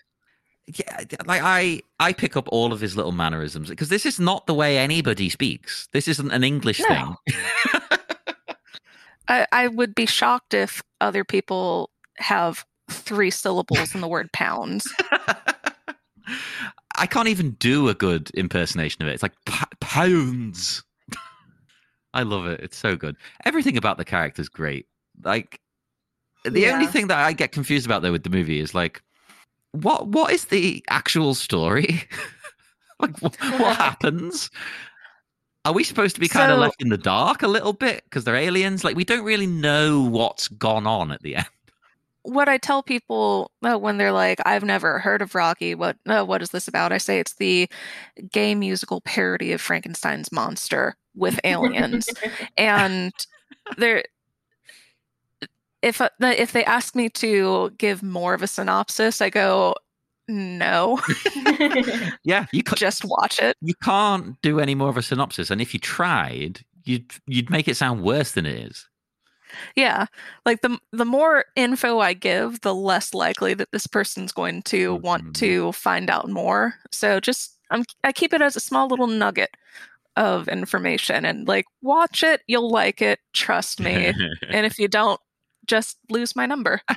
yeah, 0.67 1.05
like 1.27 1.41
I, 1.43 1.83
I 2.01 2.13
pick 2.13 2.37
up 2.37 2.49
all 2.51 2.73
of 2.73 2.81
his 2.81 2.97
little 2.97 3.13
mannerisms 3.13 3.69
because 3.69 3.89
this 3.89 4.05
is 4.07 4.19
not 4.21 4.47
the 4.47 4.55
way 4.55 4.77
anybody 4.79 5.29
speaks. 5.29 5.89
This 5.93 6.09
isn't 6.09 6.31
an 6.33 6.43
English 6.45 6.81
No. 6.89 7.17
thing. 7.27 7.35
I, 9.29 9.47
I 9.53 9.69
would 9.69 9.95
be 9.95 10.07
shocked 10.07 10.55
if 10.55 10.83
other 11.01 11.23
people 11.25 11.91
have 12.19 12.65
three 12.91 13.31
syllables 13.31 13.95
in 13.95 14.01
the 14.01 14.09
word 14.09 14.33
pounds. 14.33 14.93
I 16.97 17.07
can't 17.07 17.29
even 17.29 17.53
do 17.53 17.89
a 17.89 17.95
good 17.95 18.31
impersonation 18.35 19.03
of 19.03 19.09
it. 19.09 19.13
It's 19.15 19.23
like 19.23 19.35
pounds. 19.81 20.83
I 22.15 22.23
love 22.23 22.47
it. 22.47 22.61
It's 22.61 22.77
so 22.77 22.97
good. 22.97 23.17
Everything 23.45 23.77
about 23.77 23.99
the 23.99 24.05
character's 24.05 24.49
great. 24.49 24.87
Like 25.23 25.61
the 26.45 26.69
only 26.71 26.87
thing 26.87 27.09
that 27.09 27.19
I 27.19 27.33
get 27.33 27.53
confused 27.53 27.87
about 27.87 28.03
though 28.03 28.13
with 28.13 28.25
the 28.25 28.31
movie 28.31 28.61
is 28.61 28.75
like 28.75 29.03
what 29.73 30.09
what 30.09 30.33
is 30.33 30.47
the 30.47 30.85
actual 30.89 31.35
story? 31.35 32.03
like 33.01 33.19
what, 33.21 33.37
what 33.41 33.77
happens? 33.77 34.51
Are 35.67 35.75
we 35.75 35.85
supposed 35.85 36.15
to 36.15 36.21
be 36.21 36.29
kind 36.29 36.51
of 36.51 36.59
left 36.59 36.81
in 36.81 36.89
the 36.89 36.97
dark 36.97 37.43
a 37.43 37.49
little 37.49 37.75
bit 37.75 38.03
because 38.05 38.25
they're 38.25 38.35
aliens? 38.35 38.83
Like 38.83 38.97
we 38.97 39.05
don't 39.05 39.25
really 39.25 39.47
know 39.47 40.03
what's 40.03 40.49
gone 40.49 40.87
on 40.87 41.13
at 41.13 41.23
the 41.23 41.37
end. 41.37 41.47
What 42.23 42.49
I 42.49 42.59
tell 42.59 42.83
people 42.83 43.51
uh, 43.63 43.77
when 43.77 43.97
they're 43.97 44.13
like, 44.13 44.41
"I've 44.45 44.65
never 44.65 44.99
heard 44.99 45.23
of 45.23 45.35
Rocky. 45.35 45.75
What? 45.75 45.97
Uh, 46.07 46.25
what 46.25 46.43
is 46.43 46.51
this 46.51 46.69
about?" 46.69 46.93
I 46.93 46.99
say 46.99 47.19
it's 47.19 47.35
the 47.35 47.69
gay 48.31 48.55
musical 48.55 49.01
parody 49.01 49.53
of 49.53 49.61
Frankenstein's 49.61 50.31
monster 50.31 50.97
with 51.15 51.41
aliens. 51.45 52.09
and 52.57 53.13
there 53.77 54.05
if 55.83 56.01
uh, 56.01 56.09
if 56.21 56.53
they 56.53 56.65
ask 56.65 56.95
me 56.95 57.09
to 57.09 57.71
give 57.79 58.03
more 58.03 58.35
of 58.35 58.43
a 58.43 58.47
synopsis 58.47 59.21
i 59.21 59.31
go 59.31 59.75
no 60.29 61.01
Yeah, 62.23 62.47
you 62.53 62.63
could 62.63 62.79
just 62.79 63.05
watch 63.05 63.41
it 63.41 63.57
you 63.61 63.75
can't 63.83 64.41
do 64.43 64.61
any 64.61 64.75
more 64.75 64.89
of 64.89 64.97
a 64.97 65.03
synopsis 65.03 65.51
and 65.51 65.61
if 65.61 65.75
you 65.75 65.81
tried 65.81 66.61
you'd 66.85 67.11
you'd 67.27 67.51
make 67.51 67.67
it 67.67 67.77
sound 67.77 68.03
worse 68.03 68.33
than 68.33 68.47
it 68.47 68.59
is 68.59 68.89
yeah 69.77 70.07
like 70.45 70.61
the 70.63 70.79
the 70.93 71.05
more 71.05 71.45
info 71.57 71.99
i 71.99 72.13
give 72.13 72.61
the 72.61 72.75
less 72.75 73.15
likely 73.15 73.55
that 73.55 73.71
this 73.73 73.87
person's 73.87 74.33
going 74.33 74.63
to 74.63 74.97
want 74.97 75.23
mm-hmm. 75.23 75.33
to 75.33 75.73
find 75.73 76.11
out 76.11 76.29
more 76.29 76.75
so 76.91 77.21
just 77.21 77.59
I'm, 77.71 77.85
i 78.05 78.13
keep 78.13 78.33
it 78.33 78.43
as 78.43 78.57
a 78.57 78.61
small 78.61 78.89
little 78.89 79.07
nugget 79.07 79.57
of 80.17 80.49
information 80.49 81.25
and 81.25 81.47
like 81.47 81.67
watch 81.83 82.23
it 82.23 82.43
you'll 82.47 82.71
like 82.71 83.01
it 83.01 83.21
trust 83.33 83.81
me 83.81 84.13
and 84.51 84.67
if 84.67 84.79
you 84.79 84.89
don't 84.89 85.21
just 85.67 85.99
lose 86.09 86.35
my 86.35 86.47
number. 86.47 86.81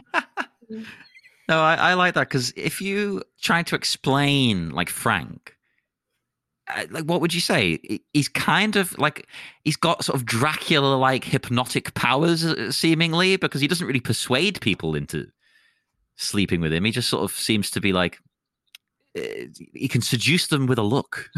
No 1.49 1.59
i, 1.59 1.75
I 1.75 1.93
like 1.95 2.13
that 2.13 2.29
because 2.29 2.53
if 2.55 2.79
you 2.79 3.21
try 3.41 3.63
to 3.63 3.75
explain 3.75 4.69
like 4.69 4.89
frank 4.89 5.52
like 6.91 7.03
what 7.05 7.19
would 7.21 7.33
you 7.33 7.41
say 7.41 7.77
he's 8.13 8.29
kind 8.29 8.75
of 8.77 8.97
like 8.97 9.27
he's 9.63 9.75
got 9.75 10.03
sort 10.03 10.15
of 10.15 10.25
dracula 10.25 10.95
like 10.95 11.23
hypnotic 11.25 11.93
powers 11.93 12.45
uh, 12.45 12.71
seemingly 12.71 13.35
because 13.35 13.59
he 13.59 13.67
doesn't 13.67 13.85
really 13.87 13.99
persuade 13.99 14.61
people 14.61 14.95
into 14.95 15.27
sleeping 16.15 16.61
with 16.61 16.71
him 16.71 16.85
he 16.85 16.91
just 16.91 17.09
sort 17.09 17.23
of 17.23 17.31
seems 17.35 17.69
to 17.69 17.81
be 17.81 17.91
like 17.91 18.19
uh, 19.17 19.21
he 19.73 19.87
can 19.89 20.01
seduce 20.01 20.47
them 20.47 20.65
with 20.67 20.79
a 20.79 20.83
look 20.83 21.29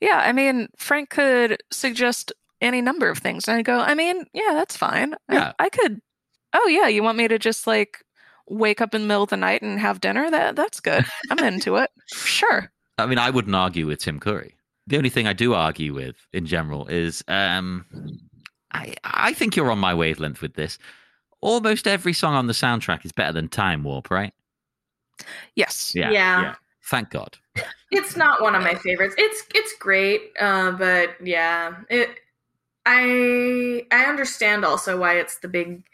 Yeah, 0.00 0.18
I 0.18 0.32
mean, 0.32 0.66
Frank 0.76 1.10
could 1.10 1.62
suggest 1.70 2.32
any 2.60 2.80
number 2.80 3.08
of 3.08 3.18
things. 3.18 3.46
And 3.46 3.56
I 3.56 3.62
go, 3.62 3.78
I 3.78 3.94
mean, 3.94 4.24
yeah, 4.34 4.50
that's 4.52 4.76
fine. 4.76 5.14
I- 5.28 5.34
Yeah. 5.34 5.52
I, 5.60 5.68
could, 5.68 6.00
oh, 6.52 6.66
yeah, 6.66 6.88
you 6.88 7.04
want 7.04 7.18
me 7.18 7.28
to 7.28 7.38
just 7.38 7.68
like 7.68 7.98
wake 8.48 8.80
up 8.80 8.96
in 8.96 9.02
the 9.02 9.06
middle 9.06 9.22
of 9.22 9.30
the 9.30 9.36
night 9.36 9.62
and 9.62 9.78
have 9.78 10.00
dinner? 10.00 10.28
That 10.28 10.56
That's 10.56 10.80
good. 10.80 11.04
I'm 11.30 11.38
into 11.38 11.76
it. 11.76 11.88
Sure. 12.12 12.68
I 13.02 13.06
mean, 13.06 13.18
I 13.18 13.30
wouldn't 13.30 13.54
argue 13.54 13.86
with 13.86 14.00
Tim 14.00 14.20
Curry. 14.20 14.54
The 14.86 14.96
only 14.96 15.10
thing 15.10 15.26
I 15.26 15.32
do 15.32 15.54
argue 15.54 15.94
with 15.94 16.16
in 16.32 16.46
general 16.46 16.86
is 16.88 17.22
um, 17.28 17.84
I 18.72 18.94
I 19.04 19.32
think 19.32 19.54
you're 19.56 19.70
on 19.70 19.78
my 19.78 19.94
wavelength 19.94 20.40
with 20.42 20.54
this. 20.54 20.78
Almost 21.40 21.86
every 21.86 22.12
song 22.12 22.34
on 22.34 22.46
the 22.46 22.52
soundtrack 22.52 23.04
is 23.04 23.12
better 23.12 23.32
than 23.32 23.48
Time 23.48 23.84
Warp, 23.84 24.10
right? 24.10 24.32
Yes. 25.54 25.92
Yeah. 25.94 26.10
Yeah. 26.10 26.54
Thank 26.84 27.10
God. 27.10 27.36
it's 27.90 28.16
not 28.16 28.42
one 28.42 28.54
of 28.54 28.62
my 28.62 28.74
favorites. 28.74 29.14
It's 29.18 29.44
it's 29.54 29.72
great, 29.78 30.32
uh, 30.40 30.72
but 30.72 31.10
yeah, 31.24 31.74
it. 31.90 32.10
I 32.86 33.84
I 33.92 34.04
understand 34.06 34.64
also 34.64 34.98
why 34.98 35.14
it's 35.18 35.38
the 35.38 35.48
big 35.48 35.84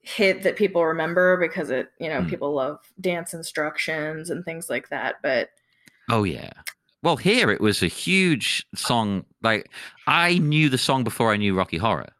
hit 0.00 0.42
that 0.42 0.56
people 0.56 0.84
remember 0.84 1.36
because 1.36 1.70
it 1.70 1.90
you 2.00 2.08
know 2.08 2.22
Hmm. 2.22 2.28
people 2.28 2.54
love 2.54 2.78
dance 3.00 3.34
instructions 3.34 4.30
and 4.30 4.44
things 4.44 4.70
like 4.70 4.88
that. 4.88 5.16
But 5.22 5.50
Oh 6.12 6.24
yeah. 6.24 6.50
Well, 7.02 7.16
here 7.16 7.50
it 7.50 7.60
was 7.60 7.82
a 7.82 7.88
huge 7.88 8.64
song. 8.74 9.24
Like 9.42 9.70
I 10.06 10.38
knew 10.38 10.68
the 10.68 10.78
song 10.78 11.04
before 11.04 11.32
I 11.32 11.38
knew 11.38 11.56
Rocky 11.56 11.78
Horror. 11.78 12.10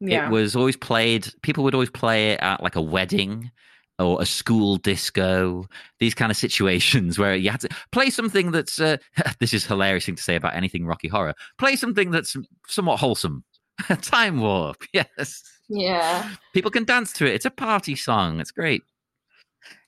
yeah, 0.00 0.28
It 0.28 0.30
was 0.30 0.54
always 0.54 0.76
played. 0.76 1.26
People 1.42 1.64
would 1.64 1.74
always 1.74 1.90
play 1.90 2.30
it 2.30 2.40
at 2.40 2.62
like 2.62 2.76
a 2.76 2.80
wedding 2.80 3.50
or 3.98 4.22
a 4.22 4.26
school 4.26 4.76
disco. 4.76 5.66
These 5.98 6.14
kind 6.14 6.30
of 6.30 6.36
situations 6.46 7.18
where 7.18 7.34
you 7.34 7.50
had 7.50 7.60
to 7.62 7.68
play 7.90 8.10
something 8.10 8.52
that's. 8.52 8.80
Uh, 8.80 8.98
this 9.40 9.52
is 9.52 9.66
hilarious 9.66 10.06
thing 10.06 10.14
to 10.14 10.22
say 10.22 10.36
about 10.36 10.54
anything 10.54 10.86
Rocky 10.86 11.08
Horror. 11.08 11.34
Play 11.58 11.74
something 11.74 12.12
that's 12.12 12.36
somewhat 12.68 13.00
wholesome. 13.00 13.44
Time 14.02 14.40
warp. 14.40 14.84
Yes, 14.94 15.42
yeah, 15.68 16.30
people 16.54 16.70
can 16.70 16.84
dance 16.84 17.12
to 17.14 17.26
it. 17.26 17.34
It's 17.34 17.44
a 17.44 17.50
party 17.50 17.96
song. 17.96 18.40
It's 18.40 18.52
great. 18.52 18.82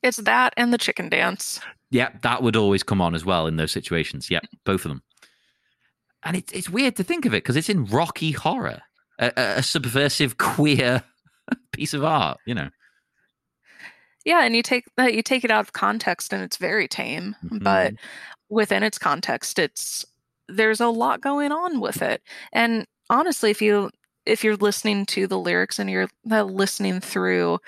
It's 0.03 0.19
that 0.19 0.55
and 0.57 0.73
the 0.73 0.79
chicken 0.79 1.09
dance. 1.09 1.61
Yeah, 1.91 2.11
that 2.23 2.43
would 2.43 2.57
always 2.57 2.83
come 2.83 3.01
on 3.01 3.15
as 3.15 3.25
well 3.25 3.47
in 3.47 3.57
those 3.57 3.73
situations. 3.73 4.31
Yeah, 4.31 4.41
both 4.65 4.85
of 4.85 4.91
them. 4.91 5.03
And 6.25 6.37
it's 6.37 6.53
it's 6.53 6.69
weird 6.69 6.97
to 6.97 7.05
think 7.05 7.25
of 7.25 7.33
it 7.33 7.43
because 7.43 7.57
it's 7.57 7.69
in 7.69 7.87
Rocky 7.87 8.33
Horror, 8.33 8.83
a, 9.19 9.33
a, 9.37 9.59
a 9.59 9.63
subversive 9.63 10.39
queer 10.39 11.03
piece 11.73 11.95
of 11.95 12.05
art. 12.05 12.39
You 12.47 12.55
know. 12.55 12.69
Yeah, 14.25 14.45
and 14.45 14.55
you 14.55 14.63
take 14.63 14.85
that 14.97 15.15
you 15.15 15.23
take 15.23 15.45
it 15.45 15.51
out 15.51 15.61
of 15.61 15.73
context 15.73 16.33
and 16.33 16.43
it's 16.43 16.57
very 16.59 16.89
tame, 16.89 17.35
but 17.43 17.95
mm-hmm. 17.95 18.55
within 18.55 18.83
its 18.83 18.99
context 18.99 19.59
it's 19.59 20.05
there's 20.49 20.81
a 20.81 20.89
lot 20.89 21.21
going 21.21 21.53
on 21.53 21.81
with 21.81 22.03
it. 22.03 22.23
And 22.53 22.87
honestly, 23.11 23.51
if 23.51 23.63
you 23.63 23.91
if 24.29 24.45
you're 24.45 24.57
listening 24.57 25.07
to 25.07 25.27
the 25.27 25.39
lyrics 25.39 25.79
and 25.79 25.89
you're 25.91 26.09
uh, 26.31 26.43
listening 26.45 27.01
through 27.01 27.59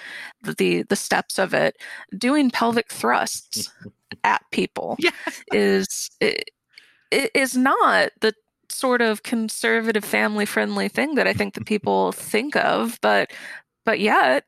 the, 0.58 0.82
the 0.82 0.96
steps 0.96 1.38
of 1.38 1.54
it, 1.54 1.76
doing 2.16 2.50
pelvic 2.50 2.90
thrusts 2.92 3.70
at 4.24 4.42
people 4.50 4.96
Yeah. 4.98 5.10
is 5.52 6.10
i- 6.22 6.36
i- 7.12 7.30
is 7.34 7.56
not 7.56 8.10
the 8.20 8.34
sort 8.68 9.00
of 9.02 9.22
conservative 9.24 10.04
family 10.04 10.46
friendly 10.46 10.88
thing 10.88 11.14
that 11.16 11.26
I 11.26 11.32
think 11.32 11.54
that 11.54 11.66
people 11.66 12.12
think 12.32 12.54
of, 12.56 12.98
but 13.00 13.32
but 13.84 13.98
yet 14.00 14.44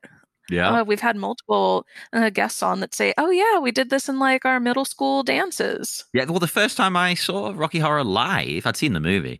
Yeah. 0.49 0.69
uh, 0.69 0.83
we've 0.83 1.01
had 1.01 1.15
multiple 1.15 1.85
uh, 2.13 2.29
guests 2.29 2.61
on 2.63 2.79
that 2.81 2.93
say, 2.93 3.13
"Oh 3.17 3.31
yeah, 3.31 3.59
we 3.59 3.71
did 3.71 3.89
this 3.89 4.07
in 4.09 4.19
like 4.19 4.45
our 4.45 4.59
middle 4.59 4.85
school 4.85 5.23
dances." 5.23 6.05
Yeah, 6.13 6.25
well, 6.25 6.39
the 6.39 6.47
first 6.47 6.77
time 6.77 6.95
I 6.95 7.15
saw 7.15 7.51
Rocky 7.55 7.79
Horror 7.79 8.03
live, 8.03 8.65
I'd 8.67 8.77
seen 8.77 8.93
the 8.93 8.99
movie. 8.99 9.39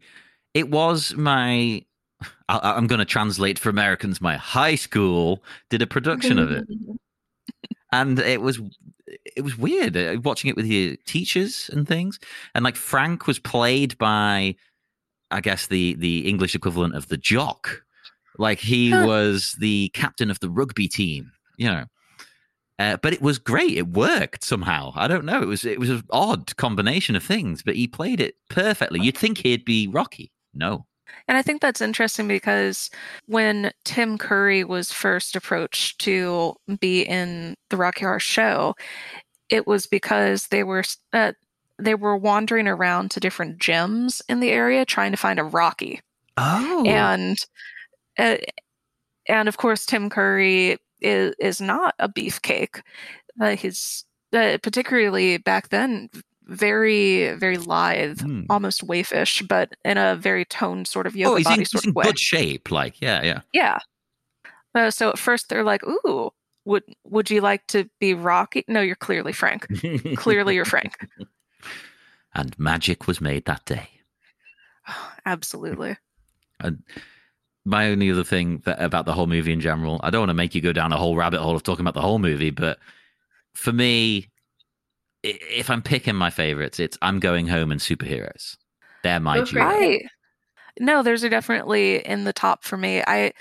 It 0.54 0.70
was 0.70 1.14
my 1.16 1.84
I, 2.50 2.74
I'm 2.76 2.88
going 2.88 3.00
to 3.00 3.06
translate 3.06 3.60
for 3.60 3.70
Americans. 3.70 4.22
My 4.22 4.38
high 4.38 4.76
school 4.76 5.44
did 5.70 5.82
a 5.82 5.88
production 5.88 6.40
of 6.40 6.52
it, 6.52 6.66
and 7.92 8.20
it 8.20 8.42
was 8.42 8.60
it 9.36 9.44
was 9.44 9.58
weird 9.58 9.96
uh, 9.96 10.18
watching 10.24 10.50
it 10.50 10.56
with 10.56 10.66
your 10.66 10.96
teachers 11.06 11.70
and 11.74 11.88
things. 11.88 12.20
And 12.56 12.64
like 12.64 12.76
Frank 12.76 13.28
was 13.28 13.40
played 13.40 13.98
by, 13.98 14.56
I 15.32 15.42
guess 15.42 15.68
the 15.68 15.96
the 15.96 16.28
English 16.28 16.56
equivalent 16.56 16.96
of 16.96 17.08
the 17.08 17.18
jock. 17.18 17.84
Like 18.40 18.60
he 18.60 18.92
was 18.92 19.56
the 19.60 19.90
captain 19.90 20.32
of 20.32 20.40
the 20.40 20.50
rugby 20.50 20.88
team, 20.88 21.32
you 21.58 21.68
know. 21.68 21.86
Uh, 22.80 22.98
but 22.98 23.14
it 23.14 23.22
was 23.22 23.38
great. 23.38 23.78
It 23.78 23.88
worked 23.90 24.44
somehow. 24.44 24.92
I 24.96 25.08
don't 25.08 25.26
know. 25.26 25.42
It 25.42 25.48
was 25.48 25.64
it 25.64 25.80
was 25.80 25.90
an 25.90 26.04
odd 26.10 26.56
combination 26.58 27.16
of 27.16 27.24
things, 27.24 27.62
but 27.62 27.76
he 27.76 27.88
played 27.88 28.20
it 28.20 28.36
perfectly. 28.50 29.00
You'd 29.00 29.18
think 29.18 29.38
he'd 29.38 29.64
be 29.64 29.88
Rocky. 29.88 30.32
No. 30.54 30.86
And 31.28 31.38
I 31.38 31.42
think 31.42 31.62
that's 31.62 31.82
interesting 31.82 32.28
because 32.28 32.90
when 33.28 33.72
Tim 33.86 34.18
Curry 34.18 34.64
was 34.64 34.92
first 34.92 35.36
approached 35.36 36.00
to 36.00 36.56
be 36.80 37.02
in 37.02 37.56
the 37.70 37.78
Rocky 37.78 38.02
Horror 38.02 38.20
Show, 38.20 38.76
it 39.50 39.68
was 39.68 39.86
because 39.86 40.48
they 40.48 40.64
were 40.64 40.84
uh, 41.14 41.34
they 41.80 41.96
were 41.96 42.18
wandering 42.18 42.68
around 42.68 43.12
to 43.12 43.20
different 43.20 43.60
gyms 43.60 44.22
in 44.30 44.40
the 44.40 44.52
area 44.52 44.86
trying 44.86 45.12
to 45.12 45.18
find 45.18 45.40
a 45.40 45.44
Rocky. 45.44 46.02
Oh. 46.38 46.84
and 46.86 47.38
uh, 48.18 48.38
and 49.28 49.48
of 49.48 49.58
course 49.58 49.86
Tim 49.86 50.10
Curry 50.10 50.78
is 51.02 51.36
is 51.40 51.62
not 51.62 51.96
a 52.00 52.10
beefcake. 52.10 52.82
Uh, 53.40 53.56
he's 53.56 54.06
uh, 54.34 54.58
particularly 54.62 55.38
back 55.38 55.70
then 55.70 56.10
very 56.46 57.34
very 57.36 57.58
lithe, 57.58 58.22
Hmm. 58.22 58.44
almost 58.50 58.86
waifish, 58.86 59.48
but 59.48 59.74
in 59.86 59.98
a 59.98 60.16
very 60.16 60.46
toned 60.46 60.88
sort 60.88 61.08
of 61.08 61.16
yoga 61.16 61.34
oh, 61.34 61.36
he's 61.38 61.46
body 61.46 61.62
in, 61.62 61.66
sort 61.66 61.84
he's 61.84 61.88
in 61.88 61.90
of 61.92 61.96
way. 61.96 62.04
good 62.06 62.20
shape. 62.20 62.72
Like, 62.72 63.02
yeah, 63.02 63.24
yeah. 63.24 63.42
Yeah. 63.54 63.80
Uh, 64.76 64.90
so 64.92 65.10
at 65.10 65.20
first 65.20 65.50
they're 65.50 65.64
like, 65.64 65.84
"Ooh, 65.86 66.32
would 66.66 66.84
would 67.06 67.30
you 67.30 67.42
like 67.42 67.66
to 67.68 67.90
be 68.00 68.14
Rocky?" 68.14 68.64
No, 68.68 68.82
you're 68.82 68.96
clearly 68.96 69.32
Frank. 69.34 69.68
clearly, 70.18 70.56
you're 70.56 70.66
Frank. 70.66 70.96
and 72.34 72.58
magic 72.60 73.08
was 73.08 73.22
made 73.22 73.46
that 73.46 73.64
day. 73.66 73.90
Absolutely. 75.26 75.98
And 76.60 76.84
my 77.66 77.88
only 77.90 78.12
other 78.12 78.24
thing 78.24 78.62
that, 78.66 78.82
about 78.82 79.06
the 79.06 79.14
whole 79.14 79.28
movie 79.28 79.54
in 79.54 79.62
general, 79.62 80.00
I 80.04 80.10
don't 80.10 80.22
want 80.22 80.30
to 80.32 80.34
make 80.34 80.56
you 80.56 80.62
go 80.62 80.74
down 80.74 80.92
a 80.92 80.98
whole 80.98 81.16
rabbit 81.16 81.40
hole 81.42 81.56
of 81.56 81.64
talking 81.64 81.84
about 81.84 81.94
the 81.94 82.02
whole 82.02 82.20
movie, 82.20 82.50
but 82.50 82.80
for 83.54 83.72
me, 83.72 84.30
if 85.24 85.70
I'm 85.70 85.82
picking 85.82 86.16
my 86.16 86.30
favorites, 86.30 86.80
it's 86.80 86.98
I'm 87.02 87.20
Going 87.20 87.48
Home 87.48 87.72
and 87.72 87.80
Superheroes. 87.82 88.58
They're 89.04 89.20
my 89.20 89.40
Those 89.40 89.50
are 89.50 89.54
duo. 89.54 89.64
great. 89.66 90.06
I 90.06 90.10
no, 90.80 91.04
those 91.04 91.24
are 91.24 91.30
definitely 91.30 92.06
in 92.06 92.24
the 92.24 92.34
top 92.34 92.64
for 92.64 92.78
me. 92.78 93.04
I 93.06 93.34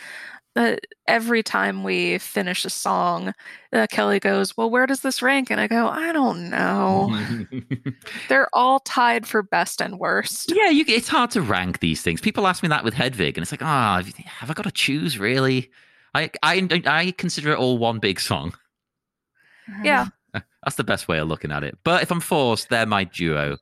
uh, 0.55 0.77
every 1.09 1.43
time 1.43 1.83
we 1.83 2.19
finish 2.19 2.65
a 2.67 2.71
song, 2.71 3.33
uh, 3.73 3.87
Kelly 3.91 4.21
goes, 4.21 4.55
"Well, 4.57 4.69
where 4.71 4.87
does 4.87 5.01
this 5.01 5.23
rank?" 5.23 5.51
And 5.51 5.61
I 5.61 5.67
go, 5.67 5.89
"I 5.89 6.13
don't 6.13 6.51
know. 6.51 7.17
They're 8.29 8.49
all 8.53 8.81
tied 8.81 9.27
for 9.27 9.43
best 9.43 9.81
and 9.81 9.99
worst." 9.99 10.53
yeah, 10.55 10.69
you, 10.69 10.85
it's 10.87 11.09
hard 11.09 11.31
to 11.33 11.41
rank 11.41 11.81
these 11.81 12.03
things. 12.03 12.21
People 12.21 12.47
ask 12.47 12.63
me 12.63 12.69
that 12.69 12.85
with 12.85 12.95
Hedwig, 12.95 13.39
and 13.39 13.43
it's 13.43 13.53
like, 13.53 13.63
ah, 13.63 14.03
have 14.27 14.51
I 14.51 14.55
got 14.55 14.65
to 14.65 14.71
choose 14.71 15.19
really? 15.19 15.71
I, 16.15 16.31
I 16.43 16.83
I 16.85 17.11
consider 17.13 17.53
it 17.53 17.59
all 17.59 17.79
one 17.79 17.99
big 17.99 18.21
song. 18.21 18.55
Yeah. 19.85 20.09
That's 20.65 20.77
the 20.77 20.85
best 20.85 21.09
way 21.09 21.19
of 21.19 21.29
looking 21.29 21.53
at 21.53 21.65
it. 21.65 21.77
But 21.85 22.03
if 22.03 22.11
I'm 22.11 22.21
forced, 22.21 22.69
they're 22.69 22.87
my 22.87 23.05
duo 23.05 23.57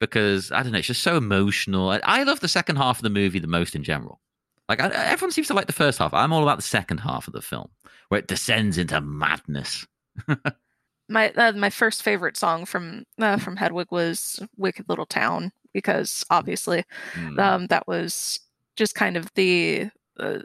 because 0.00 0.52
I 0.52 0.62
don't 0.62 0.72
know. 0.72 0.78
It's 0.78 0.86
just 0.86 1.02
so 1.02 1.16
emotional. 1.16 1.90
I, 1.90 2.00
I 2.04 2.22
love 2.22 2.40
the 2.40 2.48
second 2.48 2.76
half 2.76 2.98
of 2.98 3.02
the 3.02 3.10
movie 3.10 3.38
the 3.38 3.46
most 3.46 3.74
in 3.74 3.82
general. 3.82 4.20
Like 4.68 4.80
I, 4.80 4.88
everyone 4.88 5.32
seems 5.32 5.46
to 5.48 5.54
like 5.54 5.66
the 5.66 5.72
first 5.72 5.98
half. 5.98 6.12
I'm 6.14 6.32
all 6.32 6.42
about 6.42 6.56
the 6.58 6.62
second 6.62 6.98
half 6.98 7.26
of 7.26 7.32
the 7.32 7.42
film 7.42 7.68
where 8.08 8.18
it 8.20 8.28
descends 8.28 8.78
into 8.78 9.00
madness. 9.00 9.86
My 11.08 11.30
uh, 11.30 11.52
my 11.52 11.70
first 11.70 12.02
favorite 12.02 12.36
song 12.36 12.64
from 12.64 13.04
uh, 13.20 13.36
from 13.36 13.54
Hedwig 13.56 13.92
was 13.92 14.40
"Wicked 14.56 14.88
Little 14.88 15.06
Town" 15.06 15.52
because 15.72 16.24
obviously 16.30 16.84
Mm. 17.14 17.38
um, 17.38 17.66
that 17.68 17.86
was 17.86 18.40
just 18.74 18.96
kind 18.96 19.16
of 19.16 19.32
the 19.34 19.88
uh, 20.18 20.38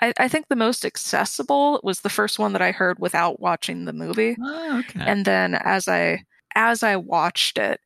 I, 0.00 0.12
I 0.18 0.28
think 0.28 0.46
the 0.48 0.56
most 0.56 0.84
accessible 0.84 1.80
was 1.82 2.00
the 2.00 2.08
first 2.10 2.38
one 2.38 2.52
that 2.52 2.62
I 2.62 2.70
heard 2.72 2.98
without 2.98 3.40
watching 3.40 3.84
the 3.84 3.92
movie. 3.92 4.36
Oh, 4.42 4.78
okay. 4.80 5.00
and 5.00 5.24
then 5.24 5.54
as 5.54 5.88
i 5.88 6.22
as 6.54 6.82
i 6.82 6.96
watched 6.96 7.58
it 7.58 7.80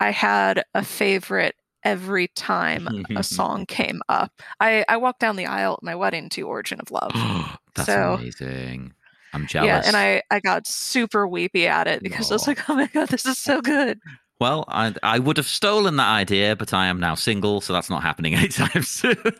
i 0.00 0.10
had 0.10 0.62
a 0.74 0.84
favorite 0.84 1.54
every 1.84 2.28
time 2.28 2.86
a 3.16 3.22
song 3.38 3.64
came 3.66 4.02
up 4.08 4.30
i 4.60 4.84
i 4.88 4.96
walked 4.96 5.20
down 5.20 5.36
the 5.36 5.46
aisle 5.46 5.74
at 5.74 5.82
my 5.82 5.94
wedding 5.94 6.28
to 6.28 6.42
origin 6.42 6.80
of 6.80 6.90
love 6.90 7.12
That's 7.74 7.86
So- 7.86 8.14
amazing. 8.14 8.92
I'm 9.32 9.46
jealous. 9.46 9.66
yeah 9.68 9.82
and 9.86 9.96
i 9.96 10.22
i 10.30 10.40
got 10.40 10.66
super 10.66 11.26
weepy 11.26 11.66
at 11.66 11.86
it 11.86 12.02
because 12.02 12.30
i 12.30 12.34
was 12.34 12.46
like 12.46 12.68
oh 12.68 12.74
my 12.74 12.86
god 12.88 13.08
this 13.08 13.24
is 13.26 13.38
so 13.38 13.60
good 13.74 13.98
Well, 14.40 14.64
I 14.68 14.94
I 15.02 15.18
would 15.18 15.36
have 15.36 15.46
stolen 15.48 15.96
that 15.96 16.08
idea, 16.08 16.54
but 16.54 16.72
I 16.72 16.86
am 16.86 17.00
now 17.00 17.14
single, 17.16 17.60
so 17.60 17.72
that's 17.72 17.90
not 17.90 18.02
happening 18.02 18.34
anytime 18.36 18.82
soon. 18.82 19.16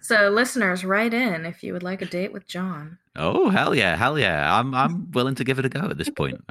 So, 0.00 0.30
listeners, 0.30 0.86
write 0.86 1.12
in 1.12 1.44
if 1.44 1.62
you 1.62 1.74
would 1.74 1.82
like 1.82 2.00
a 2.00 2.06
date 2.06 2.32
with 2.32 2.46
John. 2.46 2.96
oh 3.16 3.50
hell 3.50 3.74
yeah, 3.74 3.94
hell 3.94 4.18
yeah! 4.18 4.58
I'm 4.58 4.74
I'm 4.74 5.10
willing 5.10 5.34
to 5.34 5.44
give 5.44 5.58
it 5.58 5.66
a 5.66 5.68
go 5.68 5.80
at 5.80 5.98
this 5.98 6.08
point. 6.08 6.42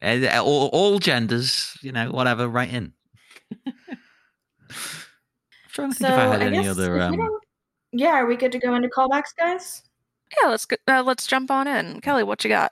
Uh, 0.00 0.28
all, 0.44 0.68
all 0.68 1.00
genders, 1.00 1.76
you 1.82 1.90
know, 1.90 2.08
whatever. 2.12 2.46
Write 2.46 2.72
in. 2.72 2.92
I'm 3.66 3.74
trying 5.72 5.90
to 5.90 5.96
think 5.96 5.96
So, 5.96 6.06
if 6.06 6.12
I 6.12 6.26
had 6.26 6.42
I 6.42 6.46
any 6.46 6.68
other. 6.68 7.00
Um, 7.00 7.18
yeah, 7.90 8.12
are 8.12 8.26
we 8.26 8.36
good 8.36 8.52
to 8.52 8.60
go 8.60 8.76
into 8.76 8.88
callbacks, 8.88 9.34
guys? 9.36 9.82
yeah 10.40 10.48
let's 10.50 10.66
go 10.66 10.76
uh, 10.86 11.02
let's 11.02 11.26
jump 11.26 11.50
on 11.50 11.66
in 11.66 12.00
kelly 12.02 12.22
what 12.22 12.44
you 12.44 12.50
got 12.50 12.70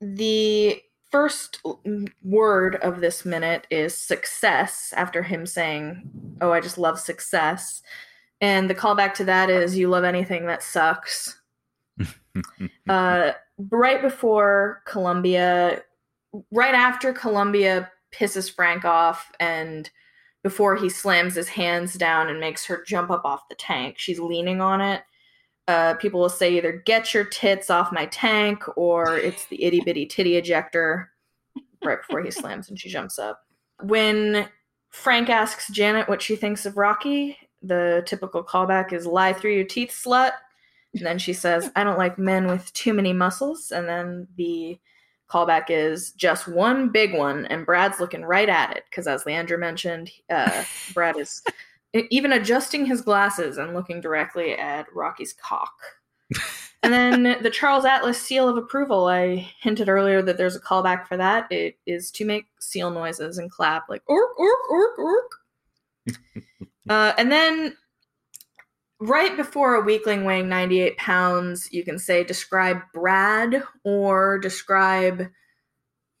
The 0.00 0.80
first 1.10 1.60
word 2.22 2.76
of 2.76 3.00
this 3.00 3.24
minute 3.24 3.66
is 3.70 3.94
success 3.94 4.92
after 4.96 5.22
him 5.22 5.46
saying, 5.46 6.08
Oh, 6.40 6.52
I 6.52 6.60
just 6.60 6.78
love 6.78 6.98
success. 6.98 7.82
And 8.40 8.70
the 8.70 8.74
callback 8.74 9.14
to 9.14 9.24
that 9.24 9.50
is, 9.50 9.76
You 9.76 9.88
love 9.88 10.04
anything 10.04 10.46
that 10.46 10.62
sucks. 10.62 11.40
uh, 12.88 13.32
right 13.70 14.00
before 14.00 14.82
Columbia, 14.86 15.82
right 16.52 16.74
after 16.74 17.12
Columbia 17.12 17.90
pisses 18.12 18.52
Frank 18.52 18.84
off, 18.84 19.30
and 19.40 19.90
before 20.42 20.76
he 20.76 20.88
slams 20.88 21.34
his 21.34 21.48
hands 21.48 21.94
down 21.94 22.28
and 22.28 22.40
makes 22.40 22.64
her 22.64 22.82
jump 22.86 23.10
up 23.10 23.24
off 23.24 23.48
the 23.48 23.54
tank, 23.54 23.98
she's 23.98 24.18
leaning 24.18 24.60
on 24.60 24.80
it. 24.80 25.02
Uh, 25.70 25.94
people 25.94 26.18
will 26.18 26.28
say 26.28 26.56
either 26.56 26.72
"Get 26.84 27.14
your 27.14 27.24
tits 27.24 27.70
off 27.70 27.92
my 27.92 28.06
tank" 28.06 28.64
or 28.76 29.16
"It's 29.16 29.46
the 29.46 29.62
itty 29.62 29.80
bitty 29.80 30.06
titty 30.06 30.36
ejector." 30.36 31.12
Right 31.84 31.98
before 32.00 32.22
he 32.22 32.30
slams 32.30 32.68
and 32.68 32.78
she 32.78 32.88
jumps 32.88 33.18
up. 33.18 33.40
When 33.82 34.48
Frank 34.88 35.30
asks 35.30 35.70
Janet 35.70 36.08
what 36.08 36.20
she 36.20 36.34
thinks 36.34 36.66
of 36.66 36.76
Rocky, 36.76 37.38
the 37.62 38.02
typical 38.04 38.42
callback 38.42 38.92
is 38.92 39.06
"Lie 39.06 39.32
through 39.32 39.54
your 39.54 39.64
teeth, 39.64 39.90
slut." 39.90 40.32
And 40.94 41.06
then 41.06 41.18
she 41.18 41.32
says, 41.32 41.70
I 41.76 41.84
don't 41.84 41.98
like 41.98 42.18
men 42.18 42.48
with 42.48 42.72
too 42.72 42.92
many 42.92 43.12
muscles. 43.12 43.70
And 43.70 43.88
then 43.88 44.26
the 44.36 44.78
callback 45.30 45.66
is 45.68 46.10
just 46.12 46.48
one 46.48 46.88
big 46.88 47.14
one. 47.14 47.46
And 47.46 47.64
Brad's 47.64 48.00
looking 48.00 48.24
right 48.24 48.48
at 48.48 48.76
it. 48.76 48.84
Because 48.90 49.06
as 49.06 49.22
Leandra 49.24 49.58
mentioned, 49.58 50.10
uh, 50.30 50.64
Brad 50.92 51.16
is 51.16 51.42
even 51.94 52.32
adjusting 52.32 52.86
his 52.86 53.00
glasses 53.00 53.58
and 53.58 53.74
looking 53.74 54.00
directly 54.00 54.52
at 54.52 54.86
Rocky's 54.94 55.32
cock. 55.32 55.72
and 56.82 56.92
then 56.92 57.22
the 57.42 57.50
Charles 57.50 57.84
Atlas 57.84 58.20
seal 58.20 58.48
of 58.48 58.56
approval. 58.56 59.06
I 59.06 59.50
hinted 59.60 59.88
earlier 59.88 60.22
that 60.22 60.36
there's 60.36 60.56
a 60.56 60.60
callback 60.60 61.06
for 61.06 61.16
that. 61.16 61.50
It 61.50 61.78
is 61.86 62.10
to 62.12 62.24
make 62.24 62.46
seal 62.60 62.90
noises 62.90 63.38
and 63.38 63.50
clap 63.50 63.88
like 63.88 64.02
ork, 64.06 64.38
ork, 64.38 64.70
ork, 64.70 64.98
ork. 64.98 65.32
uh, 66.88 67.12
and 67.18 67.30
then 67.30 67.76
right 69.00 69.36
before 69.36 69.74
a 69.74 69.80
weakling 69.80 70.24
weighing 70.24 70.48
98 70.48 70.96
pounds, 70.96 71.72
you 71.72 71.84
can 71.84 71.98
say 71.98 72.22
describe 72.22 72.80
Brad 72.94 73.62
or 73.82 74.38
describe 74.38 75.26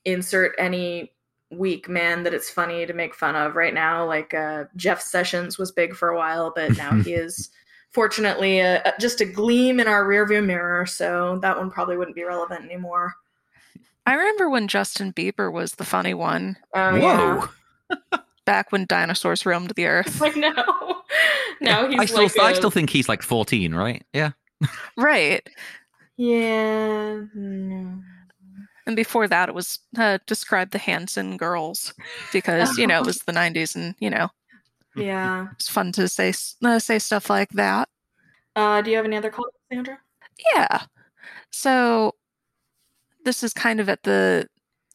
insert 0.04 0.54
any 0.58 1.12
weak 1.50 1.88
man 1.88 2.22
that 2.22 2.34
it's 2.34 2.48
funny 2.50 2.86
to 2.86 2.92
make 2.92 3.14
fun 3.14 3.34
of 3.36 3.56
right 3.56 3.74
now. 3.74 4.06
Like 4.06 4.34
uh, 4.34 4.64
Jeff 4.76 5.00
Sessions 5.00 5.58
was 5.58 5.72
big 5.72 5.94
for 5.94 6.08
a 6.10 6.16
while, 6.16 6.52
but 6.54 6.76
now 6.76 6.92
he 7.02 7.14
is 7.14 7.50
fortunately 7.90 8.60
a, 8.60 8.80
a- 8.84 8.94
just 9.00 9.20
a 9.20 9.24
gleam 9.24 9.80
in 9.80 9.88
our 9.88 10.04
rearview 10.04 10.44
mirror. 10.44 10.86
So 10.86 11.38
that 11.42 11.56
one 11.58 11.70
probably 11.70 11.96
wouldn't 11.96 12.14
be 12.16 12.24
relevant 12.24 12.64
anymore. 12.64 13.14
i 14.06 14.14
remember 14.14 14.48
when 14.48 14.66
justin 14.68 15.12
bieber 15.12 15.52
was 15.52 15.72
the 15.72 15.84
funny 15.84 16.14
one 16.14 16.56
Oh, 16.74 16.94
yeah. 16.96 17.46
Whoa! 17.90 18.18
back 18.46 18.72
when 18.72 18.86
dinosaurs 18.86 19.44
roamed 19.44 19.70
the 19.76 19.86
earth 19.86 20.20
Like 20.26 20.36
no, 20.36 20.54
now 21.60 21.88
he's 21.88 22.00
I 22.00 22.04
still 22.06 22.22
like 22.22 22.38
I 22.38 22.50
a- 22.52 22.54
still 22.54 22.70
think 22.70 22.90
he's 22.90 23.08
like 23.08 23.22
14, 23.22 23.74
right? 23.74 24.02
Yeah. 24.12 24.30
right 24.96 25.46
yeah. 26.16 27.22
Mm, 27.34 27.34
no. 27.36 28.02
And 28.86 28.96
before 28.96 29.28
that, 29.28 29.48
it 29.48 29.54
was 29.54 29.78
uh, 29.98 30.18
describe 30.26 30.70
the 30.70 30.78
Hanson 30.78 31.36
girls 31.36 31.94
because 32.32 32.76
you 32.78 32.86
know 32.86 33.00
it 33.00 33.06
was 33.06 33.18
the 33.18 33.32
'90s, 33.32 33.74
and 33.76 33.94
you 34.00 34.10
know 34.10 34.28
Yeah. 34.96 35.48
It's 35.52 35.68
fun 35.68 35.92
to 35.92 36.08
say 36.08 36.32
uh, 36.64 36.78
say 36.78 36.98
stuff 36.98 37.30
like 37.30 37.50
that. 37.50 37.88
Uh, 38.56 38.82
do 38.82 38.90
you 38.90 38.96
have 38.96 39.06
any 39.06 39.16
other 39.16 39.30
comments, 39.30 39.56
Sandra? 39.70 39.98
Yeah. 40.54 40.82
So 41.50 42.14
this 43.24 43.42
is 43.42 43.52
kind 43.52 43.80
of 43.80 43.88
at 43.88 44.02
the 44.02 44.48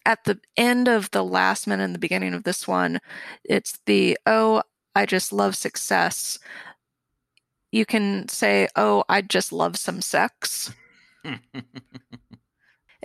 at 0.06 0.24
the 0.24 0.40
end 0.58 0.88
of 0.88 1.10
the 1.12 1.24
last 1.24 1.68
minute 1.68 1.84
and 1.84 1.96
the 1.96 2.00
beginning 2.00 2.34
of 2.34 2.44
this 2.44 2.68
one. 2.68 3.00
It's 3.44 3.80
the 3.86 4.18
oh, 4.26 4.64
I 4.96 5.06
just 5.06 5.34
love 5.34 5.56
success. 5.56 6.40
You 7.72 7.86
can 7.86 8.30
say, 8.30 8.68
oh, 8.76 9.04
I 9.10 9.22
just 9.22 9.52
love 9.52 9.78
some 9.78 10.02
sex. 10.02 10.72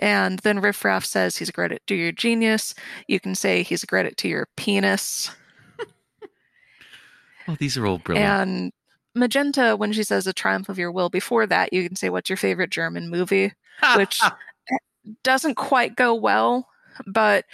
And 0.01 0.39
then 0.39 0.59
Riff 0.59 0.83
Raff 0.83 1.05
says 1.05 1.37
he's 1.37 1.49
a 1.49 1.53
credit 1.53 1.83
to 1.87 1.95
your 1.95 2.11
genius. 2.11 2.73
You 3.07 3.19
can 3.19 3.35
say 3.35 3.61
he's 3.61 3.83
a 3.83 3.87
credit 3.87 4.17
to 4.17 4.27
your 4.27 4.47
penis. 4.57 5.29
oh, 7.47 7.55
these 7.59 7.77
are 7.77 7.85
all 7.85 7.99
brilliant. 7.99 8.27
And 8.27 8.71
Magenta, 9.13 9.75
when 9.77 9.93
she 9.93 10.03
says 10.03 10.25
a 10.25 10.33
triumph 10.33 10.69
of 10.69 10.79
your 10.79 10.91
will 10.91 11.09
before 11.09 11.45
that, 11.47 11.71
you 11.71 11.87
can 11.87 11.95
say 11.95 12.09
what's 12.09 12.29
your 12.29 12.37
favorite 12.37 12.71
German 12.71 13.09
movie, 13.09 13.53
which 13.95 14.21
doesn't 15.23 15.55
quite 15.55 15.95
go 15.95 16.15
well, 16.15 16.67
but 17.05 17.45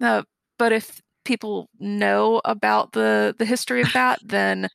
uh, 0.00 0.22
but 0.58 0.72
if 0.72 1.00
people 1.24 1.68
know 1.78 2.40
about 2.44 2.92
the 2.92 3.34
the 3.38 3.44
history 3.44 3.82
of 3.82 3.92
that, 3.92 4.20
then 4.24 4.68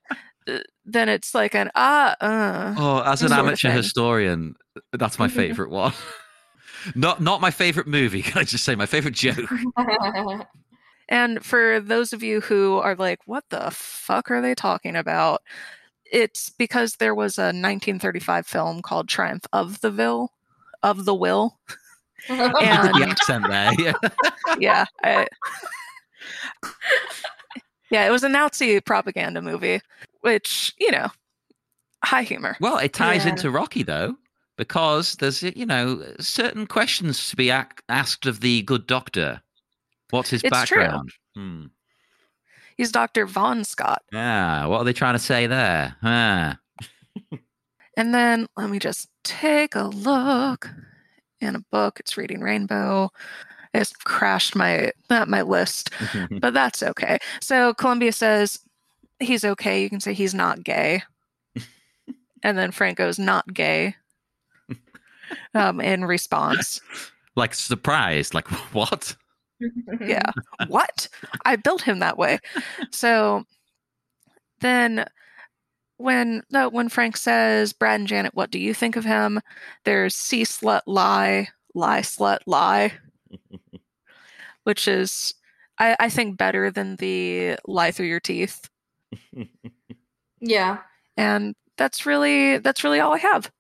uh, 0.48 0.60
then 0.86 1.10
it's 1.10 1.36
like 1.36 1.54
an 1.54 1.70
ah. 1.76 2.16
Uh, 2.20 2.76
oh, 2.78 3.12
as 3.12 3.22
an 3.22 3.32
amateur 3.32 3.70
historian, 3.72 4.56
that's 4.94 5.20
my 5.20 5.28
favorite 5.28 5.70
one. 5.70 5.94
Not 6.96 7.22
not 7.22 7.42
my 7.42 7.52
favorite 7.52 7.88
movie. 7.88 8.22
Can 8.24 8.40
I 8.40 8.44
just 8.44 8.64
say 8.64 8.76
my 8.76 8.86
favorite 8.86 9.16
joke? 9.16 9.50
And 11.10 11.44
for 11.44 11.82
those 11.82 12.14
of 12.14 12.24
you 12.24 12.40
who 12.40 12.78
are 12.78 12.96
like, 12.96 13.20
what 13.26 13.44
the 13.50 13.70
fuck 13.72 14.32
are 14.32 14.42
they 14.42 14.56
talking 14.56 14.96
about? 14.96 15.42
It's 16.10 16.50
because 16.52 16.96
there 16.96 17.14
was 17.14 17.38
a 17.38 17.52
1935 17.52 18.48
film 18.48 18.82
called 18.82 19.10
Triumph 19.10 19.46
of 19.52 19.82
the 19.82 19.92
Will, 19.92 20.32
of 20.84 21.04
the 21.04 21.14
Will. 21.14 21.60
the 22.30 23.06
accent 23.10 23.46
there. 23.50 23.74
Yeah. 23.78 23.94
yeah, 24.58 24.86
I, 25.04 25.28
yeah, 27.90 28.08
it 28.08 28.12
was 28.12 28.24
a 28.24 28.30
Nazi 28.30 28.80
propaganda 28.80 29.42
movie, 29.42 29.82
which 30.22 30.74
you 30.80 30.92
know, 30.92 31.08
high 32.06 32.24
humor. 32.24 32.56
Well, 32.62 32.78
it 32.78 32.94
ties 32.94 33.26
Yeah. 33.26 33.32
into 33.32 33.52
Rocky 33.52 33.84
though, 33.84 34.16
because 34.58 35.16
there's 35.16 35.42
you 35.44 35.66
know 35.66 36.04
certain 36.20 36.68
questions 36.68 37.30
to 37.30 37.36
be 37.36 37.50
ac- 37.50 37.68
asked 37.90 38.26
of 38.26 38.40
the 38.42 38.62
good 38.64 38.88
doctor. 38.88 39.42
What's 40.12 40.30
his 40.30 40.44
It's 40.44 40.64
true. 40.66 40.80
background? 40.80 41.12
Hmm. 41.36 41.66
He's 42.78 42.92
Dr. 42.92 43.26
Von 43.26 43.64
Scott. 43.64 44.02
Yeah, 44.12 44.66
what 44.66 44.80
are 44.80 44.84
they 44.84 44.94
trying 44.94 45.14
to 45.16 45.20
say 45.20 45.48
there? 45.48 45.96
Ah. 46.04 46.58
And 47.98 48.14
then 48.16 48.48
let 48.56 48.70
me 48.70 48.80
just 48.80 49.10
take 49.26 49.76
a 49.76 49.84
look 49.84 50.70
in 51.42 51.56
a 51.56 51.64
book. 51.72 52.00
It's 52.00 52.18
Reading 52.18 52.40
Rainbow. 52.40 53.12
It's 53.74 53.92
crashed 53.92 54.56
my 54.56 54.92
not 55.10 55.28
my 55.28 55.42
list, 55.42 55.90
but 56.40 56.54
that's 56.54 56.82
okay. 56.82 57.20
So 57.42 57.74
Columbia 57.74 58.14
says 58.14 58.60
he's 59.20 59.44
okay. 59.44 59.84
You 59.84 59.90
can 59.90 60.00
say 60.00 60.14
he's 60.14 60.34
not 60.34 60.64
gay. 60.64 61.04
and 62.44 62.58
then 62.58 62.72
Franco's 62.72 63.20
not 63.20 63.54
gay. 63.54 63.96
Um, 65.54 65.82
in 65.82 66.06
response. 66.06 66.82
like 67.36 67.54
surprised, 67.54 68.34
like 68.34 68.48
what? 68.74 69.16
Yeah. 70.00 70.32
what? 70.68 71.08
I 71.46 71.56
built 71.56 71.82
him 71.82 72.00
that 72.00 72.18
way. 72.18 72.40
So 72.92 73.44
then 74.60 75.06
when 75.98 76.42
no 76.50 76.70
when 76.70 76.90
Frank 76.90 77.18
says, 77.18 77.74
Brad 77.74 78.00
and 78.00 78.08
Janet, 78.08 78.34
what 78.34 78.52
do 78.52 78.60
you 78.60 78.74
think 78.74 78.96
of 78.96 79.06
him? 79.06 79.40
There's 79.86 80.16
see 80.16 80.44
slut 80.44 80.82
lie, 80.88 81.50
lie 81.76 82.02
slut 82.02 82.40
lie. 82.48 82.94
which 84.64 84.88
is 84.88 85.34
I, 85.78 85.96
I 86.00 86.10
think 86.10 86.38
better 86.38 86.72
than 86.72 86.96
the 86.98 87.58
lie 87.68 87.92
through 87.92 88.08
your 88.08 88.20
teeth. 88.20 88.70
Yeah. 90.40 90.80
And 91.18 91.56
that's 91.78 92.06
really 92.06 92.58
that's 92.58 92.84
really 92.84 93.00
all 93.00 93.14
I 93.14 93.20
have. 93.20 93.52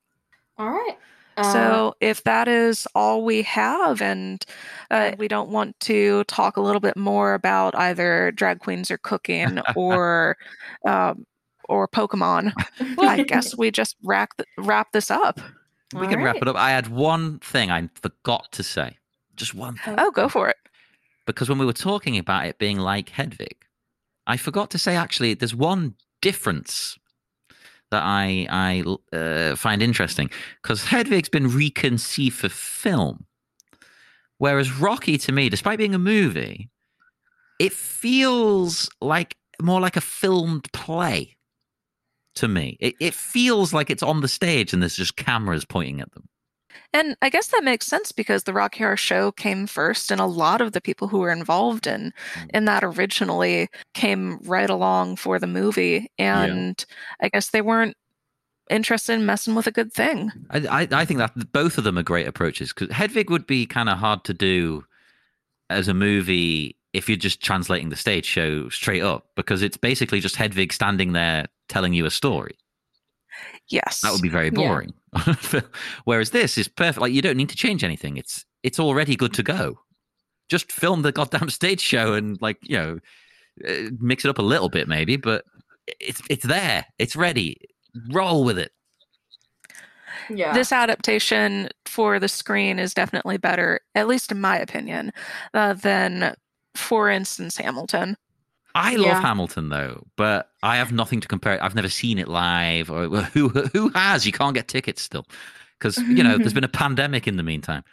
All 0.57 0.69
right. 0.69 0.97
Uh, 1.41 1.53
So 1.53 1.95
if 2.01 2.23
that 2.23 2.47
is 2.47 2.87
all 2.95 3.23
we 3.23 3.41
have, 3.43 4.01
and 4.01 4.43
uh, 4.89 5.11
we 5.17 5.27
don't 5.27 5.49
want 5.49 5.79
to 5.81 6.23
talk 6.25 6.57
a 6.57 6.61
little 6.61 6.79
bit 6.81 6.95
more 6.97 7.33
about 7.33 7.75
either 7.75 8.31
drag 8.31 8.59
queens 8.59 8.89
or 8.91 8.97
cooking 8.97 9.59
or 9.75 10.37
um, 10.85 11.25
or 11.69 11.87
Pokemon, 11.87 12.51
I 12.99 13.23
guess 13.23 13.55
we 13.61 13.71
just 13.71 13.95
wrap 14.03 14.35
th- 14.37 14.47
wrap 14.57 14.91
this 14.91 15.09
up. 15.11 15.39
we 15.93 16.07
can 16.07 16.19
all 16.19 16.25
wrap 16.25 16.37
it 16.37 16.47
up. 16.47 16.55
I 16.55 16.71
had 16.71 16.87
one 16.87 17.39
thing 17.39 17.71
I 17.71 17.89
forgot 17.95 18.51
to 18.53 18.63
say. 18.63 18.97
Just 19.35 19.55
one 19.55 19.75
thing. 19.77 19.95
Oh, 19.97 20.11
go 20.11 20.27
for 20.27 20.49
it. 20.49 20.57
Because 21.25 21.47
when 21.49 21.57
we 21.59 21.65
were 21.65 21.73
talking 21.73 22.17
about 22.17 22.45
it 22.45 22.57
being 22.57 22.77
like 22.79 23.09
Hedwig, 23.09 23.55
I 24.27 24.37
forgot 24.37 24.69
to 24.71 24.77
say 24.77 24.95
actually 24.95 25.33
there's 25.33 25.55
one 25.55 25.95
difference 26.21 26.97
that 27.91 28.03
I 28.03 28.47
I 28.49 29.15
uh, 29.15 29.55
find 29.55 29.83
interesting 29.83 30.29
because 30.61 30.85
Hedwig's 30.85 31.29
been 31.29 31.47
reconceived 31.47 32.37
for 32.37 32.49
film, 32.49 33.25
whereas 34.37 34.71
Rocky 34.79 35.17
to 35.19 35.31
me, 35.31 35.49
despite 35.49 35.77
being 35.77 35.95
a 35.95 35.99
movie, 35.99 36.69
it 37.59 37.73
feels 37.73 38.89
like 39.01 39.35
more 39.61 39.79
like 39.79 39.97
a 39.97 40.01
filmed 40.01 40.71
play 40.73 41.37
to 42.35 42.47
me. 42.47 42.77
It, 42.79 42.95
it 42.99 43.13
feels 43.13 43.73
like 43.73 43.89
it's 43.89 44.03
on 44.03 44.21
the 44.21 44.27
stage 44.27 44.73
and 44.73 44.81
there's 44.81 44.95
just 44.95 45.15
cameras 45.15 45.65
pointing 45.65 46.01
at 46.01 46.11
them. 46.13 46.27
And 46.93 47.15
I 47.21 47.29
guess 47.29 47.47
that 47.47 47.63
makes 47.63 47.87
sense 47.87 48.11
because 48.11 48.43
the 48.43 48.53
Rocky 48.53 48.79
Horror 48.79 48.97
Show 48.97 49.31
came 49.31 49.67
first, 49.67 50.11
and 50.11 50.19
a 50.19 50.25
lot 50.25 50.61
of 50.61 50.73
the 50.73 50.81
people 50.81 51.07
who 51.07 51.19
were 51.19 51.31
involved 51.31 51.87
in 51.87 52.13
mm. 52.33 52.49
in 52.53 52.65
that 52.65 52.83
originally 52.83 53.69
came 53.93 54.39
right 54.43 54.69
along 54.69 55.15
for 55.15 55.39
the 55.39 55.47
movie, 55.47 56.11
and 56.17 56.83
I 57.21 57.29
guess 57.29 57.49
they 57.49 57.61
weren't 57.61 57.95
interested 58.69 59.13
in 59.13 59.25
messing 59.25 59.55
with 59.55 59.67
a 59.67 59.71
good 59.71 59.93
thing. 59.93 60.31
I, 60.49 60.59
I, 60.81 60.87
I 60.91 61.05
think 61.05 61.19
that 61.19 61.51
both 61.51 61.77
of 61.77 61.83
them 61.83 61.97
are 61.97 62.03
great 62.03 62.27
approaches 62.27 62.73
because 62.73 62.95
Hedwig 62.95 63.29
would 63.29 63.45
be 63.45 63.65
kind 63.65 63.89
of 63.89 63.97
hard 63.97 64.23
to 64.25 64.33
do 64.33 64.85
as 65.69 65.87
a 65.87 65.93
movie 65.93 66.77
if 66.93 67.07
you're 67.07 67.17
just 67.17 67.41
translating 67.41 67.89
the 67.89 67.95
stage 67.95 68.25
show 68.25 68.69
straight 68.69 69.01
up 69.01 69.27
because 69.35 69.61
it's 69.61 69.77
basically 69.77 70.19
just 70.19 70.35
Hedwig 70.35 70.73
standing 70.73 71.13
there 71.13 71.47
telling 71.69 71.93
you 71.93 72.05
a 72.05 72.11
story. 72.11 72.55
Yes, 73.69 74.01
That 74.01 74.11
would 74.11 74.21
be 74.21 74.29
very 74.29 74.47
Yeah. 74.53 74.67
boring. 74.67 74.93
Whereas 76.05 76.31
this 76.31 76.57
is 76.57 76.67
perfect. 76.67 76.99
Like 77.01 77.13
you 77.13 77.21
don't 77.21 77.37
need 77.37 77.49
to 77.49 77.55
change 77.55 77.83
anything. 77.83 78.17
It's 78.17 78.45
it's 78.63 78.79
already 78.79 79.15
good 79.15 79.33
to 79.35 79.43
go. 79.43 79.79
Just 80.49 80.71
film 80.71 81.01
the 81.01 81.11
goddamn 81.11 81.49
stage 81.59 81.81
show 81.81 82.13
and 82.13 82.41
like 82.41 82.57
you 82.61 82.77
know 82.77 82.99
uh, 83.67 83.89
mix 83.99 84.25
it 84.25 84.29
up 84.29 84.39
a 84.39 84.41
little 84.43 84.69
bit 84.69 84.87
maybe, 84.87 85.15
but 85.17 85.45
it's 85.99 86.21
it's 86.29 86.45
there. 86.45 86.85
It's 86.99 87.15
ready. 87.15 87.57
Roll 88.11 88.43
with 88.43 88.57
it. 88.57 88.71
yeah. 90.29 90.53
this 90.53 90.71
adaptation 90.71 91.69
for 91.85 92.19
the 92.19 92.27
screen 92.29 92.79
is 92.79 92.93
definitely 92.93 93.37
better, 93.37 93.81
at 93.95 94.07
least 94.07 94.31
in 94.31 94.39
my 94.39 94.57
opinion, 94.57 95.11
uh, 95.53 95.73
than, 95.73 96.35
for 96.75 97.09
instance, 97.09 97.57
Hamilton. 97.57 98.15
I 98.75 98.91
Yeah. 98.91 99.13
love 99.13 99.23
Hamilton 99.23 99.69
though, 99.69 100.05
but 100.15 100.49
I 100.63 100.77
have 100.77 100.91
nothing 100.91 101.19
to 101.21 101.27
compare. 101.27 101.55
it. 101.55 101.61
I've 101.61 101.75
never 101.75 101.89
seen 101.89 102.17
it 102.19 102.27
live, 102.27 102.89
or 102.89 103.09
well, 103.09 103.23
who 103.23 103.49
who 103.49 103.89
has? 103.89 104.25
You 104.25 104.31
can't 104.31 104.53
get 104.55 104.67
tickets 104.67 105.01
still 105.01 105.25
because 105.79 105.97
you 105.97 106.23
know 106.23 106.37
there's 106.37 106.53
been 106.59 106.63
a 106.63 106.67
pandemic 106.69 107.27
in 107.27 107.37
the 107.37 107.43
meantime. 107.43 107.83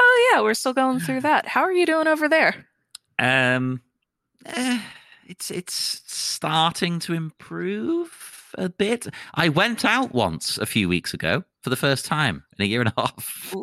Oh 0.00 0.30
yeah, 0.32 0.40
we're 0.42 0.54
still 0.54 0.72
going 0.72 1.00
through 1.00 1.20
that. 1.22 1.46
How 1.46 1.62
are 1.62 1.72
you 1.72 1.86
doing 1.86 2.06
over 2.06 2.28
there? 2.28 2.66
Um, 3.18 3.80
eh, 4.46 4.80
it's 5.26 5.50
it's 5.50 6.02
starting 6.06 6.98
to 7.00 7.14
improve 7.14 8.52
a 8.58 8.68
bit. 8.68 9.06
I 9.34 9.48
went 9.48 9.84
out 9.84 10.12
once 10.14 10.58
a 10.58 10.66
few 10.66 10.88
weeks 10.88 11.14
ago 11.14 11.44
for 11.62 11.70
the 11.70 11.76
first 11.76 12.04
time 12.06 12.44
in 12.58 12.64
a 12.64 12.68
year 12.68 12.80
and 12.80 12.92
a 12.96 13.00
half. 13.00 13.54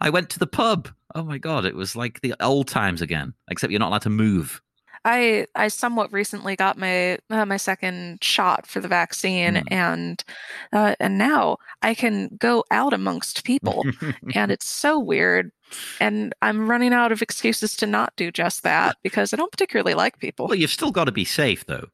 I 0.00 0.10
went 0.10 0.30
to 0.30 0.38
the 0.38 0.46
pub. 0.46 0.88
Oh 1.14 1.24
my 1.24 1.38
god, 1.38 1.64
it 1.64 1.74
was 1.74 1.96
like 1.96 2.20
the 2.20 2.34
old 2.40 2.68
times 2.68 3.02
again. 3.02 3.34
Except 3.50 3.70
you're 3.70 3.80
not 3.80 3.88
allowed 3.88 4.02
to 4.02 4.10
move. 4.10 4.60
I 5.04 5.46
I 5.54 5.68
somewhat 5.68 6.12
recently 6.12 6.56
got 6.56 6.76
my 6.78 7.18
uh, 7.30 7.46
my 7.46 7.56
second 7.58 8.18
shot 8.24 8.66
for 8.66 8.80
the 8.80 8.88
vaccine, 8.88 9.54
Mm. 9.54 9.64
and 9.70 10.24
uh, 10.72 10.94
and 10.98 11.16
now 11.16 11.58
I 11.82 11.94
can 11.94 12.36
go 12.38 12.64
out 12.70 12.92
amongst 12.92 13.44
people, 13.44 13.84
and 14.34 14.50
it's 14.50 14.68
so 14.68 14.98
weird. 14.98 15.52
And 16.00 16.32
I'm 16.42 16.68
running 16.70 16.92
out 16.92 17.12
of 17.12 17.22
excuses 17.22 17.76
to 17.76 17.86
not 17.86 18.14
do 18.16 18.30
just 18.32 18.62
that 18.64 18.96
because 19.02 19.32
I 19.32 19.36
don't 19.36 19.50
particularly 19.52 19.94
like 19.94 20.18
people. 20.18 20.46
Well, 20.48 20.58
you've 20.58 20.70
still 20.70 20.90
got 20.92 21.04
to 21.04 21.12
be 21.12 21.24
safe, 21.24 21.66
though. 21.66 21.86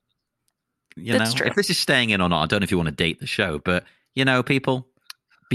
You 0.96 1.16
That's 1.16 1.32
know, 1.32 1.38
true. 1.38 1.46
if 1.48 1.54
this 1.54 1.70
is 1.70 1.78
staying 1.78 2.10
in 2.10 2.20
or 2.20 2.28
not, 2.28 2.42
I 2.42 2.46
don't 2.46 2.60
know 2.60 2.64
if 2.64 2.70
you 2.70 2.76
want 2.76 2.88
to 2.90 2.94
date 2.94 3.20
the 3.20 3.26
show, 3.26 3.58
but 3.58 3.84
you 4.14 4.24
know, 4.26 4.42
people, 4.42 4.86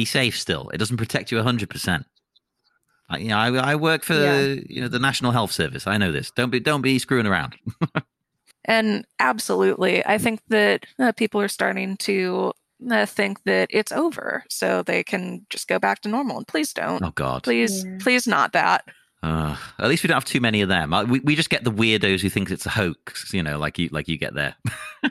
be 0.02 0.06
safe. 0.06 0.36
Still, 0.38 0.70
it 0.74 0.78
doesn't 0.78 0.98
protect 0.98 1.32
you 1.32 1.42
hundred 1.44 1.70
percent. 1.70 2.06
I, 3.10 3.18
You 3.20 3.30
know, 3.30 3.38
I, 3.46 3.72
I 3.72 3.76
work 3.76 4.04
for 4.04 4.14
Yeah. 4.14 4.56
you 4.74 4.82
know 4.82 4.90
the 4.90 5.00
National 5.10 5.32
Health 5.32 5.52
Service. 5.52 5.88
I 5.94 5.98
know 5.98 6.12
this. 6.12 6.32
Don't 6.32 6.52
be 6.52 6.60
don't 6.60 6.82
be 6.84 7.00
screwing 7.00 7.28
around. 7.28 7.56
And 8.70 9.06
absolutely, 9.20 10.06
I 10.06 10.18
think 10.18 10.42
that 10.50 10.86
uh, 11.00 11.14
people 11.14 11.40
are 11.40 11.48
starting 11.48 11.96
to 12.10 12.52
uh, 12.92 13.06
think 13.06 13.38
that 13.46 13.70
it's 13.72 13.94
over, 13.94 14.44
so 14.50 14.84
they 14.84 15.04
can 15.06 15.46
just 15.50 15.70
go 15.70 15.80
back 15.80 16.02
to 16.02 16.10
normal. 16.10 16.36
And 16.38 16.48
please 16.48 16.74
don't. 16.74 17.02
Oh 17.02 17.12
God. 17.16 17.44
Please, 17.44 17.86
Yeah. 17.86 17.98
please 18.02 18.28
not 18.28 18.52
that. 18.52 18.84
Uh, 19.24 19.56
at 19.80 19.88
least 19.88 20.04
we 20.04 20.08
don't 20.10 20.18
have 20.18 20.26
too 20.26 20.42
many 20.42 20.60
of 20.62 20.68
them. 20.70 20.94
Uh, 20.94 21.06
We, 21.06 21.20
we 21.22 21.36
just 21.36 21.50
get 21.50 21.64
the 21.64 21.72
weirdos 21.72 22.20
who 22.22 22.30
think 22.30 22.52
it's 22.52 22.66
a 22.66 22.70
hoax, 22.82 23.34
you 23.34 23.42
know, 23.42 23.58
like 23.58 23.80
you 23.80 23.88
like 23.94 24.10
you 24.10 24.18
get 24.18 24.34
there. 24.34 24.56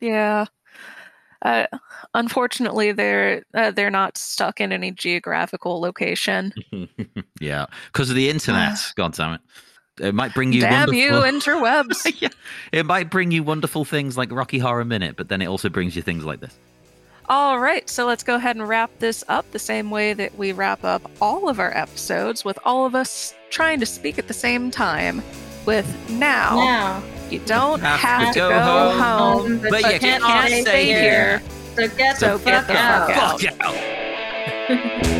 Yeah. 0.00 0.46
Uh, 1.42 1.66
unfortunately, 2.14 2.92
they're 2.92 3.44
uh, 3.54 3.70
they're 3.70 3.90
not 3.90 4.18
stuck 4.18 4.60
in 4.60 4.72
any 4.72 4.90
geographical 4.90 5.80
location. 5.80 6.52
yeah, 7.40 7.66
because 7.92 8.10
of 8.10 8.16
the 8.16 8.28
internet. 8.28 8.78
God 8.96 9.14
damn 9.14 9.34
it! 9.34 9.40
It 10.00 10.14
might 10.14 10.34
bring 10.34 10.52
you. 10.52 10.60
Damn 10.60 10.92
you, 10.92 11.10
interwebs! 11.10 12.14
yeah, 12.20 12.28
it 12.72 12.86
might 12.86 13.10
bring 13.10 13.30
you 13.30 13.42
wonderful 13.42 13.84
things 13.84 14.16
like 14.16 14.32
Rocky 14.32 14.58
Horror 14.58 14.84
Minute, 14.84 15.16
but 15.16 15.28
then 15.28 15.40
it 15.40 15.46
also 15.46 15.68
brings 15.68 15.96
you 15.96 16.02
things 16.02 16.24
like 16.24 16.40
this. 16.40 16.56
All 17.30 17.60
right, 17.60 17.88
so 17.88 18.06
let's 18.06 18.24
go 18.24 18.34
ahead 18.34 18.56
and 18.56 18.68
wrap 18.68 18.90
this 18.98 19.22
up 19.28 19.48
the 19.52 19.58
same 19.60 19.90
way 19.90 20.14
that 20.14 20.36
we 20.36 20.50
wrap 20.50 20.82
up 20.82 21.08
all 21.20 21.48
of 21.48 21.60
our 21.60 21.74
episodes, 21.76 22.44
with 22.44 22.58
all 22.64 22.86
of 22.86 22.96
us 22.96 23.34
trying 23.50 23.78
to 23.80 23.86
speak 23.86 24.18
at 24.18 24.26
the 24.26 24.34
same 24.34 24.70
time. 24.70 25.22
With 25.66 25.86
now, 26.10 26.56
Now, 26.56 27.02
you 27.28 27.38
don't 27.40 27.80
Have 27.80 28.00
have, 28.00 28.28
to 28.28 28.32
to 28.34 28.38
go 28.40 28.48
go, 28.50 28.90
home, 28.98 28.98
home, 28.98 29.58
but 29.68 29.92
you 29.92 29.98
can't 29.98 30.22
stay 30.66 30.86
here. 30.86 31.42
So 31.76 31.88
get 31.88 32.18
So 32.18 32.38
the 32.38 32.44
get 32.44 32.66
fuck 32.66 32.66
the 32.66 32.76
out. 32.76 33.40
fuck 33.40 33.44
out. 33.44 33.74
Fuck 34.70 35.04
out. 35.14 35.19